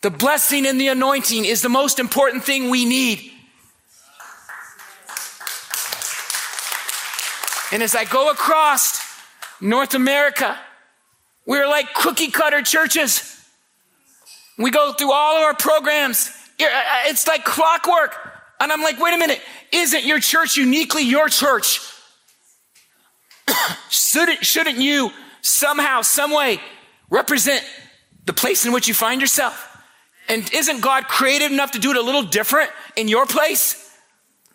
The 0.00 0.10
blessing 0.10 0.66
and 0.66 0.80
the 0.80 0.88
anointing 0.88 1.44
is 1.44 1.60
the 1.60 1.68
most 1.68 1.98
important 1.98 2.44
thing 2.44 2.70
we 2.70 2.84
need. 2.84 3.32
And 7.72 7.82
as 7.82 7.94
I 7.94 8.04
go 8.04 8.30
across 8.30 9.02
North 9.60 9.94
America, 9.94 10.58
we're 11.46 11.66
like 11.66 11.92
cookie 11.94 12.30
cutter 12.30 12.62
churches. 12.62 13.34
We 14.58 14.70
go 14.70 14.92
through 14.92 15.12
all 15.12 15.36
of 15.36 15.42
our 15.42 15.54
programs. 15.54 16.30
Uh, 16.60 16.64
uh, 16.64 16.68
it's 17.06 17.26
like 17.26 17.44
clockwork. 17.44 18.16
And 18.60 18.72
I'm 18.72 18.82
like, 18.82 18.98
wait 18.98 19.14
a 19.14 19.18
minute, 19.18 19.40
isn't 19.72 20.04
your 20.04 20.18
church 20.18 20.56
uniquely 20.56 21.02
your 21.02 21.28
church? 21.28 21.80
shouldn't, 23.88 24.44
shouldn't 24.44 24.78
you 24.78 25.10
somehow, 25.42 26.02
some 26.02 26.32
way 26.32 26.60
represent 27.08 27.64
the 28.24 28.32
place 28.32 28.66
in 28.66 28.72
which 28.72 28.88
you 28.88 28.94
find 28.94 29.20
yourself? 29.20 29.64
And 30.28 30.52
isn't 30.52 30.80
God 30.80 31.06
creative 31.08 31.52
enough 31.52 31.70
to 31.72 31.78
do 31.78 31.90
it 31.90 31.96
a 31.96 32.02
little 32.02 32.24
different 32.24 32.70
in 32.96 33.08
your 33.08 33.26
place? 33.26 33.87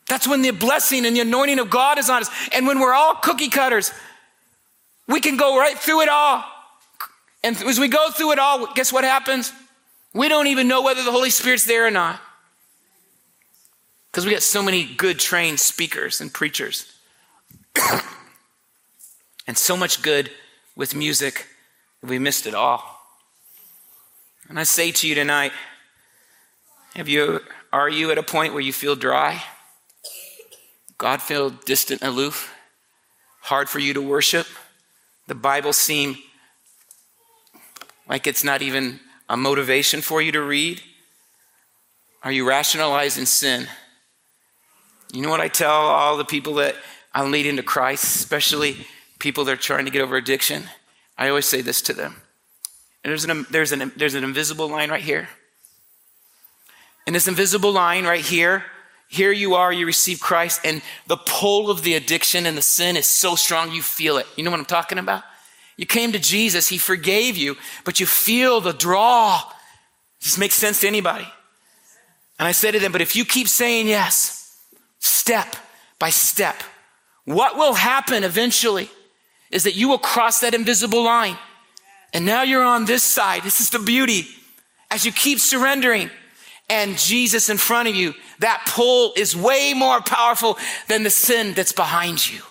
That's 0.08 0.28
when 0.28 0.42
the 0.42 0.52
blessing 0.52 1.06
and 1.06 1.16
the 1.16 1.22
anointing 1.22 1.60
of 1.60 1.70
God 1.70 1.98
is 1.98 2.10
on 2.10 2.22
us. 2.22 2.30
And 2.54 2.68
when 2.68 2.80
we're 2.80 2.94
all 2.94 3.16
cookie 3.16 3.50
cutters, 3.50 3.92
we 5.08 5.20
can 5.20 5.38
go 5.38 5.58
right 5.58 5.78
through 5.78 6.02
it 6.02 6.10
all. 6.10 6.44
And 7.44 7.56
as 7.64 7.80
we 7.80 7.88
go 7.88 8.10
through 8.12 8.32
it 8.34 8.40
all, 8.40 8.74
guess 8.74 8.92
what 8.94 9.04
happens? 9.04 9.52
We 10.14 10.30
don't 10.30 10.48
even 10.48 10.68
know 10.68 10.82
whether 10.82 11.04
the 11.04 11.12
Holy 11.12 11.30
Spirit's 11.30 11.66
there 11.66 11.88
or 11.88 11.92
not. 11.92 12.20
Because 14.12 14.26
we 14.26 14.32
got 14.32 14.44
so 14.44 14.62
many 14.62 14.86
good 14.86 15.20
trained 15.20 15.60
speakers 15.60 16.22
and 16.22 16.32
preachers. 16.32 16.92
and 19.48 19.58
so 19.58 19.76
much 19.76 20.02
good 20.02 20.30
with 20.76 20.96
music 20.96 21.48
that 22.02 22.10
we 22.10 22.20
missed 22.20 22.46
it 22.46 22.54
all. 22.54 23.02
And 24.50 24.60
I 24.60 24.64
say 24.64 24.92
to 24.92 25.08
you 25.08 25.16
tonight, 25.16 25.52
have 26.96 27.10
you 27.10 27.40
are 27.72 27.90
you 27.90 28.12
at 28.12 28.20
a 28.20 28.24
point 28.24 28.54
where 28.54 28.62
you 28.62 28.72
feel 28.72 28.96
dry? 28.96 29.42
God 31.04 31.22
feel 31.22 31.50
distant, 31.50 32.02
aloof, 32.02 32.56
hard 33.42 33.68
for 33.68 33.80
you 33.80 33.94
to 33.94 34.02
worship? 34.02 34.48
The 35.28 35.36
Bible 35.36 35.74
seem 35.74 36.16
like 38.08 38.26
it's 38.26 38.42
not 38.42 38.62
even 38.62 39.02
a 39.28 39.36
motivation 39.36 40.00
for 40.00 40.22
you 40.22 40.32
to 40.32 40.42
read? 40.42 40.82
Are 42.24 42.32
you 42.32 42.48
rationalizing 42.48 43.26
sin? 43.26 43.68
You 45.12 45.22
know 45.22 45.30
what 45.30 45.42
I 45.42 45.50
tell 45.50 45.74
all 45.74 46.16
the 46.16 46.24
people 46.24 46.54
that 46.54 46.78
I'm 47.14 47.32
leading 47.32 47.58
to 47.58 47.64
Christ, 47.64 48.06
especially 48.06 48.88
people 49.20 49.44
that 49.44 49.52
are 49.52 49.58
trying 49.58 49.84
to 49.84 49.92
get 49.92 50.04
over 50.04 50.16
addiction? 50.16 50.70
I 51.18 51.28
always 51.28 51.46
say 51.46 51.60
this 51.60 51.82
to 51.82 51.94
them. 51.94 52.22
There's 53.04 53.26
an, 53.26 53.46
there's, 53.52 53.74
an, 53.74 53.92
there's 53.98 54.14
an 54.14 54.24
invisible 54.24 54.70
line 54.70 54.90
right 54.90 55.04
here. 55.04 55.28
And 57.06 57.14
this 57.14 57.28
invisible 57.28 57.74
line 57.74 58.06
right 58.06 58.24
here, 58.24 58.64
here 59.14 59.32
you 59.32 59.54
are, 59.54 59.72
you 59.72 59.86
receive 59.86 60.20
Christ, 60.20 60.62
and 60.64 60.82
the 61.06 61.18
pull 61.18 61.70
of 61.70 61.84
the 61.84 61.94
addiction 61.94 62.48
and 62.48 62.58
the 62.58 62.64
sin 62.64 62.98
is 62.98 63.06
so 63.06 63.36
strong 63.36 63.72
you 63.72 63.84
feel 63.84 64.18
it. 64.18 64.26
You 64.36 64.44
know 64.44 64.50
what 64.50 64.60
I'm 64.60 64.66
talking 64.66 64.98
about? 64.98 65.22
You 65.78 65.86
came 65.86 66.12
to 66.14 66.20
Jesus, 66.20 66.68
He 66.68 66.80
forgave 66.80 67.38
you, 67.38 67.56
but 67.86 68.00
you 68.00 68.08
feel 68.08 68.60
the 68.60 68.74
draw. 68.74 69.42
This 70.24 70.40
makes 70.40 70.56
sense 70.56 70.82
to 70.82 70.88
anybody. 70.88 71.28
And 72.40 72.48
I 72.48 72.54
say 72.54 72.72
to 72.72 72.80
them, 72.80 72.92
but 72.92 73.02
if 73.02 73.16
you 73.16 73.24
keep 73.24 73.48
saying 73.48 73.88
yes, 73.88 74.60
step 74.98 75.56
by 76.00 76.10
step. 76.10 76.56
What 77.26 77.56
will 77.56 77.76
happen 77.76 78.24
eventually 78.24 78.90
is 79.52 79.64
that 79.64 79.76
you 79.76 79.90
will 79.90 80.00
cross 80.00 80.40
that 80.40 80.56
invisible 80.56 81.04
line. 81.04 81.38
And 82.14 82.26
now 82.26 82.42
you're 82.42 82.64
on 82.64 82.86
this 82.86 83.04
side. 83.04 83.44
This 83.44 83.62
is 83.62 83.70
the 83.70 83.80
beauty. 83.80 84.28
As 84.90 85.06
you 85.06 85.12
keep 85.12 85.40
surrendering 85.40 86.10
and 86.70 86.98
Jesus 86.98 87.50
in 87.50 87.58
front 87.58 87.90
of 87.90 87.96
you, 87.96 88.14
that 88.40 88.64
pull 88.68 89.14
is 89.16 89.36
way 89.36 89.74
more 89.76 90.02
powerful 90.02 90.58
than 90.88 91.04
the 91.04 91.10
sin 91.10 91.54
that's 91.54 91.74
behind 91.74 92.30
you. 92.30 92.42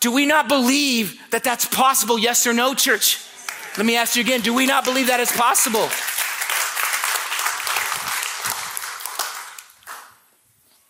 Do 0.00 0.12
we 0.12 0.26
not 0.26 0.48
believe 0.48 1.18
that 1.30 1.44
that's 1.44 1.64
possible? 1.64 2.18
Yes 2.18 2.46
or 2.46 2.52
no, 2.52 2.74
church? 2.74 3.18
Let 3.76 3.86
me 3.86 3.96
ask 3.96 4.16
you 4.16 4.22
again. 4.22 4.40
Do 4.40 4.54
we 4.54 4.66
not 4.66 4.84
believe 4.84 5.06
that 5.06 5.20
it's 5.20 5.34
possible? 5.36 5.88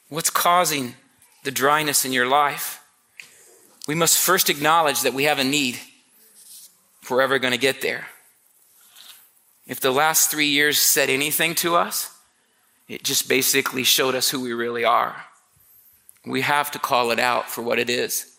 What's 0.09 0.31
causing 0.31 0.95
the 1.45 1.51
dryness 1.51 2.05
in 2.05 2.13
your 2.13 2.27
life? 2.27 2.81
We 3.87 3.95
must 3.95 4.19
first 4.19 4.51
acknowledge 4.51 5.03
that 5.03 5.15
we 5.15 5.25
have 5.25 5.39
a 5.39 5.45
need. 5.45 5.79
if 7.03 7.11
we're 7.11 7.21
ever 7.21 7.39
going 7.39 7.53
to 7.53 7.59
get 7.59 7.83
there. 7.83 8.07
If 9.67 9.81
the 9.81 9.91
last 9.91 10.31
three 10.31 10.49
years 10.49 10.79
said 10.79 11.09
anything 11.09 11.55
to 11.57 11.77
us, 11.77 12.11
it 12.89 13.03
just 13.03 13.29
basically 13.29 13.83
showed 13.83 14.15
us 14.15 14.29
who 14.29 14.41
we 14.41 14.53
really 14.53 14.85
are. 14.85 15.25
We 16.27 16.43
have 16.43 16.71
to 16.73 16.79
call 16.79 17.11
it 17.11 17.19
out 17.19 17.49
for 17.49 17.63
what 17.63 17.79
it 17.79 17.89
is. 17.89 18.37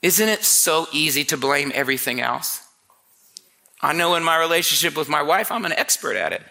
Isn't 0.00 0.28
it 0.28 0.44
so 0.44 0.86
easy 0.92 1.24
to 1.24 1.36
blame 1.36 1.72
everything 1.74 2.20
else? 2.20 2.66
I 3.80 3.92
know 3.92 4.14
in 4.14 4.22
my 4.22 4.36
relationship 4.36 4.96
with 4.96 5.08
my 5.08 5.22
wife, 5.22 5.50
I'm 5.50 5.64
an 5.64 5.72
expert 5.72 6.16
at 6.16 6.32
it. 6.32 6.42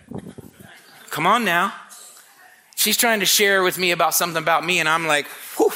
Come 1.09 1.25
on 1.25 1.45
now. 1.45 1.73
She's 2.75 2.97
trying 2.97 3.19
to 3.19 3.25
share 3.25 3.63
with 3.63 3.77
me 3.77 3.91
about 3.91 4.13
something 4.13 4.41
about 4.41 4.65
me, 4.65 4.79
and 4.79 4.89
I'm 4.89 5.05
like, 5.05 5.27
whew, 5.57 5.71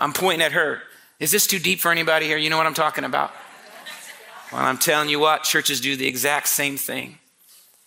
I'm 0.00 0.12
pointing 0.12 0.44
at 0.44 0.52
her. 0.52 0.82
Is 1.18 1.30
this 1.30 1.46
too 1.46 1.58
deep 1.58 1.80
for 1.80 1.90
anybody 1.90 2.26
here? 2.26 2.36
You 2.38 2.50
know 2.50 2.56
what 2.56 2.66
I'm 2.66 2.74
talking 2.74 3.04
about? 3.04 3.32
Well, 4.52 4.62
I'm 4.62 4.78
telling 4.78 5.08
you 5.08 5.20
what, 5.20 5.44
churches 5.44 5.80
do 5.80 5.96
the 5.96 6.06
exact 6.06 6.48
same 6.48 6.76
thing. 6.76 7.18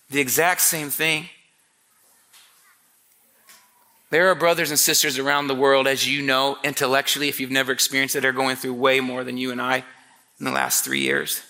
The 0.10 0.20
exact 0.20 0.62
same 0.62 0.90
thing. 0.90 1.30
There 4.10 4.30
are 4.30 4.36
brothers 4.36 4.70
and 4.70 4.80
sisters 4.80 5.18
around 5.18 5.48
the 5.48 5.56
world, 5.56 5.88
as 5.88 6.08
you 6.08 6.22
know, 6.22 6.58
intellectually, 6.64 7.30
if 7.30 7.40
you've 7.40 7.50
never 7.50 7.72
experienced 7.72 8.16
it, 8.16 8.22
they're 8.22 8.32
going 8.32 8.56
through 8.56 8.76
way 8.76 9.00
more 9.00 9.24
than 9.24 9.38
you 9.38 9.52
and 9.52 9.60
I 9.60 9.84
in 10.40 10.46
the 10.46 10.52
last 10.52 10.86
three 10.86 11.00
years. 11.00 11.42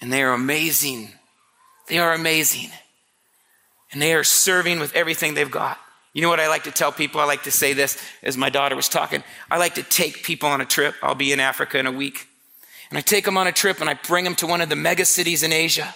And 0.00 0.10
they 0.12 0.22
are 0.22 0.32
amazing. 0.32 1.10
They 1.88 1.98
are 1.98 2.14
amazing. 2.14 2.70
And 3.92 4.00
they 4.00 4.14
are 4.14 4.24
serving 4.24 4.80
with 4.80 4.94
everything 4.94 5.34
they've 5.34 5.50
got. 5.50 5.78
You 6.14 6.22
know 6.22 6.30
what 6.30 6.40
I 6.40 6.48
like 6.48 6.64
to 6.64 6.70
tell 6.70 6.90
people? 6.90 7.20
I 7.20 7.24
like 7.24 7.42
to 7.42 7.50
say 7.50 7.74
this 7.74 8.02
as 8.22 8.36
my 8.36 8.48
daughter 8.48 8.74
was 8.74 8.88
talking. 8.88 9.22
I 9.50 9.58
like 9.58 9.74
to 9.74 9.82
take 9.82 10.22
people 10.22 10.48
on 10.48 10.62
a 10.62 10.64
trip. 10.64 10.94
I'll 11.02 11.14
be 11.14 11.32
in 11.32 11.40
Africa 11.40 11.78
in 11.78 11.86
a 11.86 11.92
week. 11.92 12.27
And 12.90 12.98
I 12.98 13.00
take 13.02 13.24
them 13.24 13.36
on 13.36 13.46
a 13.46 13.52
trip 13.52 13.80
and 13.80 13.90
I 13.90 13.94
bring 13.94 14.24
them 14.24 14.34
to 14.36 14.46
one 14.46 14.60
of 14.60 14.68
the 14.68 14.76
mega 14.76 15.04
cities 15.04 15.42
in 15.42 15.52
Asia. 15.52 15.94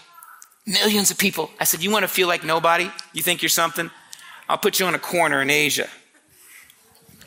Millions 0.66 1.10
of 1.10 1.18
people. 1.18 1.50
I 1.58 1.64
said, 1.64 1.82
You 1.82 1.90
want 1.90 2.04
to 2.04 2.08
feel 2.08 2.28
like 2.28 2.44
nobody? 2.44 2.90
You 3.12 3.22
think 3.22 3.42
you're 3.42 3.48
something? 3.48 3.90
I'll 4.48 4.58
put 4.58 4.78
you 4.78 4.86
on 4.86 4.94
a 4.94 4.98
corner 4.98 5.40
in 5.40 5.50
Asia 5.50 5.88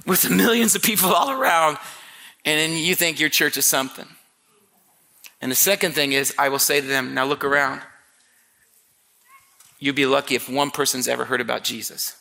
with 0.05 0.21
the 0.21 0.29
millions 0.29 0.75
of 0.75 0.83
people 0.83 1.09
all 1.13 1.31
around, 1.31 1.77
and 2.45 2.59
then 2.59 2.77
you 2.77 2.95
think 2.95 3.19
your 3.19 3.29
church 3.29 3.57
is 3.57 3.65
something. 3.65 4.05
And 5.41 5.51
the 5.51 5.55
second 5.55 5.93
thing 5.93 6.11
is, 6.11 6.33
I 6.37 6.49
will 6.49 6.59
say 6.59 6.79
to 6.79 6.87
them, 6.87 7.13
Now 7.13 7.25
look 7.25 7.43
around. 7.43 7.81
You'd 9.79 9.95
be 9.95 10.05
lucky 10.05 10.35
if 10.35 10.47
one 10.49 10.71
person's 10.71 11.07
ever 11.07 11.25
heard 11.25 11.41
about 11.41 11.63
Jesus. 11.63 12.15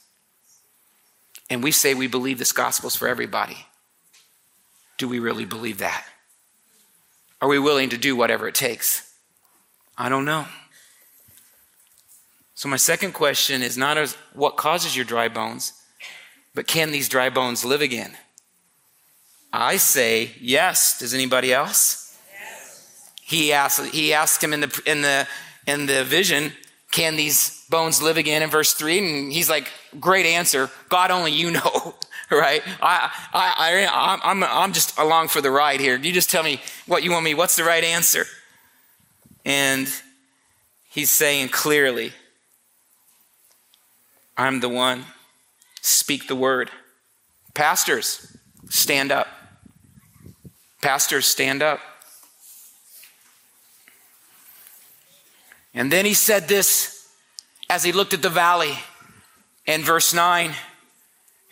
And 1.49 1.63
we 1.63 1.71
say 1.71 1.95
we 1.95 2.09
believe 2.09 2.39
this 2.39 2.53
gospel's 2.53 2.97
for 2.97 3.07
everybody. 3.07 3.67
Do 4.99 5.09
we 5.09 5.19
really 5.19 5.45
believe 5.45 5.79
that? 5.79 6.05
Are 7.45 7.49
we 7.49 7.59
willing 7.59 7.91
to 7.91 7.99
do 7.99 8.17
whatever 8.17 8.49
it 8.49 8.55
takes? 8.55 9.13
I 9.99 10.09
don't 10.09 10.25
know. 10.25 10.47
So, 12.55 12.71
my 12.71 12.79
second 12.79 13.13
question 13.13 13.63
is 13.63 13.77
not 13.77 13.99
as 13.99 14.15
what 14.33 14.57
causes 14.57 14.97
your 14.97 15.05
dry 15.05 15.29
bones, 15.29 15.75
but 16.55 16.67
can 16.67 16.91
these 16.91 17.07
dry 17.07 17.29
bones 17.29 17.63
live 17.63 17.83
again? 17.83 18.17
I 19.53 19.77
say 19.77 20.31
yes. 20.41 20.99
Does 20.99 21.13
anybody 21.13 21.53
else? 21.53 22.19
Yes. 22.33 23.13
He 23.21 23.53
asked, 23.53 23.93
he 23.93 24.15
asked 24.15 24.43
him 24.43 24.55
in 24.55 24.61
the, 24.61 24.83
in, 24.87 25.03
the, 25.03 25.29
in 25.67 25.85
the 25.85 26.03
vision, 26.03 26.51
can 26.93 27.17
these 27.17 27.67
bones 27.69 28.01
live 28.01 28.17
again 28.17 28.43
in 28.43 28.49
verse 28.49 28.73
3? 28.73 28.99
And 29.01 29.31
he's 29.31 29.51
like, 29.51 29.69
great 30.01 30.25
answer. 30.25 30.71
God 30.89 31.11
only 31.11 31.33
you 31.33 31.51
know, 31.51 31.95
right? 32.31 32.63
I, 32.81 33.11
I, 33.33 33.87
I, 33.87 34.21
I'm, 34.23 34.43
I'm 34.43 34.73
just 34.73 34.99
along 34.99 35.29
for 35.29 35.41
the 35.41 35.51
ride 35.51 35.81
here. 35.81 35.97
You 35.97 36.13
just 36.13 36.31
tell 36.31 36.43
me 36.43 36.61
what 36.87 37.03
you 37.03 37.11
want 37.11 37.25
me. 37.25 37.35
What's 37.35 37.57
the 37.57 37.65
right 37.65 37.85
answer? 37.85 38.27
And 39.45 39.89
he's 40.91 41.11
saying 41.11 41.49
clearly, 41.49 42.13
I'm 44.37 44.61
the 44.61 44.69
one. 44.69 45.05
Speak 45.81 46.29
the 46.29 46.37
word. 46.37 46.71
Pastors, 47.53 48.37
stand 48.69 49.13
up. 49.13 49.29
Pastors, 50.81 51.27
stand 51.27 51.63
up. 51.63 51.81
And 55.75 55.93
then 55.93 56.05
he 56.05 56.15
said 56.15 56.49
this 56.49 57.09
as 57.69 57.83
he 57.83 57.93
looked 57.93 58.15
at 58.15 58.23
the 58.23 58.31
valley 58.31 58.79
in 59.67 59.83
verse 59.83 60.15
9. 60.15 60.53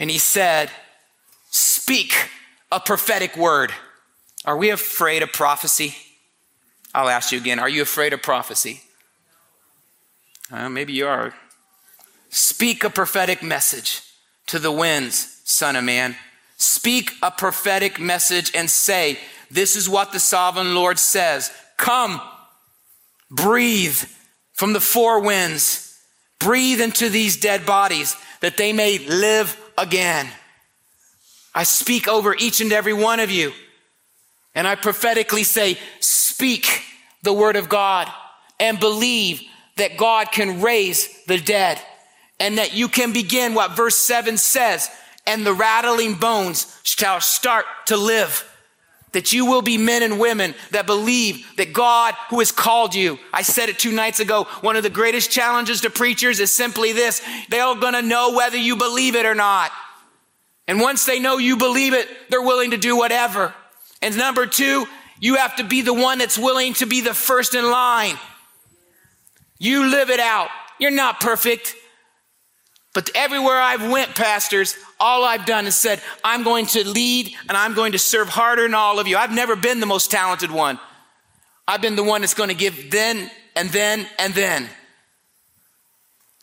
And 0.02 0.10
he 0.10 0.18
said, 0.18 0.68
Speak 1.50 2.28
a 2.72 2.80
prophetic 2.80 3.36
word. 3.36 3.72
Are 4.44 4.56
we 4.56 4.70
afraid 4.70 5.22
of 5.22 5.32
prophecy? 5.32 5.94
I'll 6.92 7.08
ask 7.08 7.30
you 7.30 7.38
again. 7.38 7.60
Are 7.60 7.68
you 7.68 7.82
afraid 7.82 8.12
of 8.12 8.20
prophecy? 8.20 8.82
Uh, 10.50 10.68
maybe 10.68 10.92
you 10.92 11.06
are. 11.06 11.32
Speak 12.30 12.82
a 12.82 12.90
prophetic 12.90 13.44
message 13.44 14.02
to 14.48 14.58
the 14.58 14.72
winds, 14.72 15.40
Son 15.44 15.76
of 15.76 15.84
Man. 15.84 16.16
Speak 16.56 17.12
a 17.22 17.30
prophetic 17.30 18.00
message 18.00 18.50
and 18.56 18.68
say, 18.68 19.20
This 19.52 19.76
is 19.76 19.88
what 19.88 20.10
the 20.10 20.18
sovereign 20.18 20.74
Lord 20.74 20.98
says. 20.98 21.52
Come, 21.76 22.20
breathe 23.30 24.02
from 24.52 24.72
the 24.72 24.80
four 24.80 25.20
winds, 25.20 25.96
breathe 26.40 26.80
into 26.80 27.08
these 27.08 27.36
dead 27.36 27.64
bodies 27.64 28.16
that 28.40 28.56
they 28.56 28.72
may 28.72 28.98
live 28.98 29.56
again. 29.76 30.28
I 31.54 31.64
speak 31.64 32.08
over 32.08 32.34
each 32.34 32.60
and 32.60 32.72
every 32.72 32.92
one 32.92 33.20
of 33.20 33.30
you, 33.30 33.52
and 34.54 34.66
I 34.66 34.74
prophetically 34.74 35.42
say, 35.42 35.78
Speak 36.00 36.82
the 37.22 37.32
word 37.32 37.56
of 37.56 37.68
God 37.68 38.10
and 38.58 38.80
believe 38.80 39.42
that 39.76 39.96
God 39.96 40.32
can 40.32 40.60
raise 40.60 41.08
the 41.26 41.38
dead 41.38 41.80
and 42.40 42.58
that 42.58 42.74
you 42.74 42.88
can 42.88 43.12
begin 43.12 43.54
what 43.54 43.76
verse 43.76 43.96
7 43.96 44.36
says, 44.36 44.90
and 45.26 45.46
the 45.46 45.54
rattling 45.54 46.14
bones 46.14 46.76
shall 46.82 47.20
start 47.20 47.64
to 47.86 47.96
live 47.96 48.48
that 49.12 49.32
you 49.32 49.46
will 49.46 49.62
be 49.62 49.78
men 49.78 50.02
and 50.02 50.18
women 50.18 50.54
that 50.70 50.86
believe 50.86 51.46
that 51.56 51.72
God 51.72 52.14
who 52.30 52.38
has 52.38 52.50
called 52.50 52.94
you. 52.94 53.18
I 53.32 53.42
said 53.42 53.68
it 53.68 53.78
two 53.78 53.92
nights 53.92 54.20
ago. 54.20 54.44
One 54.62 54.76
of 54.76 54.82
the 54.82 54.90
greatest 54.90 55.30
challenges 55.30 55.82
to 55.82 55.90
preachers 55.90 56.40
is 56.40 56.50
simply 56.50 56.92
this. 56.92 57.22
They're 57.48 57.74
going 57.74 57.94
to 57.94 58.02
know 58.02 58.32
whether 58.34 58.56
you 58.56 58.76
believe 58.76 59.14
it 59.14 59.26
or 59.26 59.34
not. 59.34 59.70
And 60.66 60.80
once 60.80 61.04
they 61.04 61.18
know 61.18 61.38
you 61.38 61.56
believe 61.56 61.92
it, 61.92 62.08
they're 62.30 62.42
willing 62.42 62.70
to 62.70 62.78
do 62.78 62.96
whatever. 62.96 63.54
And 64.00 64.16
number 64.16 64.46
two, 64.46 64.86
you 65.20 65.36
have 65.36 65.56
to 65.56 65.64
be 65.64 65.82
the 65.82 65.94
one 65.94 66.18
that's 66.18 66.38
willing 66.38 66.74
to 66.74 66.86
be 66.86 67.00
the 67.00 67.14
first 67.14 67.54
in 67.54 67.70
line. 67.70 68.16
You 69.58 69.88
live 69.88 70.10
it 70.10 70.20
out. 70.20 70.48
You're 70.78 70.90
not 70.90 71.20
perfect. 71.20 71.76
But 72.94 73.10
everywhere 73.14 73.58
I've 73.58 73.90
went, 73.90 74.14
pastors, 74.14 74.76
all 75.00 75.24
I've 75.24 75.46
done 75.46 75.66
is 75.66 75.74
said, 75.74 76.02
I'm 76.22 76.42
going 76.42 76.66
to 76.66 76.86
lead 76.86 77.32
and 77.48 77.56
I'm 77.56 77.74
going 77.74 77.92
to 77.92 77.98
serve 77.98 78.28
harder 78.28 78.62
than 78.62 78.74
all 78.74 78.98
of 78.98 79.08
you. 79.08 79.16
I've 79.16 79.34
never 79.34 79.56
been 79.56 79.80
the 79.80 79.86
most 79.86 80.10
talented 80.10 80.50
one. 80.50 80.78
I've 81.66 81.80
been 81.80 81.96
the 81.96 82.04
one 82.04 82.20
that's 82.20 82.34
going 82.34 82.50
to 82.50 82.54
give 82.54 82.90
then 82.90 83.30
and 83.56 83.70
then 83.70 84.06
and 84.18 84.34
then. 84.34 84.68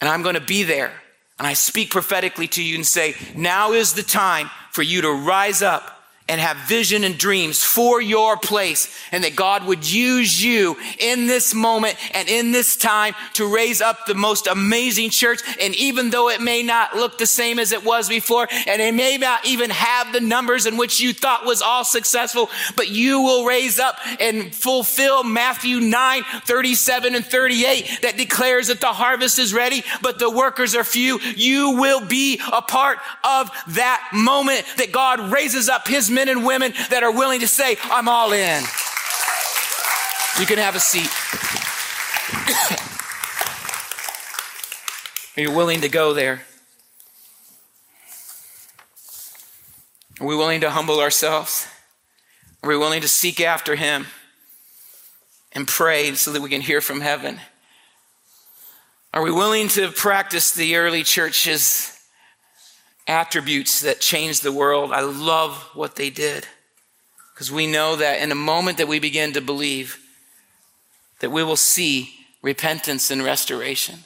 And 0.01 0.09
I'm 0.09 0.23
going 0.23 0.35
to 0.35 0.41
be 0.41 0.63
there. 0.63 0.91
And 1.37 1.47
I 1.47 1.53
speak 1.53 1.91
prophetically 1.91 2.47
to 2.49 2.63
you 2.63 2.75
and 2.75 2.85
say, 2.85 3.15
now 3.35 3.73
is 3.73 3.93
the 3.93 4.03
time 4.03 4.49
for 4.71 4.81
you 4.81 5.01
to 5.01 5.11
rise 5.11 5.61
up 5.61 5.98
and 6.29 6.39
have 6.39 6.57
vision 6.67 7.03
and 7.03 7.17
dreams 7.17 7.63
for 7.63 8.01
your 8.01 8.37
place 8.37 8.87
and 9.11 9.23
that 9.23 9.35
God 9.35 9.65
would 9.65 9.89
use 9.91 10.41
you 10.41 10.77
in 10.99 11.25
this 11.25 11.53
moment 11.55 11.97
and 12.15 12.29
in 12.29 12.51
this 12.51 12.77
time 12.77 13.15
to 13.33 13.51
raise 13.51 13.81
up 13.81 14.05
the 14.05 14.13
most 14.13 14.47
amazing 14.47 15.09
church. 15.09 15.41
And 15.59 15.75
even 15.75 16.11
though 16.11 16.29
it 16.29 16.39
may 16.39 16.61
not 16.61 16.95
look 16.95 17.17
the 17.17 17.25
same 17.25 17.57
as 17.57 17.71
it 17.71 17.83
was 17.83 18.07
before 18.07 18.47
and 18.67 18.81
it 18.81 18.93
may 18.93 19.17
not 19.17 19.45
even 19.45 19.71
have 19.71 20.13
the 20.13 20.21
numbers 20.21 20.67
in 20.67 20.77
which 20.77 21.01
you 21.01 21.13
thought 21.13 21.45
was 21.45 21.63
all 21.63 21.83
successful, 21.83 22.49
but 22.75 22.89
you 22.89 23.21
will 23.21 23.45
raise 23.45 23.79
up 23.79 23.97
and 24.19 24.53
fulfill 24.53 25.23
Matthew 25.23 25.79
9, 25.79 26.23
37 26.43 27.15
and 27.15 27.25
38 27.25 27.99
that 28.03 28.17
declares 28.17 28.67
that 28.67 28.81
the 28.81 28.87
harvest 28.87 29.39
is 29.39 29.53
ready, 29.53 29.83
but 30.03 30.19
the 30.19 30.29
workers 30.29 30.75
are 30.75 30.83
few. 30.83 31.19
You 31.35 31.71
will 31.71 32.05
be 32.05 32.39
a 32.53 32.61
part 32.61 32.99
of 33.23 33.49
that 33.69 34.11
moment 34.13 34.63
that 34.77 34.91
God 34.91 35.31
raises 35.31 35.69
up 35.69 35.87
his 35.87 36.11
men 36.19 36.27
and 36.27 36.45
women 36.45 36.73
that 36.89 37.01
are 37.01 37.13
willing 37.13 37.39
to 37.39 37.47
say, 37.47 37.77
I'm 37.83 38.09
all 38.09 38.33
in. 38.33 38.61
You 40.37 40.45
can 40.45 40.57
have 40.57 40.75
a 40.75 40.79
seat. 40.79 41.09
are 45.37 45.41
you 45.41 45.55
willing 45.55 45.79
to 45.79 45.87
go 45.87 46.13
there? 46.13 46.41
Are 50.19 50.27
we 50.27 50.35
willing 50.35 50.59
to 50.59 50.69
humble 50.71 50.99
ourselves? 50.99 51.65
Are 52.63 52.69
we 52.69 52.75
willing 52.75 52.99
to 52.99 53.07
seek 53.07 53.39
after 53.39 53.75
Him 53.75 54.07
and 55.53 55.65
pray 55.65 56.13
so 56.15 56.33
that 56.33 56.41
we 56.41 56.49
can 56.49 56.59
hear 56.59 56.81
from 56.81 56.99
heaven? 56.99 57.39
Are 59.13 59.23
we 59.23 59.31
willing 59.31 59.69
to 59.69 59.89
practice 59.93 60.51
the 60.51 60.75
early 60.75 61.03
church's 61.03 61.97
attributes 63.09 63.81
that 63.81 63.99
changed 63.99 64.43
the 64.43 64.51
world. 64.51 64.93
I 64.93 65.01
love 65.01 65.69
what 65.73 65.95
they 65.95 66.09
did. 66.09 66.47
Because 67.33 67.51
we 67.51 67.67
know 67.67 67.95
that 67.95 68.21
in 68.21 68.31
a 68.31 68.35
moment 68.35 68.77
that 68.77 68.87
we 68.87 68.99
begin 68.99 69.33
to 69.33 69.41
believe, 69.41 69.97
that 71.19 71.31
we 71.31 71.43
will 71.43 71.55
see 71.55 72.13
repentance 72.41 73.09
and 73.09 73.23
restoration. 73.23 73.99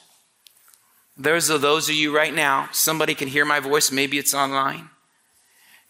There's 1.16 1.48
those 1.48 1.88
of 1.88 1.94
you 1.94 2.16
right 2.16 2.34
now, 2.34 2.68
somebody 2.72 3.14
can 3.14 3.28
hear 3.28 3.44
my 3.44 3.60
voice, 3.60 3.92
maybe 3.92 4.18
it's 4.18 4.34
online. 4.34 4.88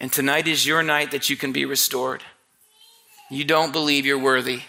And 0.00 0.12
tonight 0.12 0.48
is 0.48 0.66
your 0.66 0.82
night 0.82 1.12
that 1.12 1.30
you 1.30 1.36
can 1.36 1.52
be 1.52 1.64
restored. 1.64 2.22
You 3.30 3.44
don't 3.44 3.72
believe 3.72 4.04
you're 4.04 4.18
worthy. 4.18 4.62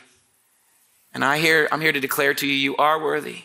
And 1.13 1.25
I 1.25 1.39
hear, 1.39 1.67
I'm 1.71 1.81
here 1.81 1.91
to 1.91 1.99
declare 1.99 2.33
to 2.35 2.47
you, 2.47 2.53
you 2.53 2.77
are 2.77 3.01
worthy. 3.01 3.43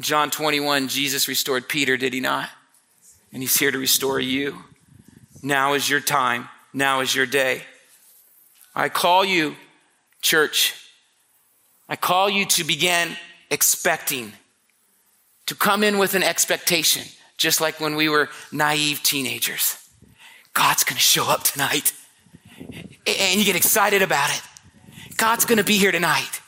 John 0.00 0.30
21, 0.30 0.88
Jesus 0.88 1.28
restored 1.28 1.68
Peter, 1.68 1.96
did 1.96 2.12
he 2.12 2.20
not? 2.20 2.50
And 3.32 3.42
he's 3.42 3.56
here 3.56 3.70
to 3.70 3.78
restore 3.78 4.20
you. 4.20 4.64
Now 5.42 5.74
is 5.74 5.88
your 5.88 6.00
time. 6.00 6.48
Now 6.72 7.00
is 7.00 7.14
your 7.14 7.26
day. 7.26 7.62
I 8.74 8.88
call 8.88 9.24
you, 9.24 9.56
church, 10.22 10.74
I 11.88 11.96
call 11.96 12.28
you 12.28 12.44
to 12.46 12.64
begin 12.64 13.16
expecting, 13.50 14.32
to 15.46 15.54
come 15.54 15.82
in 15.82 15.98
with 15.98 16.14
an 16.14 16.22
expectation, 16.22 17.04
just 17.38 17.60
like 17.60 17.80
when 17.80 17.96
we 17.96 18.08
were 18.08 18.28
naive 18.52 19.02
teenagers. 19.02 19.76
God's 20.52 20.84
going 20.84 20.96
to 20.96 21.02
show 21.02 21.28
up 21.28 21.44
tonight. 21.44 21.92
And 22.58 23.38
you 23.38 23.44
get 23.44 23.56
excited 23.56 24.02
about 24.02 24.30
it. 24.30 24.42
God's 25.16 25.44
going 25.44 25.58
to 25.58 25.64
be 25.64 25.78
here 25.78 25.92
tonight. 25.92 26.42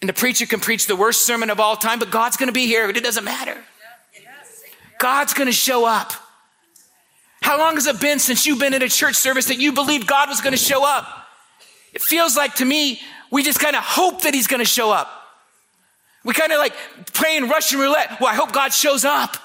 And 0.00 0.08
the 0.08 0.14
preacher 0.14 0.46
can 0.46 0.60
preach 0.60 0.86
the 0.86 0.94
worst 0.94 1.26
sermon 1.26 1.50
of 1.50 1.58
all 1.58 1.76
time, 1.76 1.98
but 1.98 2.10
God's 2.10 2.36
going 2.36 2.48
to 2.48 2.52
be 2.52 2.66
here. 2.66 2.88
It 2.88 3.02
doesn't 3.02 3.24
matter. 3.24 3.56
God's 4.98 5.34
going 5.34 5.46
to 5.46 5.52
show 5.52 5.84
up. 5.84 6.12
How 7.40 7.58
long 7.58 7.74
has 7.74 7.86
it 7.86 8.00
been 8.00 8.18
since 8.18 8.46
you've 8.46 8.58
been 8.58 8.74
in 8.74 8.82
a 8.82 8.88
church 8.88 9.14
service 9.14 9.46
that 9.46 9.58
you 9.58 9.72
believed 9.72 10.06
God 10.06 10.28
was 10.28 10.40
going 10.40 10.52
to 10.52 10.58
show 10.58 10.84
up? 10.84 11.06
It 11.94 12.02
feels 12.02 12.36
like 12.36 12.56
to 12.56 12.64
me, 12.64 13.00
we 13.30 13.42
just 13.42 13.60
kind 13.60 13.76
of 13.76 13.82
hope 13.82 14.22
that 14.22 14.34
He's 14.34 14.46
going 14.46 14.60
to 14.60 14.68
show 14.68 14.90
up. 14.90 15.10
We 16.24 16.34
kind 16.34 16.52
of 16.52 16.58
like 16.58 16.74
playing 17.14 17.48
Russian 17.48 17.78
roulette. 17.78 18.20
Well, 18.20 18.28
I 18.28 18.34
hope 18.34 18.52
God 18.52 18.72
shows 18.72 19.04
up. 19.04 19.36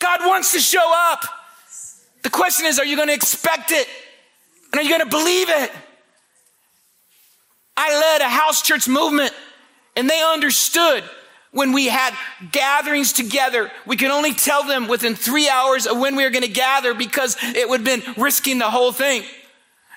God 0.00 0.20
wants 0.26 0.52
to 0.52 0.58
show 0.58 0.92
up. 1.10 1.20
The 2.22 2.30
question 2.30 2.66
is, 2.66 2.78
are 2.78 2.84
you 2.84 2.96
going 2.96 3.08
to 3.08 3.14
expect 3.14 3.70
it? 3.70 3.88
And 4.72 4.80
are 4.80 4.82
you 4.82 4.90
going 4.90 5.08
to 5.08 5.16
believe 5.16 5.48
it? 5.48 5.72
I 7.76 7.98
led 7.98 8.20
a 8.20 8.28
house 8.28 8.60
church 8.60 8.88
movement 8.88 9.32
and 9.96 10.10
they 10.10 10.22
understood 10.22 11.04
when 11.50 11.72
we 11.72 11.86
had 11.86 12.14
gatherings 12.52 13.12
together, 13.12 13.70
we 13.86 13.96
could 13.96 14.10
only 14.10 14.34
tell 14.34 14.64
them 14.64 14.86
within 14.86 15.14
three 15.14 15.48
hours 15.48 15.86
of 15.86 15.98
when 15.98 16.14
we 16.14 16.24
were 16.24 16.30
going 16.30 16.44
to 16.44 16.48
gather 16.48 16.92
because 16.94 17.36
it 17.42 17.68
would 17.68 17.86
have 17.86 18.04
been 18.04 18.14
risking 18.22 18.58
the 18.58 18.70
whole 18.70 18.92
thing. 18.92 19.22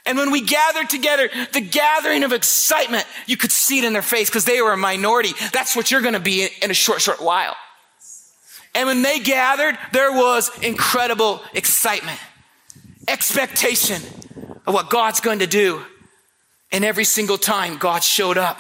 And 0.05 0.17
when 0.17 0.31
we 0.31 0.41
gathered 0.41 0.89
together, 0.89 1.29
the 1.53 1.61
gathering 1.61 2.23
of 2.23 2.31
excitement, 2.31 3.05
you 3.27 3.37
could 3.37 3.51
see 3.51 3.79
it 3.79 3.83
in 3.83 3.93
their 3.93 4.01
face 4.01 4.29
because 4.29 4.45
they 4.45 4.61
were 4.61 4.71
a 4.71 4.77
minority. 4.77 5.33
That's 5.51 5.75
what 5.75 5.91
you're 5.91 6.01
going 6.01 6.15
to 6.15 6.19
be 6.19 6.47
in 6.61 6.71
a 6.71 6.73
short, 6.73 7.01
short 7.01 7.21
while. 7.21 7.55
And 8.73 8.87
when 8.87 9.01
they 9.01 9.19
gathered, 9.19 9.77
there 9.91 10.11
was 10.11 10.49
incredible 10.63 11.41
excitement, 11.53 12.19
expectation 13.07 14.01
of 14.65 14.73
what 14.73 14.89
God's 14.89 15.19
going 15.19 15.39
to 15.39 15.47
do. 15.47 15.83
And 16.71 16.85
every 16.85 17.03
single 17.03 17.37
time 17.37 17.77
God 17.77 18.01
showed 18.03 18.37
up. 18.37 18.59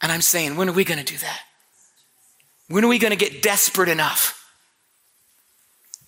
And 0.00 0.12
I'm 0.12 0.20
saying, 0.20 0.56
when 0.56 0.68
are 0.68 0.72
we 0.72 0.84
going 0.84 1.04
to 1.04 1.12
do 1.12 1.18
that? 1.18 1.40
When 2.68 2.84
are 2.84 2.88
we 2.88 2.98
going 2.98 3.16
to 3.16 3.16
get 3.16 3.42
desperate 3.42 3.88
enough? 3.88 4.34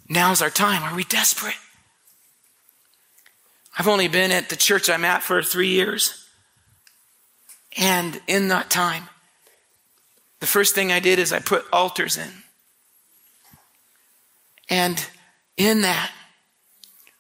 Now's 0.09 0.43
our 0.43 0.51
time. 0.51 0.83
Are 0.83 0.95
we 0.95 1.05
desperate? 1.05 1.55
I've 3.79 3.89
only 3.89 4.09
been 4.09 4.31
at 4.33 4.49
the 4.49 4.57
church 4.57 4.91
I'm 4.91 5.05
at 5.05 5.23
for 5.23 5.43
three 5.43 5.69
years. 5.69 6.27
And 7.77 8.21
in 8.27 8.49
that 8.49 8.69
time, 8.69 9.09
the 10.41 10.47
first 10.47 10.75
thing 10.75 10.91
I 10.91 11.01
did 11.01 11.19
is 11.19 11.33
I 11.33 11.39
put 11.39 11.65
altars 11.73 12.17
in. 12.17 12.31
And 14.69 15.07
in 15.57 15.83
that, 15.83 16.11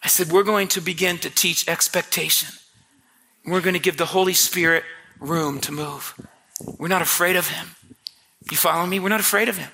I 0.02 0.08
said, 0.08 0.32
we're 0.32 0.42
going 0.42 0.68
to 0.68 0.80
begin 0.80 1.18
to 1.18 1.30
teach 1.30 1.68
expectation. 1.68 2.48
We're 3.44 3.60
going 3.60 3.74
to 3.74 3.80
give 3.80 3.96
the 3.96 4.06
Holy 4.06 4.34
Spirit 4.34 4.84
room 5.18 5.60
to 5.60 5.72
move. 5.72 6.14
We're 6.78 6.88
not 6.88 7.02
afraid 7.02 7.36
of 7.36 7.48
him. 7.48 7.68
You 8.50 8.56
follow 8.56 8.86
me? 8.86 9.00
We're 9.00 9.08
not 9.08 9.20
afraid 9.20 9.48
of 9.48 9.56
him. 9.56 9.70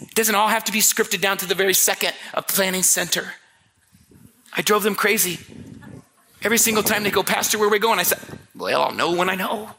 It 0.00 0.14
doesn't 0.14 0.34
all 0.34 0.48
have 0.48 0.64
to 0.64 0.72
be 0.72 0.80
scripted 0.80 1.20
down 1.20 1.38
to 1.38 1.46
the 1.46 1.54
very 1.54 1.74
second 1.74 2.12
of 2.34 2.46
planning 2.46 2.82
center. 2.82 3.34
I 4.52 4.62
drove 4.62 4.82
them 4.82 4.94
crazy. 4.94 5.38
Every 6.42 6.58
single 6.58 6.82
time 6.82 7.02
they 7.02 7.10
go, 7.10 7.22
Pastor, 7.22 7.58
where 7.58 7.68
are 7.68 7.70
we 7.70 7.78
going? 7.78 7.98
I 7.98 8.02
said, 8.02 8.18
Well, 8.54 8.82
I'll 8.82 8.94
know 8.94 9.12
when 9.12 9.28
I 9.28 9.34
know. 9.34 9.70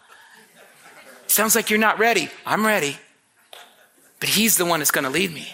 Sounds 1.28 1.56
like 1.56 1.70
you're 1.70 1.80
not 1.80 2.00
ready. 2.00 2.30
I'm 2.46 2.66
ready. 2.66 2.98
But 4.20 4.30
he's 4.30 4.58
the 4.58 4.66
one 4.66 4.80
that's 4.80 4.92
going 4.92 5.06
to 5.06 5.10
lead 5.10 5.34
me. 5.34 5.54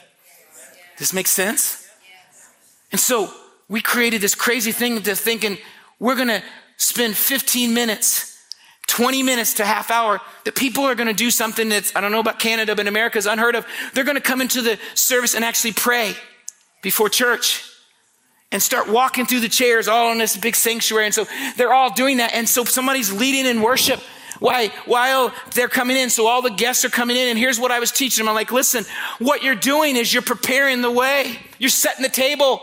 Does 0.98 1.10
this 1.10 1.14
make 1.14 1.28
sense? 1.28 1.88
And 2.92 3.00
so 3.00 3.32
we 3.68 3.82
created 3.82 4.22
this 4.22 4.36
crazy 4.36 4.72
thing 4.72 5.02
to 5.02 5.16
thinking 5.16 5.58
we're 6.00 6.16
going 6.16 6.28
to 6.28 6.44
spend 6.78 7.16
15 7.16 7.74
minutes 7.74 8.37
20 8.88 9.22
minutes 9.24 9.56
to 9.56 9.66
half 9.66 9.92
hour 9.92 10.20
that 10.46 10.56
people 10.56 10.84
are 10.86 10.96
going 10.96 11.08
to 11.08 11.14
do 11.14 11.30
something 11.30 11.70
that's, 11.70 11.96
I 11.96 12.02
don't 12.02 12.12
know 12.12 12.20
about 12.20 12.40
Canada, 12.40 12.76
but 12.76 12.88
America 12.88 13.18
is 13.18 13.26
unheard 13.26 13.56
of. 13.56 13.66
They're 13.94 14.04
going 14.04 14.16
to 14.16 14.22
come 14.22 14.42
into 14.42 14.62
the 14.62 14.80
service 14.96 15.36
and 15.36 15.44
actually 15.44 15.74
pray 15.74 16.16
before 16.82 17.10
church 17.10 17.64
and 18.52 18.62
start 18.62 18.90
walking 18.90 19.26
through 19.26 19.42
the 19.42 19.50
chairs 19.50 19.88
all 19.88 20.12
in 20.12 20.18
this 20.18 20.38
big 20.38 20.56
sanctuary. 20.56 21.06
And 21.06 21.14
so 21.14 21.26
they're 21.58 21.74
all 21.74 21.94
doing 21.94 22.18
that. 22.18 22.34
And 22.34 22.48
so 22.48 22.64
somebody's 22.64 23.12
leading 23.12 23.46
in 23.46 23.62
worship 23.62 24.00
why, 24.40 24.70
while 24.86 25.34
they're 25.54 25.68
coming 25.68 25.98
in. 25.98 26.10
So 26.10 26.28
all 26.28 26.42
the 26.42 26.52
guests 26.52 26.86
are 26.86 26.90
coming 26.90 27.18
in. 27.18 27.28
And 27.28 27.38
here's 27.38 27.60
what 27.60 27.72
I 27.72 27.80
was 27.80 27.92
teaching 27.92 28.24
them. 28.24 28.30
I'm 28.30 28.36
like, 28.36 28.52
listen, 28.52 28.86
what 29.20 29.44
you're 29.44 29.56
doing 29.56 29.96
is 29.96 30.14
you're 30.14 30.24
preparing 30.24 30.82
the 30.82 30.92
way. 30.92 31.40
You're 31.60 31.70
setting 31.70 32.04
the 32.04 32.10
table. 32.10 32.62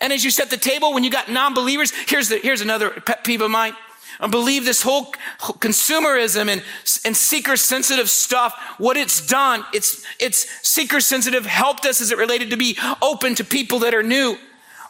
And 0.00 0.12
as 0.12 0.24
you 0.24 0.30
set 0.30 0.50
the 0.50 0.56
table, 0.56 0.92
when 0.92 1.04
you 1.04 1.10
got 1.10 1.30
non-believers, 1.30 1.92
here's 2.08 2.28
the, 2.28 2.38
here's 2.38 2.60
another 2.60 2.90
pet 2.90 3.24
peeve 3.24 3.40
of 3.40 3.50
mine. 3.50 3.74
I 4.20 4.28
believe 4.28 4.64
this 4.64 4.82
whole 4.82 5.06
consumerism 5.40 6.48
and, 6.48 6.62
and 7.04 7.16
seeker 7.16 7.56
sensitive 7.56 8.08
stuff, 8.08 8.54
what 8.78 8.96
it's 8.96 9.26
done, 9.26 9.64
it's, 9.72 10.04
it's 10.20 10.46
seeker 10.66 11.00
sensitive 11.00 11.46
helped 11.46 11.84
us 11.84 12.00
as 12.00 12.12
it 12.12 12.18
related 12.18 12.50
to 12.50 12.56
be 12.56 12.78
open 13.02 13.34
to 13.36 13.44
people 13.44 13.80
that 13.80 13.94
are 13.94 14.02
new. 14.02 14.36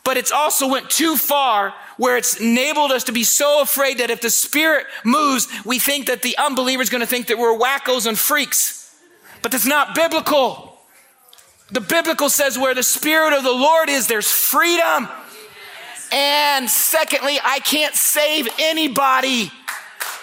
But 0.05 0.19
it's 0.19 0.31
also 0.31 0.69
went 0.69 0.91
too 0.91 1.17
far 1.17 1.73
where 1.97 2.17
it's 2.17 2.39
enabled 2.39 2.93
us 2.93 3.05
to 3.05 3.13
be 3.13 3.25
so 3.25 3.63
afraid 3.63 3.99
that 3.99 4.11
if 4.11 4.21
the 4.21 4.31
spirit 4.31 4.87
moves, 5.05 5.49
we 5.65 5.79
think 5.79 6.07
that 6.07 6.23
the 6.23 6.37
unbeliever 6.37 6.83
is 6.83 6.91
going 6.91 7.01
to 7.01 7.07
think 7.07 7.29
that 7.29 7.39
we're 7.39 7.57
wackos 7.59 8.07
and 8.07 8.19
freaks. 8.19 8.95
But 9.41 9.53
that's 9.53 9.67
not 9.67 9.95
biblical. 9.95 10.79
The 11.71 11.81
biblical 11.81 12.29
says 12.29 12.59
where 12.59 12.75
the 12.75 12.83
spirit 12.83 13.33
of 13.33 13.43
the 13.43 13.53
Lord 13.53 13.89
is, 13.89 14.07
there's 14.07 14.31
freedom. 14.31 15.09
And 16.15 16.71
secondly, 16.71 17.41
I 17.43 17.59
can't 17.59 17.93
save 17.93 18.47
anybody. 18.61 19.51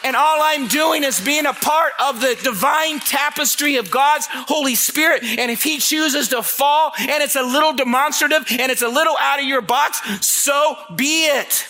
And 0.05 0.15
all 0.15 0.39
I'm 0.41 0.67
doing 0.67 1.03
is 1.03 1.19
being 1.19 1.45
a 1.45 1.51
part 1.51 1.91
of 2.01 2.21
the 2.21 2.39
divine 2.41 2.99
tapestry 3.01 3.75
of 3.75 3.91
God's 3.91 4.25
Holy 4.29 4.75
Spirit. 4.75 5.21
And 5.21 5.51
if 5.51 5.63
He 5.63 5.79
chooses 5.79 6.29
to 6.29 6.43
fall 6.43 6.93
and 6.97 7.21
it's 7.21 7.35
a 7.35 7.43
little 7.43 7.73
demonstrative 7.73 8.45
and 8.57 8.71
it's 8.71 8.81
a 8.81 8.87
little 8.87 9.17
out 9.19 9.39
of 9.39 9.45
your 9.45 9.59
box, 9.59 10.25
so 10.25 10.77
be 10.95 11.25
it. 11.25 11.67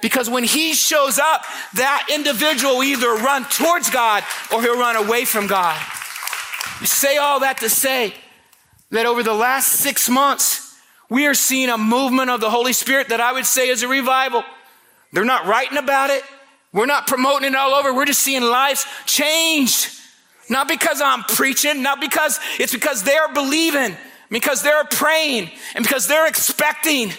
Because 0.00 0.30
when 0.30 0.44
He 0.44 0.72
shows 0.72 1.18
up, 1.18 1.42
that 1.74 2.06
individual 2.14 2.76
will 2.76 2.84
either 2.84 3.14
run 3.14 3.46
towards 3.46 3.90
God 3.90 4.22
or 4.52 4.62
he'll 4.62 4.78
run 4.78 4.94
away 4.94 5.24
from 5.24 5.48
God. 5.48 5.76
You 6.80 6.86
say 6.86 7.16
all 7.16 7.40
that 7.40 7.58
to 7.58 7.68
say 7.68 8.14
that 8.90 9.06
over 9.06 9.24
the 9.24 9.34
last 9.34 9.72
six 9.72 10.08
months, 10.08 10.63
we 11.14 11.28
are 11.28 11.34
seeing 11.34 11.68
a 11.68 11.78
movement 11.78 12.28
of 12.28 12.40
the 12.40 12.50
Holy 12.50 12.72
Spirit 12.72 13.10
that 13.10 13.20
I 13.20 13.32
would 13.32 13.46
say 13.46 13.68
is 13.68 13.84
a 13.84 13.88
revival. 13.88 14.42
They're 15.12 15.24
not 15.24 15.46
writing 15.46 15.78
about 15.78 16.10
it. 16.10 16.24
We're 16.72 16.86
not 16.86 17.06
promoting 17.06 17.52
it 17.52 17.54
all 17.54 17.72
over. 17.72 17.94
We're 17.94 18.04
just 18.04 18.20
seeing 18.20 18.42
lives 18.42 18.84
changed. 19.06 19.90
Not 20.50 20.66
because 20.66 21.00
I'm 21.00 21.22
preaching, 21.22 21.84
not 21.84 22.00
because 22.00 22.40
it's 22.58 22.72
because 22.72 23.04
they're 23.04 23.32
believing, 23.32 23.96
because 24.28 24.64
they're 24.64 24.82
praying, 24.86 25.52
and 25.76 25.84
because 25.84 26.08
they're 26.08 26.26
expecting. 26.26 27.12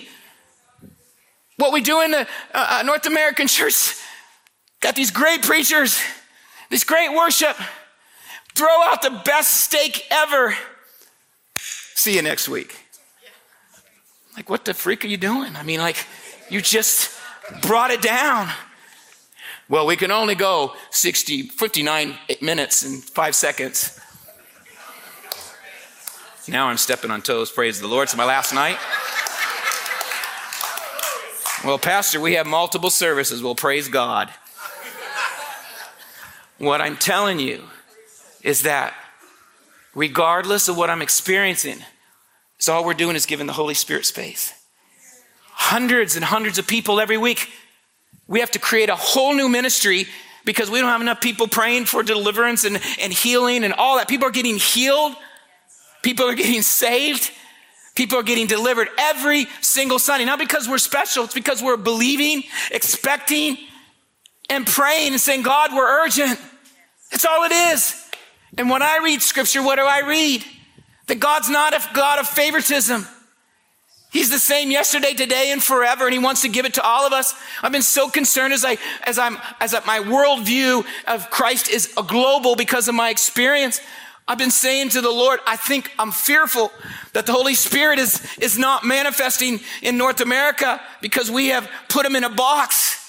What 1.55 1.71
we 1.71 1.79
do 1.79 2.01
in 2.01 2.11
the 2.11 2.27
uh, 2.53 2.79
uh 2.81 2.83
North 2.83 3.05
American 3.05 3.47
church, 3.47 3.95
got 4.81 4.97
these 4.97 5.09
great 5.09 5.41
preachers, 5.41 5.97
this 6.69 6.83
great 6.83 7.15
worship, 7.15 7.55
throw 8.55 8.81
out 8.83 9.01
the 9.01 9.21
best 9.23 9.51
steak 9.51 10.03
ever. 10.11 10.53
See 11.95 12.17
you 12.17 12.21
next 12.21 12.49
week. 12.49 12.84
Like, 14.35 14.49
what 14.49 14.65
the 14.65 14.73
freak 14.73 15.05
are 15.05 15.07
you 15.07 15.17
doing? 15.17 15.55
I 15.55 15.63
mean, 15.63 15.79
like, 15.79 16.05
you 16.49 16.61
just 16.61 17.17
brought 17.61 17.91
it 17.91 18.01
down. 18.01 18.49
Well, 19.69 19.85
we 19.85 19.95
can 19.95 20.11
only 20.11 20.35
go 20.35 20.73
60, 20.91 21.43
59 21.43 22.15
minutes 22.41 22.83
and 22.83 23.03
five 23.03 23.33
seconds. 23.33 23.99
Now 26.47 26.67
I'm 26.67 26.77
stepping 26.77 27.09
on 27.09 27.21
toes. 27.21 27.51
Praise 27.51 27.79
the 27.79 27.87
Lord. 27.87 28.03
It's 28.03 28.15
my 28.15 28.25
last 28.25 28.53
night. 28.53 28.77
Well, 31.63 31.79
Pastor, 31.79 32.19
we 32.19 32.33
have 32.33 32.45
multiple 32.45 32.91
services. 32.91 33.41
Well, 33.41 33.55
praise 33.55 33.87
God. 33.87 34.29
What 36.59 36.81
I'm 36.81 36.97
telling 36.97 37.39
you 37.39 37.63
is 38.43 38.61
that 38.61 38.93
regardless 39.95 40.67
of 40.67 40.77
what 40.77 40.91
I'm 40.91 41.01
experiencing, 41.01 41.79
is 42.59 42.69
all 42.69 42.85
we're 42.85 42.93
doing 42.93 43.15
is 43.15 43.25
giving 43.25 43.47
the 43.47 43.53
Holy 43.53 43.73
Spirit 43.73 44.05
space. 44.05 44.53
Hundreds 45.51 46.15
and 46.15 46.25
hundreds 46.25 46.57
of 46.57 46.67
people 46.67 46.99
every 46.99 47.17
week. 47.17 47.49
We 48.27 48.39
have 48.39 48.51
to 48.51 48.59
create 48.59 48.89
a 48.89 48.95
whole 48.95 49.33
new 49.33 49.49
ministry 49.49 50.07
because 50.45 50.69
we 50.69 50.79
don't 50.79 50.89
have 50.89 51.01
enough 51.01 51.21
people 51.21 51.47
praying 51.47 51.85
for 51.85 52.03
deliverance 52.03 52.63
and, 52.63 52.79
and 52.99 53.11
healing 53.11 53.63
and 53.63 53.73
all 53.73 53.97
that. 53.97 54.07
People 54.07 54.27
are 54.27 54.31
getting 54.31 54.57
healed, 54.57 55.15
people 56.01 56.27
are 56.27 56.35
getting 56.35 56.61
saved. 56.61 57.31
People 57.95 58.19
are 58.19 58.23
getting 58.23 58.45
delivered 58.45 58.89
every 58.97 59.47
single 59.61 59.99
Sunday. 59.99 60.25
Not 60.25 60.37
because 60.37 60.67
we're 60.67 60.77
special, 60.79 61.23
it's 61.23 61.33
because 61.33 61.63
we're 61.63 61.77
believing, 61.77 62.43
expecting, 62.71 63.57
and 64.49 64.67
praying 64.67 65.13
and 65.13 65.21
saying, 65.21 65.43
God, 65.43 65.71
we're 65.73 66.05
urgent. 66.05 66.37
That's 67.09 67.25
all 67.25 67.45
it 67.45 67.53
is. 67.53 68.05
And 68.57 68.69
when 68.69 68.81
I 68.81 68.99
read 69.01 69.21
scripture, 69.21 69.63
what 69.63 69.77
do 69.77 69.83
I 69.83 70.01
read? 70.07 70.43
That 71.07 71.19
God's 71.19 71.49
not 71.49 71.73
a 71.73 71.81
God 71.93 72.19
of 72.19 72.27
favoritism. 72.27 73.05
He's 74.15 74.29
the 74.29 74.39
same 74.39 74.71
yesterday, 74.71 75.13
today, 75.13 75.51
and 75.51 75.61
forever, 75.61 76.05
and 76.05 76.13
He 76.13 76.19
wants 76.19 76.41
to 76.43 76.47
give 76.47 76.65
it 76.65 76.75
to 76.75 76.81
all 76.81 77.05
of 77.05 77.11
us. 77.11 77.35
I've 77.61 77.73
been 77.73 77.81
so 77.81 78.09
concerned 78.09 78.53
as 78.53 78.63
I, 78.63 78.77
as 79.03 79.19
I'm, 79.19 79.37
as 79.59 79.75
my 79.85 79.99
worldview 79.99 80.85
of 81.05 81.29
Christ 81.29 81.69
is 81.69 81.93
a 81.97 82.03
global 82.03 82.55
because 82.55 82.87
of 82.87 82.95
my 82.95 83.09
experience. 83.09 83.81
I've 84.25 84.37
been 84.37 84.51
saying 84.51 84.89
to 84.89 85.01
the 85.01 85.11
Lord, 85.11 85.41
I 85.45 85.57
think 85.57 85.91
I'm 85.99 86.11
fearful 86.11 86.71
that 87.11 87.25
the 87.25 87.33
Holy 87.33 87.55
Spirit 87.55 87.99
is, 87.99 88.25
is 88.39 88.57
not 88.57 88.85
manifesting 88.85 89.59
in 89.81 89.97
North 89.97 90.21
America 90.21 90.81
because 91.01 91.29
we 91.29 91.47
have 91.47 91.69
put 91.89 92.05
Him 92.05 92.15
in 92.15 92.23
a 92.23 92.29
box. 92.29 93.01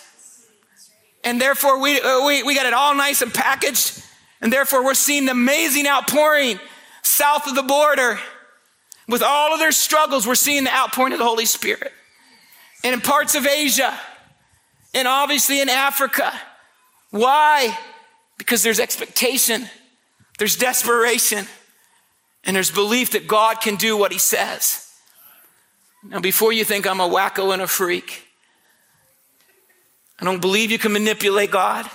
And 1.23 1.41
therefore, 1.41 1.81
we, 1.81 2.01
uh, 2.01 2.27
we, 2.27 2.43
we 2.43 2.57
got 2.57 2.67
it 2.67 2.75
all 2.75 2.97
nice 2.97 3.23
and 3.23 3.33
packaged. 3.33 4.03
And 4.41 4.53
therefore, 4.53 4.85
we're 4.85 4.95
seeing 4.95 5.25
the 5.27 5.33
amazing 5.33 5.87
outpouring 5.87 6.59
south 7.07 7.47
of 7.47 7.55
the 7.55 7.63
border. 7.63 8.19
With 9.09 9.23
all 9.23 9.53
of 9.53 9.61
their 9.61 9.73
struggles, 9.73 10.27
we're 10.27 10.35
seeing 10.35 10.65
the 10.65 10.75
outpouring 10.75 11.13
of 11.13 11.19
the 11.19 11.25
Holy 11.25 11.47
Spirit. 11.47 11.93
And 12.83 12.93
in 12.93 13.01
parts 13.01 13.35
of 13.35 13.47
Asia, 13.47 13.99
and 14.97 15.07
obviously 15.07 15.61
in 15.61 15.69
Africa. 15.69 16.33
Why? 17.11 17.79
Because 18.39 18.63
there's 18.63 18.81
expectation, 18.81 19.69
there's 20.39 20.57
desperation, 20.57 21.47
and 22.45 22.57
there's 22.57 22.71
belief 22.71 23.13
that 23.13 23.29
God 23.29 23.61
can 23.61 23.77
do 23.77 23.97
what 23.97 24.11
He 24.11 24.19
says. 24.19 24.91
Now, 26.03 26.21
before 26.21 26.53
you 26.53 26.65
think 26.65 26.87
I'm 26.87 27.01
a 27.01 27.09
wacko 27.09 27.53
and 27.53 27.61
a 27.61 27.67
freak, 27.67 28.25
I 30.19 30.25
don't 30.25 30.41
believe 30.41 30.71
you 30.71 30.79
can 30.79 30.93
manipulate 30.93 31.51
God. 31.51 31.89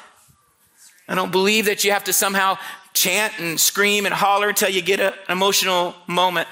I 1.08 1.16
don't 1.16 1.32
believe 1.32 1.66
that 1.66 1.84
you 1.84 1.92
have 1.92 2.04
to 2.04 2.14
somehow 2.14 2.58
chant 2.94 3.40
and 3.40 3.60
scream 3.60 4.06
and 4.06 4.14
holler 4.14 4.50
until 4.50 4.70
you 4.70 4.82
get 4.82 5.00
an 5.00 5.14
emotional 5.30 5.96
moment. 6.08 6.48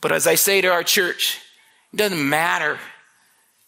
But 0.00 0.12
as 0.12 0.26
I 0.26 0.34
say 0.34 0.60
to 0.60 0.68
our 0.68 0.82
church, 0.82 1.40
it 1.92 1.96
doesn't 1.96 2.28
matter. 2.28 2.78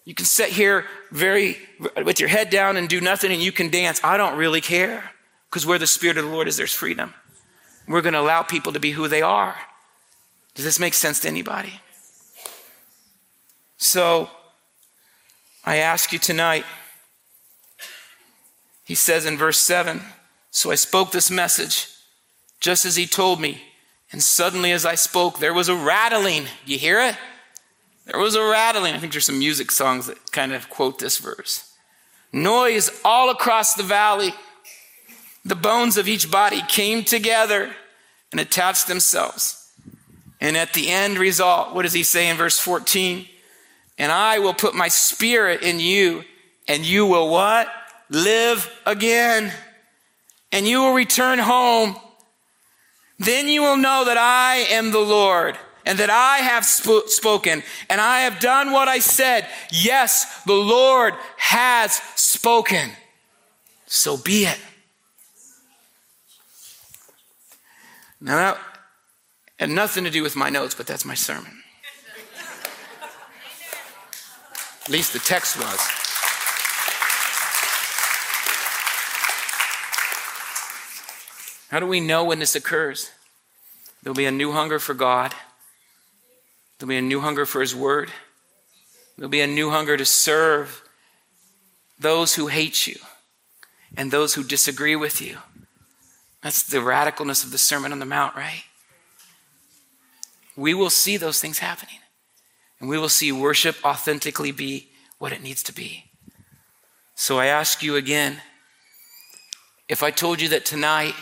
You 0.04 0.14
can 0.14 0.26
sit 0.26 0.50
here 0.50 0.84
very 1.10 1.58
with 2.04 2.20
your 2.20 2.28
head 2.28 2.50
down 2.50 2.76
and 2.76 2.88
do 2.88 3.00
nothing 3.00 3.32
and 3.32 3.42
you 3.42 3.52
can 3.52 3.70
dance. 3.70 4.00
I 4.02 4.16
don't 4.16 4.36
really 4.36 4.60
care 4.60 5.10
because 5.48 5.66
where 5.66 5.78
the 5.78 5.86
Spirit 5.86 6.18
of 6.18 6.24
the 6.24 6.30
Lord 6.30 6.48
is, 6.48 6.56
there's 6.56 6.72
freedom. 6.72 7.14
We're 7.86 8.02
going 8.02 8.14
to 8.14 8.20
allow 8.20 8.42
people 8.42 8.72
to 8.72 8.80
be 8.80 8.90
who 8.90 9.08
they 9.08 9.22
are. 9.22 9.56
Does 10.54 10.64
this 10.64 10.78
make 10.78 10.94
sense 10.94 11.20
to 11.20 11.28
anybody? 11.28 11.80
So 13.78 14.28
I 15.64 15.76
ask 15.76 16.12
you 16.12 16.18
tonight, 16.18 16.64
he 18.84 18.94
says 18.94 19.24
in 19.24 19.36
verse 19.38 19.58
7 19.58 20.02
So 20.50 20.70
I 20.70 20.76
spoke 20.76 21.12
this 21.12 21.30
message 21.30 21.88
just 22.60 22.84
as 22.84 22.96
he 22.96 23.06
told 23.06 23.40
me. 23.40 23.62
And 24.10 24.22
suddenly, 24.22 24.72
as 24.72 24.86
I 24.86 24.94
spoke, 24.94 25.38
there 25.38 25.52
was 25.52 25.68
a 25.68 25.76
rattling. 25.76 26.46
You 26.64 26.78
hear 26.78 27.00
it? 27.00 27.16
There 28.06 28.18
was 28.18 28.34
a 28.34 28.42
rattling. 28.42 28.94
I 28.94 28.98
think 28.98 29.12
there's 29.12 29.26
some 29.26 29.38
music 29.38 29.70
songs 29.70 30.06
that 30.06 30.32
kind 30.32 30.52
of 30.52 30.70
quote 30.70 30.98
this 30.98 31.18
verse. 31.18 31.70
Noise 32.32 32.90
all 33.04 33.30
across 33.30 33.74
the 33.74 33.82
valley. 33.82 34.32
The 35.44 35.54
bones 35.54 35.98
of 35.98 36.08
each 36.08 36.30
body 36.30 36.62
came 36.68 37.04
together 37.04 37.70
and 38.32 38.40
attached 38.40 38.88
themselves. 38.88 39.70
And 40.40 40.56
at 40.56 40.72
the 40.72 40.88
end 40.88 41.18
result, 41.18 41.74
what 41.74 41.82
does 41.82 41.92
he 41.92 42.02
say 42.02 42.28
in 42.28 42.36
verse 42.36 42.58
14? 42.58 43.26
And 43.98 44.10
I 44.10 44.38
will 44.38 44.54
put 44.54 44.74
my 44.74 44.88
spirit 44.88 45.62
in 45.62 45.80
you, 45.80 46.24
and 46.66 46.86
you 46.86 47.04
will 47.04 47.28
what? 47.28 47.68
live 48.10 48.70
again, 48.86 49.52
and 50.52 50.66
you 50.66 50.80
will 50.80 50.94
return 50.94 51.38
home. 51.38 51.96
Then 53.18 53.48
you 53.48 53.62
will 53.62 53.76
know 53.76 54.04
that 54.04 54.16
I 54.16 54.56
am 54.70 54.92
the 54.92 55.00
Lord 55.00 55.58
and 55.84 55.98
that 55.98 56.10
I 56.10 56.38
have 56.38 56.64
sp- 56.64 57.08
spoken 57.08 57.62
and 57.90 58.00
I 58.00 58.20
have 58.20 58.40
done 58.40 58.72
what 58.72 58.88
I 58.88 59.00
said. 59.00 59.46
Yes, 59.72 60.42
the 60.44 60.54
Lord 60.54 61.14
has 61.36 61.94
spoken. 62.14 62.90
So 63.86 64.16
be 64.16 64.44
it. 64.44 64.58
Now 68.20 68.36
that 68.36 68.58
had 69.58 69.70
nothing 69.70 70.04
to 70.04 70.10
do 70.10 70.22
with 70.22 70.36
my 70.36 70.50
notes, 70.50 70.74
but 70.74 70.86
that's 70.86 71.04
my 71.04 71.14
sermon. 71.14 71.62
At 74.82 74.88
least 74.88 75.12
the 75.12 75.18
text 75.18 75.58
was. 75.58 76.07
How 81.68 81.80
do 81.80 81.86
we 81.86 82.00
know 82.00 82.24
when 82.24 82.38
this 82.38 82.54
occurs? 82.54 83.10
There'll 84.02 84.14
be 84.14 84.26
a 84.26 84.32
new 84.32 84.52
hunger 84.52 84.78
for 84.78 84.94
God. 84.94 85.34
There'll 86.78 86.88
be 86.88 86.96
a 86.96 87.02
new 87.02 87.20
hunger 87.20 87.44
for 87.44 87.60
His 87.60 87.74
Word. 87.74 88.10
There'll 89.16 89.28
be 89.28 89.40
a 89.40 89.46
new 89.46 89.70
hunger 89.70 89.96
to 89.96 90.04
serve 90.04 90.82
those 91.98 92.36
who 92.36 92.46
hate 92.46 92.86
you 92.86 92.96
and 93.96 94.10
those 94.10 94.34
who 94.34 94.44
disagree 94.44 94.96
with 94.96 95.20
you. 95.20 95.38
That's 96.42 96.62
the 96.62 96.78
radicalness 96.78 97.44
of 97.44 97.50
the 97.50 97.58
Sermon 97.58 97.92
on 97.92 97.98
the 97.98 98.06
Mount, 98.06 98.36
right? 98.36 98.62
We 100.56 100.72
will 100.72 100.90
see 100.90 101.16
those 101.16 101.40
things 101.40 101.58
happening. 101.58 101.98
And 102.80 102.88
we 102.88 102.98
will 102.98 103.08
see 103.08 103.32
worship 103.32 103.84
authentically 103.84 104.52
be 104.52 104.88
what 105.18 105.32
it 105.32 105.42
needs 105.42 105.62
to 105.64 105.72
be. 105.72 106.04
So 107.16 107.38
I 107.38 107.46
ask 107.46 107.82
you 107.82 107.96
again 107.96 108.40
if 109.88 110.02
I 110.02 110.12
told 110.12 110.40
you 110.40 110.48
that 110.50 110.64
tonight 110.64 111.14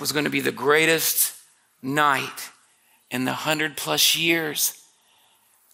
was 0.00 0.12
going 0.12 0.24
to 0.24 0.30
be 0.30 0.40
the 0.40 0.52
greatest 0.52 1.34
night 1.82 2.50
in 3.10 3.24
the 3.24 3.32
hundred 3.32 3.76
plus 3.76 4.16
years 4.16 4.82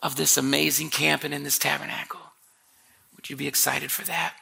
of 0.02 0.16
this 0.16 0.36
amazing 0.36 0.90
camping 0.90 1.32
in 1.32 1.42
this 1.42 1.58
tabernacle. 1.58 2.20
Would 3.16 3.30
you 3.30 3.36
be 3.36 3.48
excited 3.48 3.90
for 3.90 4.04
that? 4.04 4.34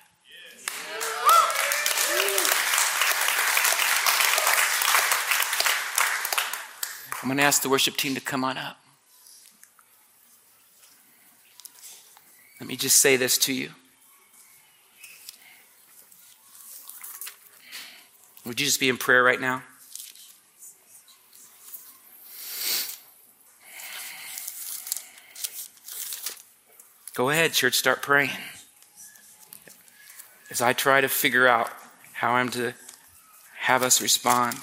I'm 7.23 7.29
going 7.29 7.39
to 7.39 7.45
ask 7.45 7.63
the 7.63 7.69
worship 7.69 7.97
team 7.97 8.17
to 8.17 8.21
come 8.21 8.43
on 8.43 8.59
up. 8.59 8.79
Let 12.59 12.69
me 12.69 12.75
just 12.75 12.99
say 12.99 13.17
this 13.17 13.39
to 13.39 13.53
you. 13.53 13.71
Would 18.45 18.59
you 18.59 18.67
just 18.67 18.81
be 18.81 18.89
in 18.89 18.97
prayer 18.97 19.23
right 19.23 19.41
now? 19.41 19.63
Go 27.15 27.29
ahead, 27.29 27.53
church, 27.53 27.75
start 27.75 28.01
praying. 28.01 28.31
As 30.51 30.63
I 30.63 30.73
try 30.73 31.03
to 31.03 31.09
figure 31.09 31.47
out 31.47 31.71
how 32.15 32.33
I'm 32.33 32.49
to 32.51 32.73
have 33.59 33.83
us 33.83 34.01
respond. 34.01 34.57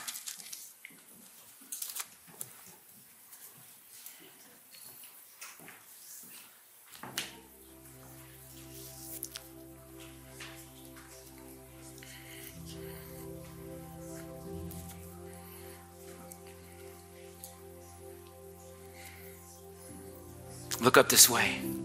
Look 20.82 20.98
up 20.98 21.10
this 21.10 21.30
way. 21.30 21.79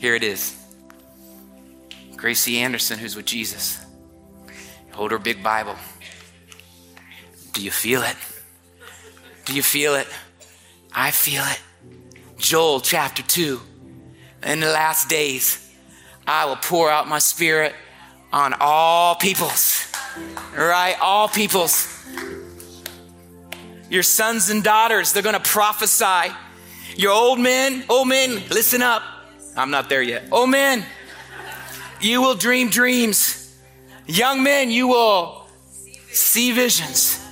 Here 0.00 0.14
it 0.14 0.22
is. 0.22 0.56
Gracie 2.16 2.58
Anderson, 2.58 2.98
who's 2.98 3.14
with 3.14 3.26
Jesus. 3.26 3.78
Hold 4.92 5.10
her 5.10 5.18
big 5.18 5.42
Bible. 5.42 5.76
Do 7.52 7.62
you 7.62 7.70
feel 7.70 8.00
it? 8.02 8.16
Do 9.44 9.52
you 9.52 9.62
feel 9.62 9.94
it? 9.96 10.06
I 10.94 11.10
feel 11.10 11.42
it. 11.44 11.60
Joel 12.38 12.80
chapter 12.80 13.22
2. 13.22 13.60
In 14.44 14.60
the 14.60 14.70
last 14.70 15.10
days, 15.10 15.70
I 16.26 16.46
will 16.46 16.56
pour 16.56 16.90
out 16.90 17.06
my 17.06 17.18
spirit 17.18 17.74
on 18.32 18.54
all 18.58 19.16
peoples. 19.16 19.86
Right? 20.56 20.96
All 21.02 21.28
peoples. 21.28 21.94
Your 23.90 24.02
sons 24.02 24.48
and 24.48 24.64
daughters, 24.64 25.12
they're 25.12 25.22
going 25.22 25.34
to 25.34 25.40
prophesy. 25.40 26.32
Your 26.96 27.12
old 27.12 27.38
men, 27.38 27.84
old 27.90 28.08
men, 28.08 28.42
listen 28.48 28.80
up. 28.80 29.02
I'm 29.60 29.70
not 29.70 29.90
there 29.90 30.02
yet. 30.02 30.24
Oh, 30.32 30.46
men, 30.46 30.84
you 32.00 32.22
will 32.22 32.34
dream 32.34 32.70
dreams. 32.70 33.54
Young 34.06 34.42
men, 34.42 34.70
you 34.70 34.88
will 34.88 35.46
see 36.08 36.52
visions. 36.52 37.22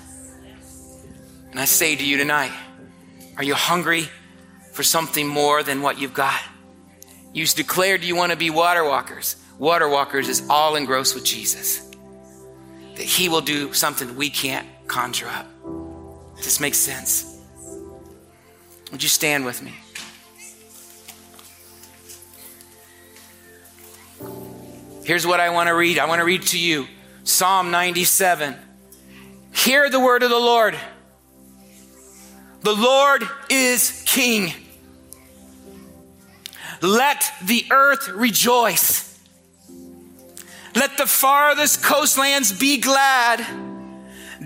And 1.51 1.59
I 1.59 1.65
say 1.65 1.97
to 1.97 2.05
you 2.05 2.19
tonight, 2.19 2.53
are 3.39 3.43
you 3.43 3.55
hungry 3.55 4.09
for 4.73 4.83
something 4.83 5.27
more 5.27 5.63
than 5.63 5.81
what 5.81 5.99
you've 5.99 6.13
got? 6.13 6.39
You've 7.33 7.55
declared 7.55 8.05
you 8.05 8.15
want 8.15 8.33
to 8.33 8.39
be 8.39 8.51
water 8.51 8.85
walkers. 8.85 9.37
Water 9.59 9.89
walkers 9.89 10.29
is 10.29 10.47
all 10.51 10.77
engrossed 10.77 11.15
with 11.15 11.25
Jesus. 11.25 11.81
That 12.97 13.05
he 13.05 13.29
will 13.29 13.41
do 13.41 13.73
something 13.73 14.17
we 14.17 14.29
can't 14.29 14.67
conjure 14.87 15.29
up. 15.29 15.47
This 16.37 16.61
makes 16.61 16.79
sense. 16.79 17.41
Would 18.93 19.03
you 19.03 19.09
stand 19.09 19.45
with 19.47 19.63
me? 19.63 19.75
Here's 25.09 25.27
what 25.27 25.41
I 25.41 25.49
want 25.49 25.69
to 25.69 25.75
read. 25.75 25.99
I 25.99 26.05
want 26.05 26.19
to 26.19 26.25
read 26.27 26.43
to 26.49 26.59
you 26.59 26.87
Psalm 27.25 27.71
97. 27.71 28.55
Hear 29.55 29.89
the 29.89 29.99
word 29.99 30.23
of 30.23 30.29
the 30.29 30.37
Lord. 30.37 30.79
The 32.61 32.75
Lord 32.75 33.27
is 33.49 34.03
king. 34.05 34.53
Let 36.83 37.25
the 37.43 37.65
earth 37.71 38.09
rejoice. 38.09 39.19
Let 40.75 40.99
the 40.99 41.07
farthest 41.07 41.83
coastlands 41.83 42.53
be 42.53 42.77
glad. 42.77 43.47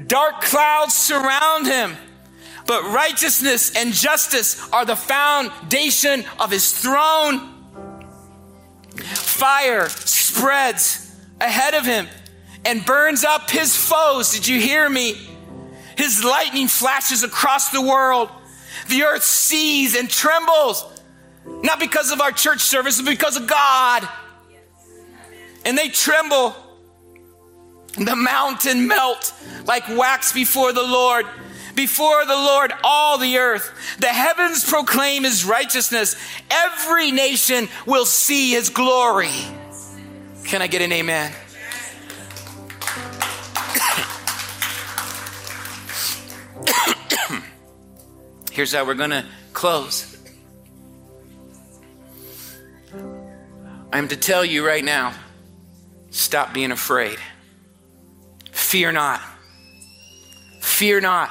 Dark 0.06 0.42
clouds 0.42 0.94
surround 0.94 1.66
him, 1.66 1.96
but 2.68 2.84
righteousness 2.84 3.74
and 3.74 3.92
justice 3.92 4.64
are 4.72 4.84
the 4.84 4.94
foundation 4.94 6.24
of 6.38 6.52
his 6.52 6.70
throne. 6.70 7.51
Fire 9.02 9.88
spreads 9.88 11.14
ahead 11.40 11.74
of 11.74 11.84
him 11.84 12.08
and 12.64 12.84
burns 12.84 13.24
up 13.24 13.50
his 13.50 13.76
foes. 13.76 14.32
Did 14.32 14.46
you 14.46 14.60
hear 14.60 14.88
me? 14.88 15.28
His 15.96 16.24
lightning 16.24 16.68
flashes 16.68 17.22
across 17.22 17.70
the 17.70 17.82
world. 17.82 18.30
The 18.88 19.02
earth 19.02 19.24
sees 19.24 19.94
and 19.94 20.08
trembles, 20.08 20.84
not 21.44 21.78
because 21.78 22.10
of 22.10 22.20
our 22.20 22.32
church 22.32 22.60
service, 22.60 23.00
but 23.00 23.10
because 23.10 23.36
of 23.36 23.46
God. 23.46 24.08
And 25.64 25.76
they 25.76 25.88
tremble. 25.88 26.56
The 27.96 28.16
mountain 28.16 28.88
melt 28.88 29.34
like 29.66 29.86
wax 29.88 30.32
before 30.32 30.72
the 30.72 30.82
Lord. 30.82 31.26
Before 31.74 32.24
the 32.26 32.34
Lord, 32.34 32.72
all 32.84 33.18
the 33.18 33.38
earth. 33.38 33.72
The 33.98 34.08
heavens 34.08 34.68
proclaim 34.68 35.24
his 35.24 35.44
righteousness. 35.44 36.16
Every 36.50 37.10
nation 37.10 37.68
will 37.86 38.06
see 38.06 38.52
his 38.52 38.68
glory. 38.68 39.32
Can 40.44 40.60
I 40.60 40.66
get 40.66 40.82
an 40.82 40.92
amen? 40.92 41.32
Here's 48.52 48.72
how 48.72 48.84
we're 48.84 48.94
going 48.94 49.10
to 49.10 49.24
close. 49.52 50.16
I'm 53.92 54.08
to 54.08 54.16
tell 54.16 54.44
you 54.44 54.66
right 54.66 54.84
now 54.84 55.14
stop 56.10 56.52
being 56.52 56.72
afraid. 56.72 57.18
Fear 58.50 58.92
not. 58.92 59.20
Fear 60.60 61.02
not. 61.02 61.30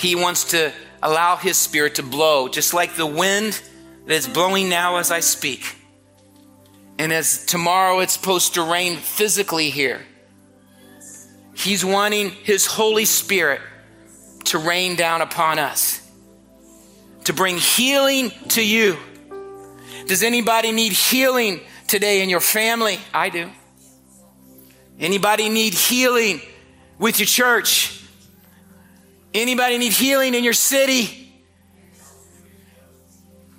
He 0.00 0.14
wants 0.16 0.52
to 0.52 0.72
allow 1.02 1.36
His 1.36 1.58
Spirit 1.58 1.96
to 1.96 2.02
blow, 2.02 2.48
just 2.48 2.72
like 2.72 2.94
the 2.94 3.04
wind 3.04 3.60
that 4.06 4.14
is 4.14 4.26
blowing 4.26 4.70
now 4.70 4.96
as 4.96 5.10
I 5.10 5.20
speak. 5.20 5.76
And 6.98 7.12
as 7.12 7.44
tomorrow 7.44 8.00
it's 8.00 8.14
supposed 8.14 8.54
to 8.54 8.62
rain 8.62 8.96
physically 8.96 9.68
here. 9.68 10.00
He's 11.54 11.84
wanting 11.84 12.30
His 12.30 12.64
Holy 12.64 13.04
Spirit 13.04 13.60
to 14.44 14.56
rain 14.56 14.96
down 14.96 15.20
upon 15.20 15.58
us, 15.58 16.00
to 17.24 17.34
bring 17.34 17.58
healing 17.58 18.30
to 18.48 18.66
you. 18.66 18.96
Does 20.06 20.22
anybody 20.22 20.72
need 20.72 20.92
healing 20.92 21.60
today 21.86 22.22
in 22.22 22.30
your 22.30 22.40
family? 22.40 22.98
I 23.12 23.28
do. 23.28 23.50
Anybody 24.98 25.50
need 25.50 25.74
healing 25.74 26.40
with 26.98 27.18
your 27.18 27.26
church? 27.26 27.99
Anybody 29.32 29.78
need 29.78 29.92
healing 29.92 30.34
in 30.34 30.44
your 30.44 30.52
city? 30.52 31.32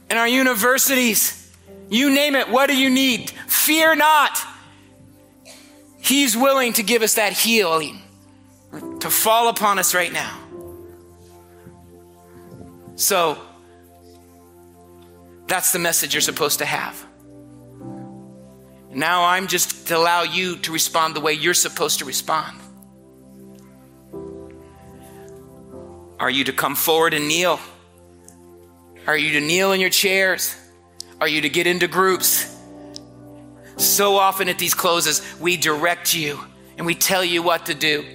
In 0.09 0.17
our 0.17 0.27
universities? 0.27 1.37
You 1.89 2.09
name 2.09 2.35
it. 2.35 2.49
What 2.49 2.67
do 2.67 2.77
you 2.77 2.89
need? 2.89 3.29
Fear 3.47 3.95
not. 3.95 4.37
He's 5.99 6.35
willing 6.35 6.73
to 6.73 6.83
give 6.83 7.01
us 7.01 7.15
that 7.15 7.33
healing 7.33 8.01
to 8.99 9.09
fall 9.09 9.47
upon 9.49 9.79
us 9.79 9.93
right 9.93 10.11
now. 10.11 10.37
So, 12.95 13.37
that's 15.47 15.73
the 15.73 15.79
message 15.79 16.13
you're 16.13 16.21
supposed 16.21 16.59
to 16.59 16.65
have. 16.65 17.05
Now 18.93 19.25
I'm 19.25 19.47
just 19.47 19.87
to 19.87 19.97
allow 19.97 20.23
you 20.23 20.57
to 20.59 20.71
respond 20.71 21.15
the 21.15 21.19
way 21.19 21.33
you're 21.33 21.53
supposed 21.53 21.99
to 21.99 22.05
respond. 22.05 22.60
Are 26.21 26.29
you 26.29 26.43
to 26.43 26.53
come 26.53 26.75
forward 26.75 27.15
and 27.15 27.27
kneel? 27.27 27.59
Are 29.07 29.17
you 29.17 29.39
to 29.39 29.41
kneel 29.41 29.71
in 29.71 29.81
your 29.81 29.89
chairs? 29.89 30.55
Are 31.19 31.27
you 31.27 31.41
to 31.41 31.49
get 31.49 31.65
into 31.65 31.87
groups? 31.87 32.55
So 33.77 34.17
often 34.17 34.47
at 34.47 34.59
these 34.59 34.75
closes, 34.75 35.23
we 35.41 35.57
direct 35.57 36.13
you 36.13 36.39
and 36.77 36.85
we 36.85 36.93
tell 36.93 37.25
you 37.25 37.41
what 37.41 37.65
to 37.65 37.73
do. 37.73 38.05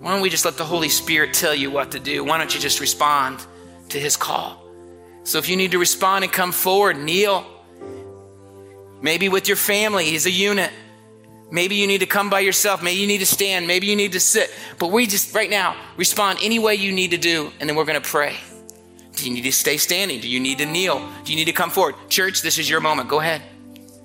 Why 0.00 0.12
don't 0.12 0.22
we 0.22 0.30
just 0.30 0.46
let 0.46 0.56
the 0.56 0.64
Holy 0.64 0.88
Spirit 0.88 1.34
tell 1.34 1.54
you 1.54 1.70
what 1.70 1.92
to 1.92 2.00
do? 2.00 2.24
Why 2.24 2.38
don't 2.38 2.54
you 2.54 2.60
just 2.60 2.80
respond 2.80 3.44
to 3.90 4.00
his 4.00 4.16
call? 4.16 4.64
So 5.24 5.36
if 5.36 5.50
you 5.50 5.56
need 5.56 5.72
to 5.72 5.78
respond 5.78 6.24
and 6.24 6.32
come 6.32 6.50
forward, 6.50 6.96
kneel. 6.96 7.44
Maybe 9.02 9.28
with 9.28 9.48
your 9.48 9.58
family, 9.58 10.06
he's 10.06 10.24
a 10.24 10.30
unit. 10.30 10.70
Maybe 11.50 11.76
you 11.76 11.86
need 11.86 11.98
to 11.98 12.06
come 12.06 12.30
by 12.30 12.40
yourself. 12.40 12.82
Maybe 12.82 13.00
you 13.00 13.06
need 13.06 13.18
to 13.18 13.26
stand. 13.26 13.66
Maybe 13.66 13.86
you 13.86 13.96
need 13.96 14.12
to 14.12 14.20
sit. 14.20 14.50
But 14.78 14.88
we 14.88 15.06
just, 15.06 15.34
right 15.34 15.50
now, 15.50 15.76
respond 15.96 16.38
any 16.42 16.58
way 16.58 16.74
you 16.74 16.90
need 16.92 17.12
to 17.12 17.18
do, 17.18 17.52
and 17.60 17.68
then 17.68 17.76
we're 17.76 17.84
going 17.84 18.00
to 18.00 18.08
pray. 18.08 18.36
Do 19.14 19.28
you 19.28 19.34
need 19.34 19.42
to 19.42 19.52
stay 19.52 19.76
standing? 19.76 20.20
Do 20.20 20.28
you 20.28 20.40
need 20.40 20.58
to 20.58 20.66
kneel? 20.66 21.08
Do 21.24 21.32
you 21.32 21.36
need 21.36 21.44
to 21.44 21.52
come 21.52 21.70
forward? 21.70 21.94
Church, 22.08 22.42
this 22.42 22.58
is 22.58 22.68
your 22.68 22.80
moment. 22.80 23.08
Go 23.08 23.20
ahead. 23.20 23.42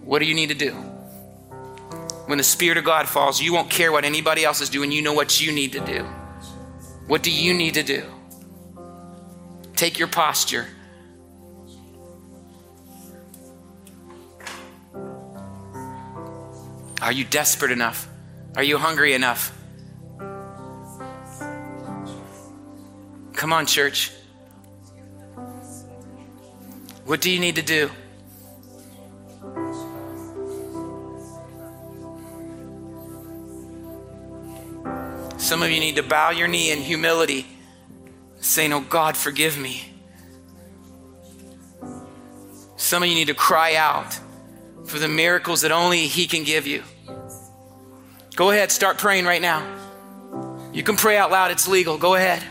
What 0.04 0.20
do 0.20 0.26
you 0.26 0.36
need 0.36 0.50
to 0.50 0.56
do? 0.56 0.72
When 2.28 2.38
the 2.38 2.44
Spirit 2.44 2.78
of 2.78 2.84
God 2.84 3.10
falls, 3.10 3.42
you 3.42 3.54
won't 3.54 3.72
care 3.72 3.92
what 3.92 4.06
anybody 4.06 4.46
else 4.46 4.62
is 4.62 4.70
doing. 4.70 4.92
You 4.92 5.02
know 5.02 5.14
what 5.14 5.42
you 5.42 5.52
need 5.52 5.72
to 5.72 5.80
do. 5.80 6.04
What 7.08 7.24
do 7.24 7.32
you 7.32 7.56
need 7.56 7.74
to 7.74 7.84
do? 7.84 8.06
Take 9.76 9.98
your 9.98 10.10
posture. 10.10 10.68
Are 17.10 17.12
you 17.12 17.26
desperate 17.26 17.72
enough? 17.72 18.08
Are 18.56 18.62
you 18.62 18.78
hungry 18.78 19.16
enough? 19.16 19.52
Come 23.34 23.52
on, 23.52 23.66
church. 23.66 24.12
What 27.06 27.20
do 27.20 27.32
you 27.32 27.40
need 27.40 27.56
to 27.56 27.64
do? 27.64 27.90
Some 35.40 35.64
of 35.64 35.72
you 35.72 35.80
need 35.80 35.96
to 35.96 36.04
bow 36.04 36.30
your 36.30 36.48
knee 36.48 36.70
in 36.70 36.78
humility, 36.78 37.48
saying, 38.40 38.72
Oh 38.72 38.82
God, 38.82 39.18
forgive 39.18 39.58
me. 39.58 39.92
Some 42.78 43.02
of 43.02 43.10
you 43.10 43.16
need 43.16 43.30
to 43.30 43.34
cry 43.34 43.74
out 43.74 44.16
for 44.86 45.00
the 45.00 45.08
miracles 45.08 45.62
that 45.62 45.72
only 45.72 46.06
He 46.06 46.28
can 46.28 46.44
give 46.44 46.68
you. 46.68 46.84
Go 48.40 48.52
ahead, 48.52 48.72
start 48.72 48.98
praying 49.00 49.26
right 49.26 49.42
now. 49.42 49.68
You 50.72 50.82
can 50.82 50.96
pray 50.96 51.18
out 51.18 51.30
loud, 51.30 51.52
it's 51.52 51.68
legal. 51.68 51.98
Go 51.98 52.16
ahead. 52.16 52.42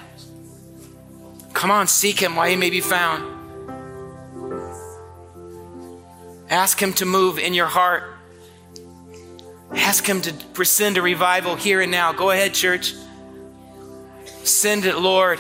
Come 1.54 1.70
on, 1.70 1.86
seek 1.86 2.20
Him 2.20 2.36
while 2.36 2.46
He 2.46 2.56
may 2.56 2.68
be 2.68 2.82
found. 2.82 3.24
Ask 6.50 6.78
Him 6.78 6.92
to 6.92 7.06
move 7.06 7.38
in 7.38 7.54
your 7.54 7.68
heart. 7.68 8.02
Ask 9.72 10.06
Him 10.06 10.20
to 10.20 10.64
send 10.66 10.98
a 10.98 11.00
revival 11.00 11.56
here 11.56 11.80
and 11.80 11.90
now. 11.90 12.12
Go 12.12 12.32
ahead, 12.32 12.52
church. 12.52 12.92
Send 14.44 14.84
it, 14.84 14.98
Lord. 14.98 15.38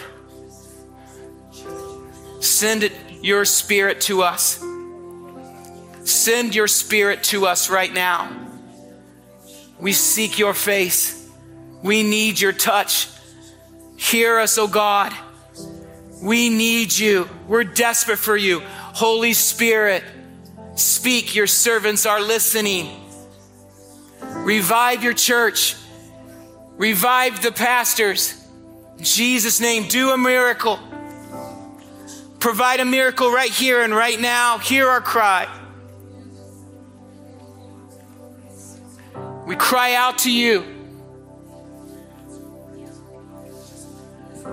Send 2.40 2.84
it, 2.84 2.92
your 3.20 3.44
spirit 3.44 4.00
to 4.00 4.22
us. 4.22 4.64
Send 6.04 6.54
your 6.54 6.68
spirit 6.68 7.22
to 7.24 7.44
us 7.44 7.68
right 7.68 7.92
now. 7.92 8.47
We 9.80 9.92
seek 9.92 10.38
your 10.38 10.54
face. 10.54 11.28
We 11.82 12.02
need 12.02 12.40
your 12.40 12.52
touch. 12.52 13.08
Hear 13.96 14.38
us, 14.38 14.58
O 14.58 14.64
oh 14.64 14.68
God. 14.68 15.12
We 16.22 16.48
need 16.48 16.96
you. 16.96 17.28
We're 17.46 17.64
desperate 17.64 18.18
for 18.18 18.36
you. 18.36 18.60
Holy 18.60 19.32
Spirit, 19.32 20.02
speak. 20.74 21.34
Your 21.34 21.46
servants 21.46 22.06
are 22.06 22.20
listening. 22.20 22.88
Revive 24.22 25.04
your 25.04 25.14
church. 25.14 25.76
Revive 26.76 27.42
the 27.42 27.52
pastors. 27.52 28.34
In 28.98 29.04
Jesus' 29.04 29.60
name, 29.60 29.88
do 29.88 30.10
a 30.10 30.18
miracle. 30.18 30.78
Provide 32.40 32.80
a 32.80 32.84
miracle 32.84 33.30
right 33.30 33.50
here 33.50 33.82
and 33.82 33.94
right 33.94 34.18
now. 34.18 34.58
Hear 34.58 34.88
our 34.88 35.00
cry. 35.00 35.48
We 39.48 39.56
cry 39.56 39.94
out 39.94 40.18
to 40.18 40.30
you. 40.30 40.62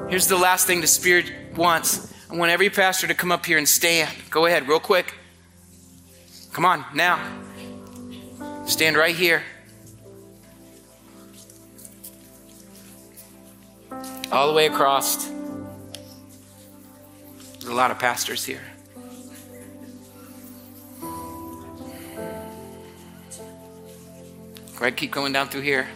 Here's 0.08 0.28
the 0.28 0.38
last 0.38 0.68
thing 0.68 0.80
the 0.80 0.88
Spirit 0.88 1.34
wants. 1.58 2.14
I 2.32 2.38
want 2.38 2.50
every 2.50 2.70
pastor 2.70 3.06
to 3.08 3.14
come 3.14 3.30
up 3.30 3.46
here 3.46 3.58
and 3.58 3.68
stand. 3.68 4.10
Go 4.30 4.46
ahead, 4.46 4.70
real 4.70 4.80
quick. 4.80 5.14
Come 6.54 6.64
on, 6.64 6.86
now. 6.94 7.20
Stand 8.68 8.96
right 8.96 9.14
here. 9.14 9.44
All 14.32 14.48
the 14.48 14.54
way 14.54 14.68
across. 14.68 15.26
There's 17.60 17.66
a 17.66 17.74
lot 17.74 17.92
of 17.92 18.00
pastors 18.00 18.46
here. 18.46 18.64
Ahead, 24.86 24.98
keep 24.98 25.10
going 25.10 25.34
down 25.34 25.48
through 25.48 25.62
here. 25.62 25.88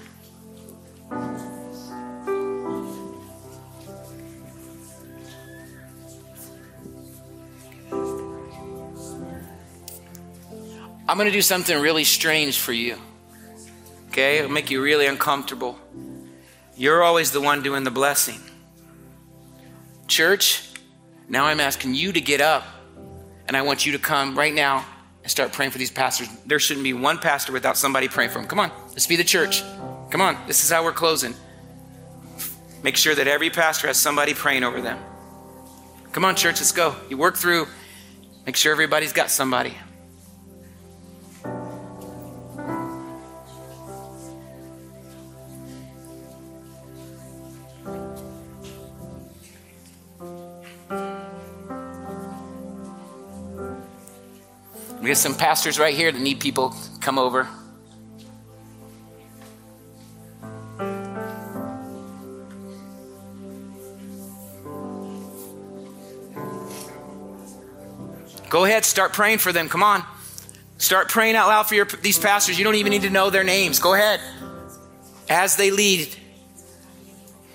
I'm 11.08 11.18
going 11.18 11.28
to 11.28 11.32
do 11.32 11.44
something 11.44 11.80
really 11.80 12.04
strange 12.04 12.58
for 12.58 12.74
you. 12.74 12.98
Okay? 14.08 14.40
It'll 14.40 14.50
make 14.50 14.72
you 14.72 14.82
really 14.82 15.06
uncomfortable. 15.06 15.78
You're 16.76 17.04
always 17.04 17.30
the 17.30 17.42
one 17.42 17.62
doing 17.62 17.84
the 17.84 17.92
blessing. 17.92 18.40
Church, 20.08 20.68
now 21.28 21.46
I'm 21.46 21.60
asking 21.60 21.94
you 21.94 22.12
to 22.12 22.22
get 22.22 22.42
up, 22.42 22.66
and 23.48 23.56
I 23.56 23.62
want 23.62 23.86
you 23.86 23.92
to 23.92 24.00
come 24.00 24.36
right 24.36 24.56
now 24.56 24.84
and 25.24 25.32
start 25.32 25.52
praying 25.52 25.72
for 25.72 25.78
these 25.78 25.92
pastors. 25.92 26.30
There 26.46 26.60
shouldn't 26.60 26.84
be 26.84 26.94
one 26.94 27.18
pastor 27.18 27.52
without 27.52 27.78
somebody 27.78 28.08
praying 28.08 28.32
for 28.32 28.40
them. 28.40 28.48
Come 28.48 28.60
on, 28.60 28.72
let's 28.90 29.08
be 29.08 29.16
the 29.16 29.24
church. 29.24 29.64
Come 30.10 30.22
on, 30.22 30.38
this 30.48 30.64
is 30.64 30.70
how 30.72 30.84
we're 30.84 30.92
closing. 30.92 31.36
Make 32.84 32.96
sure 32.96 33.14
that 33.14 33.28
every 33.28 33.50
pastor 33.50 33.88
has 33.88 33.98
somebody 33.98 34.34
praying 34.34 34.64
over 34.64 34.82
them. 34.82 34.98
Come 36.12 36.26
on, 36.26 36.36
church, 36.36 36.56
let's 36.56 36.72
go. 36.72 36.96
You 37.10 37.18
work 37.18 37.38
through, 37.38 37.68
make 38.46 38.56
sure 38.56 38.72
everybody's 38.72 39.14
got 39.14 39.30
somebody. 39.30 39.76
We 55.10 55.12
have 55.14 55.18
some 55.18 55.34
pastors 55.34 55.80
right 55.80 55.96
here 55.96 56.12
that 56.12 56.22
need 56.22 56.40
people 56.40 56.76
come 57.02 57.18
over. 57.18 57.48
Go 68.50 68.66
ahead, 68.66 68.86
start 68.86 69.14
praying 69.14 69.40
for 69.40 69.52
them. 69.52 69.68
Come 69.68 69.82
on. 69.82 70.04
Start 70.78 71.10
praying 71.10 71.36
out 71.36 71.48
loud 71.48 71.64
for 71.64 71.74
your, 71.74 71.86
these 71.86 72.20
pastors. 72.20 72.60
You 72.60 72.64
don't 72.64 72.76
even 72.76 72.92
need 72.92 73.02
to 73.02 73.10
know 73.10 73.32
their 73.32 73.44
names. 73.44 73.80
Go 73.80 73.96
ahead. 73.96 74.22
As 75.28 75.56
they 75.56 75.72
lead. 75.72 76.16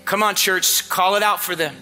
Come 0.05 0.25
on, 0.25 0.35
church, 0.35 0.89
call 0.89 1.15
it 1.15 1.23
out 1.23 1.39
for 1.39 1.55
them. 1.55 1.77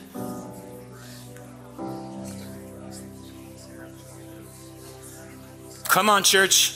Come 5.93 6.09
on, 6.09 6.25
church. 6.25 6.73